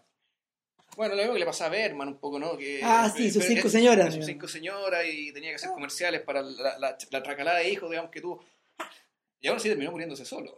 Bueno, 0.95 1.15
lo 1.15 1.21
mismo 1.21 1.33
que 1.33 1.39
le 1.39 1.45
pasaba 1.47 1.69
a 1.69 1.71
Berman 1.79 2.07
un 2.09 2.19
poco, 2.19 2.37
¿no? 2.39 2.55
Que, 2.55 2.79
Ah, 2.83 3.11
sí, 3.15 3.31
sus 3.31 3.43
cinco 3.45 3.67
señoras, 3.67 4.13
Sus 4.13 4.25
cinco 4.27 4.47
señoras 4.47 5.03
y 5.11 5.33
tenía 5.33 5.49
que 5.49 5.55
hacer 5.55 5.71
comerciales 5.71 6.21
para 6.21 6.43
la, 6.43 6.77
la, 6.77 6.97
la 7.09 7.23
tracalada 7.23 7.57
de 7.59 7.69
hijos, 7.69 7.89
digamos, 7.89 8.11
que 8.11 8.21
tuvo. 8.21 8.45
Y 9.41 9.47
ahora 9.47 9.59
sí 9.59 9.69
terminó 9.69 9.89
muriéndose 9.91 10.23
solo. 10.23 10.55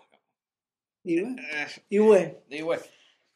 Y 1.03 1.21
bueno, 1.21 1.41
Eh, 1.41 1.67
y 1.89 1.97
bueno, 1.99 2.33
Y 2.49 2.61
bueno, 2.63 2.83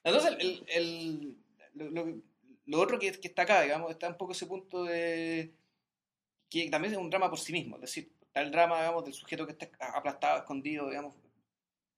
entonces 0.03 0.31
el, 0.39 0.63
el- 0.67 1.37
lo, 1.75 1.89
lo- 1.91 2.21
lo 2.65 2.79
otro 2.81 2.99
que, 2.99 3.11
que 3.13 3.29
está 3.29 3.43
acá, 3.43 3.61
digamos, 3.61 3.89
está 3.91 4.09
un 4.09 4.17
poco 4.17 4.33
ese 4.33 4.45
punto 4.45 4.83
de 4.83 5.53
que 6.49 6.69
también 6.69 6.93
es 6.93 6.99
un 6.99 7.09
drama 7.09 7.29
por 7.29 7.39
sí 7.39 7.53
mismo, 7.53 7.75
es 7.77 7.81
decir, 7.83 8.11
está 8.29 8.41
el 8.41 8.51
drama, 8.51 8.77
digamos, 8.77 9.03
del 9.03 9.13
sujeto 9.13 9.45
que 9.45 9.53
está 9.53 9.69
aplastado, 9.93 10.39
escondido, 10.39 10.87
digamos, 10.87 11.15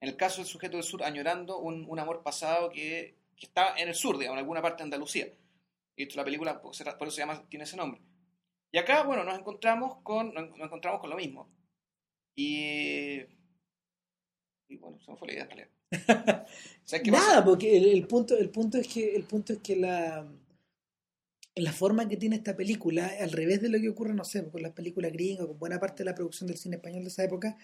en 0.00 0.08
el 0.08 0.16
caso 0.16 0.38
del 0.38 0.46
sujeto 0.46 0.76
del 0.76 0.84
sur, 0.84 1.04
añorando 1.04 1.58
un, 1.58 1.86
un 1.88 1.98
amor 1.98 2.22
pasado 2.22 2.70
que, 2.70 3.16
que 3.36 3.46
está 3.46 3.76
en 3.76 3.88
el 3.88 3.94
sur, 3.94 4.18
digamos, 4.18 4.36
en 4.36 4.40
alguna 4.40 4.62
parte 4.62 4.78
de 4.78 4.84
Andalucía. 4.84 5.28
Y 5.94 6.04
esto, 6.04 6.16
la 6.16 6.24
película, 6.24 6.60
por 6.60 6.72
eso 6.72 7.10
se 7.10 7.20
llama, 7.20 7.46
tiene 7.48 7.64
ese 7.64 7.76
nombre. 7.76 8.00
Y 8.72 8.78
acá, 8.78 9.02
bueno, 9.04 9.22
nos 9.22 9.38
encontramos 9.38 9.98
con, 10.02 10.32
nos 10.32 10.58
encontramos 10.58 11.00
con 11.00 11.10
lo 11.10 11.16
mismo. 11.16 11.48
Y, 12.34 13.20
y 14.68 14.76
bueno, 14.78 14.98
se 15.00 15.10
me 15.10 15.16
fue 15.18 15.28
la 15.28 15.34
idea 15.34 15.44
en 15.44 15.50
realidad. 15.50 15.68
¿Sabes 16.84 17.04
qué 17.04 17.12
pasa? 17.12 17.28
Nada, 17.28 17.44
porque 17.44 17.76
el, 17.76 17.90
el 17.90 18.06
punto, 18.06 18.36
el 18.36 18.48
punto 18.48 18.78
es 18.78 18.88
que, 18.88 19.14
el 19.14 19.24
punto 19.24 19.52
es 19.52 19.58
que 19.58 19.76
la, 19.76 20.26
la 21.56 21.72
forma 21.72 22.08
que 22.08 22.16
tiene 22.16 22.36
esta 22.36 22.56
película, 22.56 23.10
al 23.20 23.30
revés 23.30 23.60
de 23.60 23.68
lo 23.68 23.78
que 23.80 23.88
ocurre, 23.90 24.14
no 24.14 24.24
sé, 24.24 24.48
con 24.50 24.62
las 24.62 24.72
películas 24.72 25.12
gringas, 25.12 25.46
con 25.46 25.58
buena 25.58 25.78
parte 25.78 26.02
de 26.02 26.06
la 26.10 26.14
producción 26.14 26.48
del 26.48 26.56
cine 26.56 26.76
español 26.76 27.02
de 27.02 27.08
esa 27.08 27.24
época, 27.24 27.56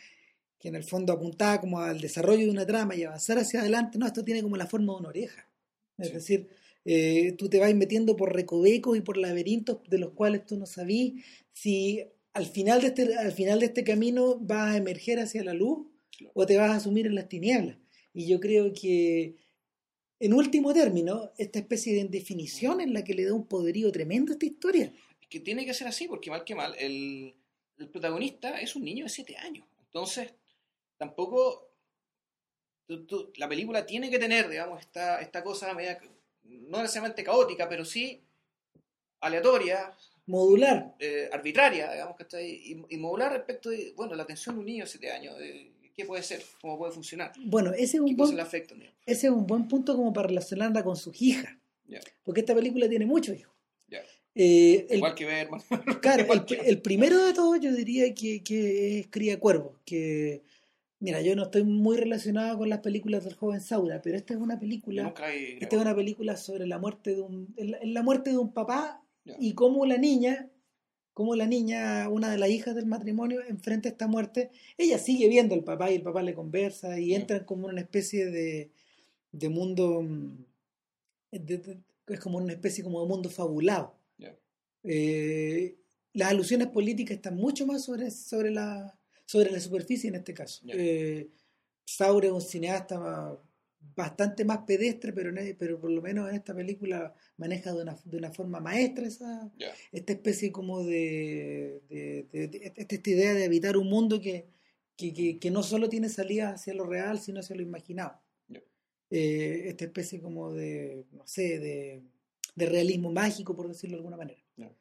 que 0.58 0.68
en 0.68 0.74
el 0.74 0.84
fondo 0.84 1.12
apuntaba 1.12 1.60
como 1.60 1.80
al 1.80 2.00
desarrollo 2.00 2.44
de 2.44 2.50
una 2.50 2.66
trama 2.66 2.94
y 2.96 3.04
avanzar 3.04 3.38
hacia 3.38 3.60
adelante, 3.60 3.96
no, 3.98 4.06
esto 4.06 4.24
tiene 4.24 4.42
como 4.42 4.56
la 4.56 4.66
forma 4.66 4.92
de 4.92 4.98
una 5.00 5.08
oreja. 5.08 5.48
Es 5.96 6.08
Sí. 6.08 6.14
decir, 6.14 6.48
eh, 6.84 7.32
tú 7.38 7.48
te 7.48 7.58
vas 7.58 7.74
metiendo 7.74 8.16
por 8.16 8.34
recovecos 8.34 8.96
y 8.96 9.00
por 9.00 9.16
laberintos 9.16 9.78
de 9.88 9.98
los 9.98 10.12
cuales 10.12 10.44
tú 10.46 10.56
no 10.58 10.66
sabís 10.66 11.24
si 11.52 12.04
al 12.34 12.46
final 12.46 12.80
de 12.80 12.88
este, 12.88 13.14
al 13.16 13.32
final 13.32 13.60
de 13.60 13.66
este 13.66 13.84
camino 13.84 14.36
vas 14.38 14.74
a 14.74 14.76
emerger 14.76 15.18
hacia 15.18 15.42
la 15.44 15.54
luz 15.54 15.86
Claro. 16.16 16.32
o 16.34 16.46
te 16.46 16.56
vas 16.56 16.70
a 16.76 16.80
sumir 16.80 17.06
en 17.06 17.14
las 17.14 17.28
tinieblas. 17.28 17.76
Y 18.12 18.26
yo 18.26 18.40
creo 18.40 18.72
que, 18.72 19.36
en 20.20 20.32
último 20.34 20.72
término, 20.74 21.30
esta 21.38 21.58
especie 21.58 21.94
de 21.94 22.04
definición 22.08 22.80
en 22.80 22.92
la 22.92 23.04
que 23.04 23.14
le 23.14 23.24
da 23.24 23.34
un 23.34 23.46
poderío 23.46 23.90
tremendo 23.92 24.32
a 24.32 24.34
esta 24.34 24.46
historia. 24.46 24.92
Es 25.20 25.28
que 25.28 25.40
tiene 25.40 25.64
que 25.64 25.74
ser 25.74 25.86
así, 25.88 26.08
porque 26.08 26.30
mal 26.30 26.44
que 26.44 26.54
mal, 26.54 26.74
el, 26.78 27.34
el 27.78 27.88
protagonista 27.88 28.60
es 28.60 28.74
un 28.76 28.84
niño 28.84 29.04
de 29.04 29.10
7 29.10 29.36
años. 29.36 29.66
Entonces, 29.86 30.34
tampoco 30.96 31.70
tú- 32.86 33.06
tú- 33.06 33.32
la 33.36 33.48
película 33.48 33.86
tiene 33.86 34.10
que 34.10 34.18
tener, 34.18 34.48
digamos, 34.48 34.80
esta, 34.80 35.20
esta 35.20 35.42
cosa 35.44 35.72
media, 35.74 36.00
no 36.44 36.78
necesariamente 36.82 37.22
caótica, 37.22 37.68
pero 37.68 37.84
sí 37.84 38.22
aleatoria, 39.20 39.92
Modular. 40.26 40.94
eh, 40.98 41.28
arbitraria, 41.32 41.92
digamos, 41.92 42.16
que 42.16 42.22
está 42.24 42.36
ahí, 42.38 42.84
y, 42.88 42.94
y 42.94 42.98
modular 42.98 43.32
respecto 43.32 43.70
de, 43.70 43.92
bueno, 43.96 44.14
la 44.14 44.22
atención 44.24 44.54
de 44.56 44.60
un 44.60 44.66
niño 44.66 44.84
de 44.84 44.90
7 44.90 45.10
años, 45.10 45.36
qué 45.98 46.04
puede 46.04 46.22
ser, 46.22 46.40
cómo 46.60 46.78
puede 46.78 46.92
funcionar, 46.92 47.32
Bueno, 47.44 47.72
ese 47.72 47.96
es 47.96 48.00
un 48.00 48.14
cosas 48.16 48.34
buen, 48.36 48.46
afectan. 48.46 48.80
ese 49.04 49.26
es 49.26 49.32
un 49.32 49.44
buen 49.48 49.66
punto 49.66 49.96
como 49.96 50.12
para 50.12 50.28
relacionarla 50.28 50.84
con 50.84 50.96
sus 50.96 51.20
hijas. 51.20 51.52
Porque 52.22 52.40
esta 52.40 52.54
película 52.54 52.88
tiene 52.88 53.04
muchos 53.04 53.36
hijos. 53.36 53.52
Eh, 54.40 54.86
el- 54.90 54.98
Igual 54.98 55.16
que 55.16 55.24
Berman. 55.24 55.60
Claro, 56.00 56.18
el, 56.20 56.24
Igual 56.26 56.44
que- 56.46 56.54
el 56.54 56.80
primero 56.80 57.24
de 57.26 57.32
todos 57.32 57.58
yo 57.60 57.72
diría 57.74 58.14
que, 58.14 58.44
que 58.44 59.00
es 59.00 59.08
Cría 59.08 59.40
Cuervo, 59.40 59.80
que 59.84 60.42
mira, 61.00 61.20
yo 61.22 61.34
no 61.34 61.44
estoy 61.44 61.64
muy 61.64 61.96
relacionado 61.96 62.56
con 62.58 62.68
las 62.68 62.78
películas 62.78 63.24
del 63.24 63.34
joven 63.34 63.60
Saura, 63.60 64.00
pero 64.00 64.16
esta 64.16 64.34
es 64.34 64.38
una 64.40 64.56
película, 64.60 65.12
esta 65.58 65.74
es 65.76 65.82
una 65.82 65.96
película 65.96 66.36
sobre 66.36 66.68
la 66.68 66.78
muerte 66.78 67.16
de 67.16 67.22
un, 67.22 67.52
la, 67.56 67.78
la 67.82 68.02
muerte 68.04 68.30
de 68.30 68.38
un 68.38 68.52
papá 68.52 69.02
y 69.40 69.54
cómo 69.54 69.84
la 69.86 69.96
niña, 69.98 70.48
cómo 71.18 71.34
la 71.34 71.46
niña, 71.48 72.08
una 72.08 72.30
de 72.30 72.38
las 72.38 72.48
hijas 72.48 72.76
del 72.76 72.86
matrimonio, 72.86 73.40
enfrenta 73.48 73.88
esta 73.88 74.06
muerte, 74.06 74.50
ella 74.76 74.98
sigue 75.00 75.26
viendo 75.28 75.56
al 75.56 75.64
papá 75.64 75.90
y 75.90 75.96
el 75.96 76.02
papá 76.02 76.22
le 76.22 76.32
conversa 76.32 77.00
y 77.00 77.12
entran 77.12 77.44
como 77.44 77.66
en 77.66 77.72
una 77.72 77.80
especie 77.80 78.26
de, 78.26 78.70
de 79.32 79.48
mundo, 79.48 80.00
mm, 80.02 80.44
de- 81.32 81.58
de- 81.58 81.78
es 82.06 82.20
como 82.20 82.38
una 82.38 82.52
especie 82.52 82.84
como 82.84 83.00
de 83.02 83.08
mundo 83.08 83.28
fabulado. 83.30 83.96
Eh, 84.84 85.74
las 86.12 86.28
alusiones 86.30 86.68
políticas 86.68 87.16
están 87.16 87.34
mucho 87.34 87.66
más 87.66 87.82
sobre, 87.84 88.12
sobre, 88.12 88.52
la, 88.52 88.96
sobre 89.26 89.50
la 89.50 89.58
superficie 89.58 90.08
en 90.08 90.14
este 90.14 90.32
caso. 90.32 90.60
Ya. 90.64 90.74
Eh, 90.76 91.28
Saure 91.84 92.28
es 92.28 92.32
un 92.32 92.40
cineasta 92.40 93.36
bastante 93.94 94.44
más 94.44 94.58
pedestre, 94.58 95.12
pero, 95.12 95.30
en- 95.36 95.56
pero 95.56 95.80
por 95.80 95.90
lo 95.90 96.00
menos 96.02 96.28
en 96.28 96.36
esta 96.36 96.54
película 96.54 97.14
maneja 97.36 97.72
de 97.74 97.82
una, 97.82 97.96
de 98.04 98.16
una 98.16 98.30
forma 98.32 98.60
maestra 98.60 99.06
esa, 99.06 99.50
Ya. 99.58 99.72
esta 99.92 100.12
especie 100.12 100.52
como 100.52 100.84
de, 100.84 101.80
de- 101.88 102.26
de- 102.32 102.60
esta, 102.64 102.94
esta 102.94 103.10
idea 103.10 103.34
de 103.34 103.44
habitar 103.44 103.76
un 103.76 103.88
mundo 103.88 104.20
que, 104.20 104.46
que, 104.96 105.12
que- 105.12 105.38
que 105.38 105.50
no 105.50 105.62
solo 105.62 105.88
tiene 105.88 106.08
salida 106.08 106.50
hacia 106.50 106.74
lo 106.74 106.84
real, 106.84 107.20
sino 107.20 107.40
hacia 107.40 107.56
lo 107.56 107.62
imaginado. 107.62 108.20
Ya. 108.48 108.62
Eh, 109.10 109.64
esta 109.66 109.84
especie 109.84 110.20
como 110.20 110.52
de, 110.52 111.04
no 111.12 111.26
sé, 111.26 111.58
de, 111.58 112.02
de 112.54 112.66
realismo 112.66 113.10
mágico, 113.12 113.54
por 113.56 113.68
decirlo 113.68 113.96
de 113.96 113.98
alguna 114.00 114.16
manera. 114.16 114.40
Ya. 114.56 114.72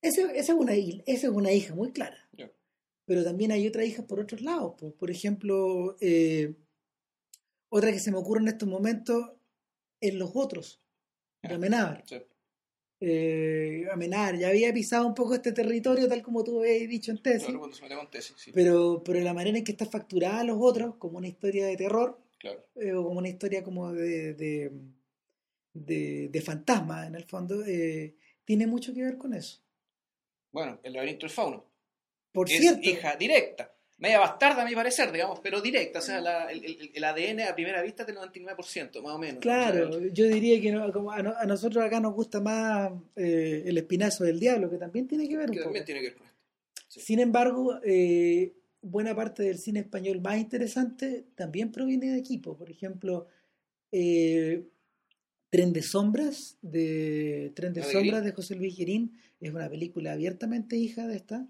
Esa, 0.00 0.32
esa 0.32 0.52
es 0.52 0.58
una, 0.58 0.74
esa 0.74 1.26
es 1.26 1.32
una 1.32 1.52
hija 1.52 1.74
muy 1.74 1.92
clara. 1.92 2.18
Pero 3.04 3.24
también 3.24 3.50
hay 3.50 3.66
otras 3.66 3.84
hijas 3.84 4.06
por 4.06 4.20
otros 4.20 4.42
lados. 4.42 4.74
Por, 4.78 4.94
por 4.94 5.10
ejemplo, 5.10 5.96
eh, 6.00 6.54
otra 7.74 7.90
que 7.90 7.98
se 8.00 8.10
me 8.10 8.18
ocurre 8.18 8.40
en 8.42 8.48
estos 8.48 8.68
momentos 8.68 9.30
es 10.00 10.14
Los 10.14 10.30
Otros, 10.34 10.80
de. 11.42 11.54
Amenábar. 11.54 12.04
Sí. 12.06 12.16
Eh, 13.00 13.86
Amenábar 13.90 14.36
ya 14.38 14.48
había 14.48 14.72
pisado 14.72 15.06
un 15.06 15.14
poco 15.14 15.34
este 15.34 15.52
territorio, 15.52 16.06
tal 16.08 16.22
como 16.22 16.44
tú 16.44 16.60
habías 16.60 16.88
dicho 16.88 17.10
en 17.10 17.20
tesis, 17.22 17.44
Claro, 17.44 17.58
cuando 17.60 17.76
se 17.76 17.82
mete 17.82 17.96
con 17.96 18.10
tesis, 18.10 18.36
sí. 18.36 18.52
pero, 18.54 19.02
pero 19.04 19.20
la 19.20 19.34
manera 19.34 19.58
en 19.58 19.64
que 19.64 19.72
está 19.72 19.86
facturada 19.86 20.44
Los 20.44 20.58
Otros, 20.60 20.96
como 20.96 21.18
una 21.18 21.28
historia 21.28 21.66
de 21.66 21.76
terror, 21.76 22.20
Claro. 22.38 22.64
eh, 22.76 22.92
o 22.92 23.04
como 23.04 23.18
una 23.18 23.28
historia 23.28 23.64
como 23.64 23.92
de, 23.92 24.34
de, 24.34 24.72
de, 25.72 26.28
de 26.28 26.40
fantasma, 26.42 27.06
en 27.06 27.14
el 27.14 27.24
fondo, 27.24 27.64
eh, 27.64 28.14
tiene 28.44 28.66
mucho 28.66 28.92
que 28.94 29.02
ver 29.02 29.16
con 29.18 29.34
eso. 29.34 29.60
Bueno, 30.52 30.78
el 30.82 30.92
laberinto 30.92 31.26
del 31.26 31.30
fauno. 31.34 31.64
Por 32.32 32.50
es 32.50 32.58
cierto, 32.58 32.88
hija 32.88 33.16
directa 33.16 33.71
media 34.02 34.18
bastarda 34.18 34.62
a 34.62 34.64
mi 34.66 34.74
parecer, 34.74 35.12
digamos, 35.12 35.38
pero 35.40 35.60
directa, 35.62 36.00
o 36.00 36.02
sea, 36.02 36.20
la- 36.20 36.50
el, 36.50 36.64
el- 36.64 36.90
el 36.92 37.04
ADN 37.04 37.40
a 37.48 37.54
primera 37.54 37.80
vista 37.82 38.04
del 38.04 38.16
99%, 38.16 39.00
más 39.00 39.14
o 39.14 39.18
menos. 39.18 39.40
Claro, 39.40 39.88
O 39.88 39.92
sea, 39.92 40.08
yo 40.12 40.26
diría 40.26 40.60
que 40.60 40.72
no- 40.72 40.92
como 40.92 41.12
a, 41.12 41.22
no- 41.22 41.34
a 41.36 41.46
nosotros 41.46 41.82
acá 41.84 42.00
nos 42.00 42.12
gusta 42.12 42.40
más 42.40 42.90
eh, 43.16 43.62
el 43.64 43.78
espinazo 43.78 44.24
del 44.24 44.40
diablo, 44.40 44.68
que 44.68 44.76
también 44.76 45.06
tiene 45.06 45.28
que 45.28 45.36
ver 45.36 45.48
un 45.50 45.54
poco. 45.56 45.64
también 45.66 45.84
tiene 45.84 46.00
que 46.00 46.06
ver 46.08 46.16
con 46.16 46.26
esto. 46.26 46.36
Sí. 46.88 47.00
Sin 47.00 47.20
embargo, 47.20 47.78
eh, 47.84 48.52
buena 48.82 49.14
parte 49.14 49.44
del 49.44 49.58
cine 49.58 49.80
español 49.80 50.20
más 50.20 50.38
interesante 50.38 51.24
también 51.36 51.70
proviene 51.70 52.10
de 52.10 52.18
equipo. 52.18 52.56
Por 52.58 52.68
ejemplo, 52.70 53.28
eh, 53.92 54.64
Tren 55.48 55.72
de 55.72 55.82
Sombras, 55.82 56.56
de 56.62 57.52
Tren 57.54 57.72
de 57.72 57.80
¿La 57.82 57.86
de 57.86 57.92
Sombras 57.92 58.24
de 58.24 58.32
José 58.32 58.54
Luis 58.56 58.76
Guirín, 58.76 59.16
es 59.40 59.52
una 59.52 59.68
película 59.68 60.12
abiertamente 60.12 60.76
hija 60.76 61.06
de 61.06 61.16
esta, 61.16 61.46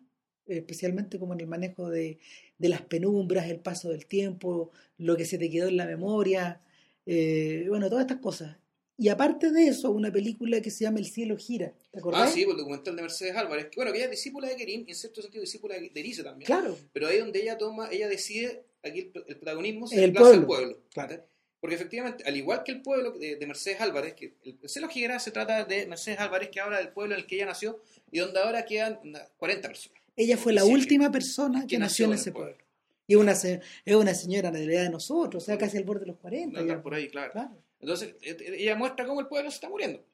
especialmente 0.47 1.19
como 1.19 1.35
en 1.35 1.41
el 1.41 1.47
manejo 1.47 1.89
de, 1.91 2.19
de 2.59 2.69
las 2.69 2.83
penumbras, 2.83 3.49
el 3.49 3.61
paso 3.61 3.91
del 3.91 4.07
tiempo, 4.07 4.71
lo 4.99 5.17
que 5.17 5.25
se 5.25 5.39
te 5.39 5.51
quedó 5.51 5.69
en 5.69 5.77
la 5.77 5.87
memoria, 5.87 6.61
eh, 7.07 7.65
bueno, 7.69 7.89
todas 7.89 8.03
estas 8.05 8.21
cosas. 8.21 8.57
Y 8.99 9.09
aparte 9.09 9.51
de 9.51 9.67
eso, 9.67 9.91
una 9.91 10.13
película 10.13 10.61
que 10.61 10.71
se 10.71 10.85
llama 10.85 10.99
El 10.99 11.07
cielo 11.07 11.37
gira. 11.37 11.73
¿Te 11.91 11.99
acordás? 11.99 12.29
Ah, 12.29 12.33
sí, 12.33 12.45
pues 12.45 12.55
el 12.55 12.59
documental 12.59 12.95
de 12.95 13.03
Mercedes 13.03 13.35
Álvarez, 13.37 13.67
que 13.67 13.77
bueno, 13.77 13.91
que 13.91 13.99
ella 13.99 14.05
es 14.05 14.11
discípula 14.13 14.49
de 14.49 14.57
Kerim, 14.57 14.85
y 14.87 14.91
en 14.91 14.97
cierto 14.97 15.23
sentido 15.23 15.41
discípula 15.41 15.75
de 15.75 15.91
Erice 15.95 16.23
también. 16.23 16.47
Claro. 16.47 16.77
Pero 16.93 17.09
ahí 17.09 17.19
donde 17.19 17.41
ella 17.43 17.59
toma, 17.59 17.89
ella 17.91 18.09
decide, 18.09 18.65
aquí 18.83 19.11
el, 19.15 19.25
el 19.27 19.37
protagonismo 19.37 19.87
se 19.87 19.97
El 19.97 20.13
desplaza 20.13 20.35
al 20.35 20.47
pueblo. 20.47 20.67
pueblo. 20.77 20.83
Claro. 20.93 21.25
Porque 21.59 21.77
efectivamente, 21.77 22.25
al 22.27 22.37
igual 22.37 22.63
que 22.65 22.73
el 22.73 22.83
pueblo 22.83 23.13
de, 23.13 23.37
de 23.37 23.47
Mercedes 23.47 23.81
Álvarez, 23.81 24.15
que 24.15 24.35
el, 24.45 24.59
el 24.61 24.69
Celo 24.69 24.89
Giguera 24.89 25.19
se 25.19 25.31
trata 25.31 25.65
de 25.65 25.87
Mercedes 25.87 26.19
Álvarez, 26.19 26.51
que 26.51 26.61
habla 26.61 26.79
del 26.79 26.89
pueblo 26.89 27.15
en 27.15 27.21
el 27.21 27.27
que 27.27 27.37
ella 27.37 27.47
nació 27.47 27.81
y 28.11 28.19
donde 28.19 28.41
ahora 28.41 28.65
quedan 28.65 29.01
unas 29.03 29.29
40 29.37 29.69
personas. 29.69 30.02
Ella 30.17 30.37
fue 30.37 30.53
la 30.53 30.63
Sí, 30.63 30.73
última 30.73 31.11
persona 31.11 31.63
que 31.63 31.67
que 31.69 31.79
nació 31.79 32.07
en 32.07 32.13
ese 32.15 32.33
pueblo. 32.33 32.53
pueblo. 32.57 32.67
Y 33.07 33.15
es 33.15 33.19
una, 33.21 33.33
es 33.33 33.95
una 33.97 34.15
señora 34.15 34.51
de 34.51 34.67
la 34.67 34.73
edad 34.75 34.83
de 34.85 34.91
nosotros, 34.91 35.43
o 35.43 35.47
sea, 35.47 35.59
casi 35.59 35.77
al 35.77 35.85
borde 35.85 36.01
de 36.01 36.07
los 36.07 36.17
40. 36.19 36.61
Andar 36.61 36.77
ya. 36.79 36.83
por 36.83 36.95
ahí, 36.95 37.09
claro. 37.09 37.33
Claro. 37.33 37.57
Entonces, 37.81 38.15
eh, 38.23 38.37
eh, 38.41 38.55
ella 38.59 38.77
muestra 38.77 39.07
cómo 39.07 39.21
el 39.21 39.27
pueblo 39.27 39.51
se 39.51 39.57
está 39.57 39.69
muriendo. 39.69 40.05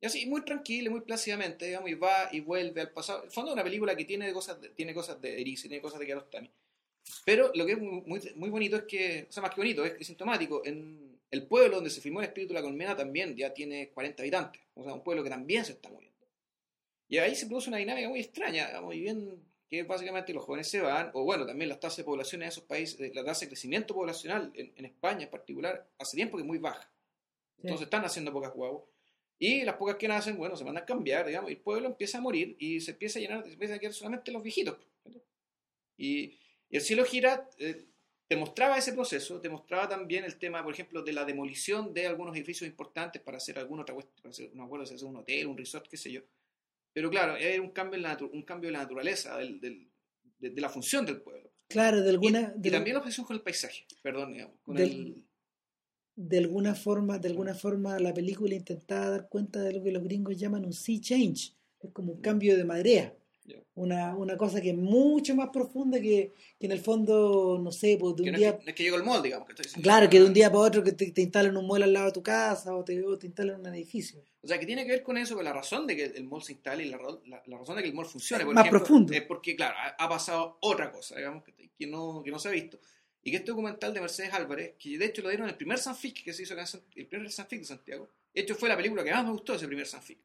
Y 0.00 0.06
así, 0.06 0.26
muy 0.26 0.44
tranquila, 0.44 0.90
muy 0.90 1.02
plácidamente, 1.02 1.66
digamos, 1.66 1.88
y 1.88 1.94
va 1.94 2.28
y 2.32 2.40
vuelve 2.40 2.80
al 2.80 2.90
pasado. 2.90 3.20
En 3.20 3.26
el 3.26 3.30
fondo 3.30 3.50
es 3.50 3.54
una 3.54 3.62
película 3.62 3.94
que 3.96 4.04
tiene 4.04 4.32
cosas 4.32 4.60
de, 4.60 4.70
tiene 4.70 4.92
cosas 4.92 5.20
de 5.20 5.40
Erice, 5.40 5.68
tiene 5.68 5.80
cosas 5.80 6.00
de 6.00 6.06
Kiarostami. 6.06 6.50
Pero 7.24 7.52
lo 7.54 7.64
que 7.64 7.72
es 7.72 7.78
muy, 7.78 8.02
muy- 8.06 8.32
muy 8.34 8.50
bonito 8.50 8.76
es 8.76 8.82
que, 8.84 9.26
o 9.28 9.32
sea, 9.32 9.42
más 9.42 9.50
que 9.54 9.60
bonito, 9.60 9.84
es, 9.84 9.94
es 10.00 10.06
sintomático. 10.08 10.62
En 10.64 11.18
el 11.30 11.44
pueblo 11.46 11.76
donde 11.76 11.90
se 11.90 12.00
filmó 12.00 12.20
El 12.20 12.26
Espíritu 12.26 12.52
de 12.52 12.60
la 12.60 12.64
Colmena 12.66 12.96
también 12.96 13.36
ya 13.36 13.54
tiene 13.54 13.90
40 13.90 14.22
habitantes. 14.22 14.60
O 14.74 14.82
sea, 14.82 14.92
un 14.92 15.04
pueblo 15.04 15.22
que 15.22 15.30
también 15.30 15.64
se 15.64 15.72
está 15.72 15.88
muriendo. 15.88 16.11
Y 17.12 17.18
ahí 17.18 17.34
se 17.34 17.46
produce 17.46 17.68
una 17.68 17.76
dinámica 17.76 18.08
muy 18.08 18.20
extraña, 18.20 18.68
digamos, 18.68 18.94
y 18.94 19.00
bien, 19.02 19.38
que 19.68 19.82
básicamente 19.82 20.32
los 20.32 20.42
jóvenes 20.46 20.66
se 20.66 20.80
van, 20.80 21.10
o 21.12 21.24
bueno, 21.24 21.44
también 21.44 21.68
las 21.68 21.78
tasas 21.78 21.98
de 21.98 22.04
población 22.04 22.40
en 22.40 22.48
esos 22.48 22.64
países, 22.64 22.98
eh, 23.00 23.12
la 23.14 23.22
tasa 23.22 23.40
de 23.44 23.48
crecimiento 23.48 23.92
poblacional 23.92 24.50
en, 24.54 24.72
en 24.74 24.84
España 24.86 25.24
en 25.24 25.30
particular, 25.30 25.90
hace 25.98 26.16
tiempo 26.16 26.38
que 26.38 26.42
es 26.42 26.46
muy 26.46 26.56
baja. 26.56 26.90
Entonces 27.58 27.84
están 27.84 28.02
haciendo 28.06 28.32
pocas 28.32 28.54
guaguas. 28.54 28.84
Y 29.38 29.62
las 29.62 29.76
pocas 29.76 29.96
que 29.96 30.08
nacen, 30.08 30.38
bueno, 30.38 30.56
se 30.56 30.64
mandan 30.64 30.84
a 30.84 30.86
cambiar, 30.86 31.26
digamos, 31.26 31.50
y 31.50 31.52
el 31.52 31.60
pueblo 31.60 31.86
empieza 31.88 32.16
a 32.16 32.22
morir 32.22 32.56
y 32.58 32.80
se 32.80 32.92
empieza 32.92 33.18
a 33.18 33.22
llenar, 33.22 33.44
se 33.44 33.52
empieza 33.52 33.74
a 33.74 33.78
quedar 33.78 33.92
solamente 33.92 34.32
los 34.32 34.42
viejitos. 34.42 34.78
Y, 35.98 36.38
y 36.70 36.76
el 36.76 36.80
cielo 36.80 37.04
gira, 37.04 37.46
eh, 37.58 37.88
te 38.26 38.36
mostraba 38.36 38.78
ese 38.78 38.94
proceso, 38.94 39.38
te 39.38 39.50
mostraba 39.50 39.86
también 39.86 40.24
el 40.24 40.38
tema, 40.38 40.64
por 40.64 40.72
ejemplo, 40.72 41.02
de 41.02 41.12
la 41.12 41.26
demolición 41.26 41.92
de 41.92 42.06
algunos 42.06 42.34
edificios 42.34 42.66
importantes 42.66 43.20
para 43.20 43.36
hacer 43.36 43.58
alguna 43.58 43.82
otra 43.82 43.94
cuestión, 43.94 44.54
no 44.54 44.62
me 44.62 44.66
acuerdo 44.66 44.86
si 44.86 44.94
hacer 44.94 45.08
un 45.08 45.16
hotel, 45.16 45.46
un 45.46 45.58
resort, 45.58 45.86
qué 45.88 45.98
sé 45.98 46.10
yo. 46.10 46.22
Pero 46.92 47.10
claro, 47.10 47.36
era 47.36 47.60
un 47.62 47.70
cambio 47.70 47.96
en 47.96 48.02
la, 48.02 48.18
un 48.32 48.42
cambio 48.42 48.68
de 48.68 48.72
la 48.72 48.80
naturaleza, 48.80 49.36
del- 49.38 49.60
del- 49.60 49.88
de, 50.38 50.50
de 50.50 50.60
la 50.60 50.68
función 50.68 51.06
del 51.06 51.20
pueblo. 51.22 51.50
Claro, 51.68 52.00
de 52.02 52.06
Y, 52.06 52.10
alguna, 52.10 52.52
y 52.56 52.60
de, 52.60 52.70
también 52.70 52.94
la 52.94 53.00
obsesión 53.00 53.24
con 53.26 53.36
el 53.36 53.42
paisaje, 53.42 53.86
perdón, 54.02 54.32
digamos, 54.34 54.56
con 54.62 54.76
Del- 54.76 54.90
el... 54.90 55.24
de 56.16 56.38
alguna 56.38 56.74
forma, 56.74 57.18
de 57.18 57.28
alguna 57.28 57.54
forma 57.54 57.98
la 57.98 58.12
película 58.12 58.54
intentaba 58.54 59.08
dar 59.08 59.28
cuenta 59.28 59.60
de 59.60 59.72
lo 59.72 59.82
que 59.82 59.92
los 59.92 60.02
gringos 60.04 60.36
llaman 60.36 60.64
un 60.66 60.72
sea 60.74 61.00
change, 61.00 61.54
es 61.80 61.90
como 61.92 62.12
un 62.12 62.20
cambio 62.20 62.56
de 62.56 62.64
marea. 62.64 63.16
Ya. 63.44 63.56
Una, 63.74 64.14
una 64.14 64.36
cosa 64.36 64.60
que 64.60 64.70
es 64.70 64.76
mucho 64.76 65.34
más 65.34 65.48
profunda 65.50 66.00
que, 66.00 66.32
que 66.60 66.66
en 66.66 66.72
el 66.72 66.78
fondo, 66.80 67.58
no 67.60 67.72
sé, 67.72 67.96
pues 67.98 68.14
de 68.16 68.22
que 68.22 68.28
un 68.28 68.32
no, 68.34 68.38
día 68.38 68.48
es 68.50 68.54
que, 68.54 68.62
no 68.64 68.68
es 68.70 68.74
que 68.76 68.82
llegó 68.84 68.96
el 68.96 69.02
molde, 69.02 69.22
digamos. 69.24 69.48
Que 69.48 69.62
estoy. 69.62 69.82
Claro, 69.82 70.08
que 70.08 70.20
de 70.20 70.26
un 70.26 70.32
día 70.34 70.48
para 70.50 70.60
otro 70.64 70.84
que 70.84 70.92
te, 70.92 71.10
te 71.10 71.22
instalan 71.22 71.56
un 71.56 71.66
mueble 71.66 71.84
al 71.86 71.92
lado 71.92 72.06
de 72.06 72.12
tu 72.12 72.22
casa 72.22 72.74
o 72.76 72.84
te, 72.84 73.04
o 73.04 73.18
te 73.18 73.26
instalan 73.26 73.58
un 73.60 73.66
edificio. 73.74 74.22
O 74.42 74.46
sea, 74.46 74.58
que 74.60 74.66
tiene 74.66 74.84
que 74.84 74.92
ver 74.92 75.02
con 75.02 75.16
eso, 75.18 75.34
con 75.34 75.44
la 75.44 75.52
razón 75.52 75.86
de 75.86 75.96
que 75.96 76.04
el 76.04 76.24
mall 76.24 76.42
se 76.42 76.52
instale 76.52 76.84
y 76.86 76.90
la, 76.90 76.98
la- 77.26 77.42
la 77.46 77.58
razón 77.58 77.76
de 77.76 77.82
que 77.82 77.88
el 77.88 77.94
mall 77.94 78.06
funcione. 78.06 78.44
Por 78.44 78.54
Más 78.54 78.62
ejemplo, 78.64 78.80
profundo. 78.80 79.12
Es 79.12 79.22
porque, 79.22 79.56
claro, 79.56 79.74
ha, 79.76 80.04
ha 80.04 80.08
pasado 80.08 80.58
otra 80.60 80.92
cosa, 80.92 81.16
digamos, 81.16 81.42
que, 81.42 81.52
que 81.76 81.86
no, 81.86 82.22
que 82.24 82.30
no 82.30 82.38
se 82.38 82.48
ha 82.48 82.52
visto. 82.52 82.78
Y 83.24 83.30
que 83.30 83.36
este 83.38 83.50
documental 83.50 83.92
de 83.94 84.00
Mercedes 84.00 84.32
Álvarez, 84.34 84.74
que 84.78 84.98
de 84.98 85.04
hecho 85.06 85.22
lo 85.22 85.28
dieron 85.28 85.46
en 85.46 85.50
el 85.50 85.56
primer 85.56 85.78
Sanfic 85.78 86.24
que 86.24 86.32
se 86.32 86.42
hizo 86.42 86.54
acá 86.54 86.64
el 86.96 87.06
primer 87.06 87.30
Sanfic 87.30 87.60
de 87.60 87.64
Santiago. 87.66 88.08
De 88.34 88.40
hecho, 88.40 88.54
fue 88.56 88.68
la 88.68 88.76
película 88.76 89.04
que 89.04 89.12
más 89.12 89.24
me 89.24 89.30
gustó 89.30 89.54
ese 89.54 89.66
primer 89.66 89.86
Sanfic. 89.86 90.18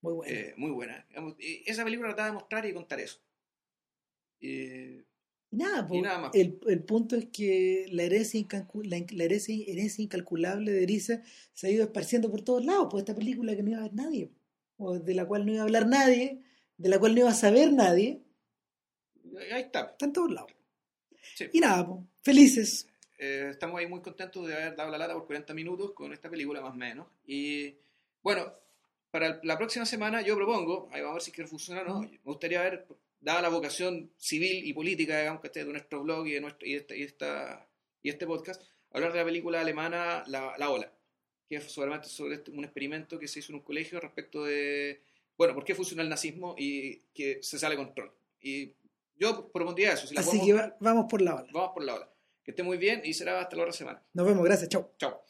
Muy 0.00 0.14
bueno. 0.14 0.32
Eh, 0.32 0.54
muy 0.56 0.70
buena. 0.70 1.04
Digamos, 1.08 1.34
y 1.38 1.62
esa 1.66 1.84
película 1.84 2.08
trataba 2.08 2.28
de 2.28 2.34
mostrar 2.34 2.66
y 2.66 2.74
contar 2.74 3.00
eso. 3.00 3.20
Eh, 4.40 5.04
y 5.50 5.56
nada, 5.56 5.88
y 5.90 6.00
nada 6.00 6.18
más. 6.18 6.34
el, 6.34 6.60
el 6.66 6.84
punto 6.84 7.16
es 7.16 7.26
que 7.26 7.86
la 7.90 8.02
herencia, 8.04 8.40
la, 8.84 9.04
la 9.10 9.24
herencia, 9.24 9.54
herencia 9.66 10.04
incalculable 10.04 10.70
de 10.70 10.82
Eriza 10.82 11.22
se 11.54 11.66
ha 11.66 11.70
ido 11.70 11.84
esparciendo 11.84 12.30
por 12.30 12.42
todos 12.42 12.64
lados, 12.64 12.88
pues 12.90 13.02
esta 13.02 13.14
película 13.14 13.56
que 13.56 13.62
no 13.62 13.70
iba 13.70 13.80
a 13.80 13.84
ver 13.84 13.94
nadie, 13.94 14.30
o 14.76 14.98
de 14.98 15.14
la 15.14 15.26
cual 15.26 15.46
no 15.46 15.52
iba 15.52 15.62
a 15.62 15.64
hablar 15.64 15.86
nadie, 15.86 16.42
de 16.76 16.88
la 16.88 16.98
cual 16.98 17.14
no 17.14 17.20
iba 17.20 17.30
a 17.30 17.34
saber 17.34 17.72
nadie, 17.72 18.22
ahí 19.50 19.62
está. 19.62 19.86
está 19.86 20.04
en 20.04 20.12
todos 20.12 20.30
lados. 20.30 20.52
Sí. 21.34 21.46
Y 21.52 21.60
nada, 21.60 21.86
pues, 21.86 22.00
felices. 22.22 22.88
Eh, 23.18 23.48
estamos 23.50 23.78
ahí 23.80 23.86
muy 23.86 24.00
contentos 24.00 24.46
de 24.46 24.54
haber 24.54 24.76
dado 24.76 24.90
la 24.90 24.98
lata 24.98 25.14
por 25.14 25.26
40 25.26 25.52
minutos 25.54 25.92
con 25.92 26.12
esta 26.12 26.30
película, 26.30 26.60
más 26.60 26.72
o 26.72 26.76
menos. 26.76 27.06
Y 27.26 27.74
bueno, 28.22 28.52
para 29.10 29.40
la 29.42 29.56
próxima 29.56 29.86
semana 29.86 30.20
yo 30.22 30.36
propongo, 30.36 30.88
ahí 30.92 31.00
vamos 31.00 31.12
a 31.12 31.14
ver 31.14 31.22
si 31.22 31.32
quiere 31.32 31.48
funcionar 31.48 31.86
o 31.86 31.94
no, 31.94 32.00
me 32.02 32.18
gustaría 32.24 32.62
ver, 32.62 32.86
dada 33.20 33.42
la 33.42 33.48
vocación 33.48 34.10
civil 34.16 34.64
y 34.66 34.72
política, 34.72 35.18
digamos, 35.18 35.40
que 35.40 35.46
esté 35.48 35.64
de 35.64 35.72
nuestro 35.72 36.02
blog 36.02 36.26
y 36.26 36.32
de, 36.32 36.40
nuestro, 36.40 36.66
y, 36.66 36.74
este, 36.74 36.96
y, 36.98 37.02
esta, 37.02 37.66
y 38.02 38.10
este 38.10 38.26
podcast, 38.26 38.62
hablar 38.92 39.12
de 39.12 39.18
la 39.18 39.24
película 39.24 39.60
alemana 39.60 40.22
La, 40.26 40.54
la 40.58 40.70
Ola, 40.70 40.92
que 41.48 41.56
es 41.56 41.64
sobre, 41.72 42.02
sobre 42.04 42.34
este- 42.36 42.50
un 42.50 42.64
experimento 42.64 43.18
que 43.18 43.26
se 43.28 43.38
hizo 43.40 43.52
en 43.52 43.56
un 43.56 43.62
colegio 43.64 43.98
respecto 44.00 44.44
de, 44.44 45.02
bueno, 45.36 45.54
por 45.54 45.64
qué 45.64 45.74
funciona 45.74 46.02
el 46.02 46.08
nazismo 46.08 46.54
y 46.58 46.96
que 47.14 47.42
se 47.42 47.58
sale 47.58 47.76
control. 47.76 48.12
Y 48.40 48.72
yo 49.16 49.48
propondría 49.50 49.94
eso. 49.94 50.06
Si 50.06 50.14
la 50.14 50.20
Así 50.20 50.38
podemos- 50.38 50.46
que 50.46 50.52
va- 50.52 50.76
vamos 50.80 51.06
por 51.10 51.20
la 51.22 51.34
ola. 51.36 51.46
Vamos 51.52 51.70
por 51.74 51.84
la 51.84 51.94
ola. 51.96 52.12
Que 52.44 52.52
esté 52.52 52.62
muy 52.62 52.76
bien 52.78 53.02
y 53.04 53.12
será 53.14 53.40
hasta 53.40 53.56
la 53.56 53.62
otra 53.62 53.72
semana. 53.72 54.02
Nos 54.14 54.26
vemos, 54.26 54.44
gracias, 54.44 54.68
chao. 54.68 54.92
Chao. 54.98 55.22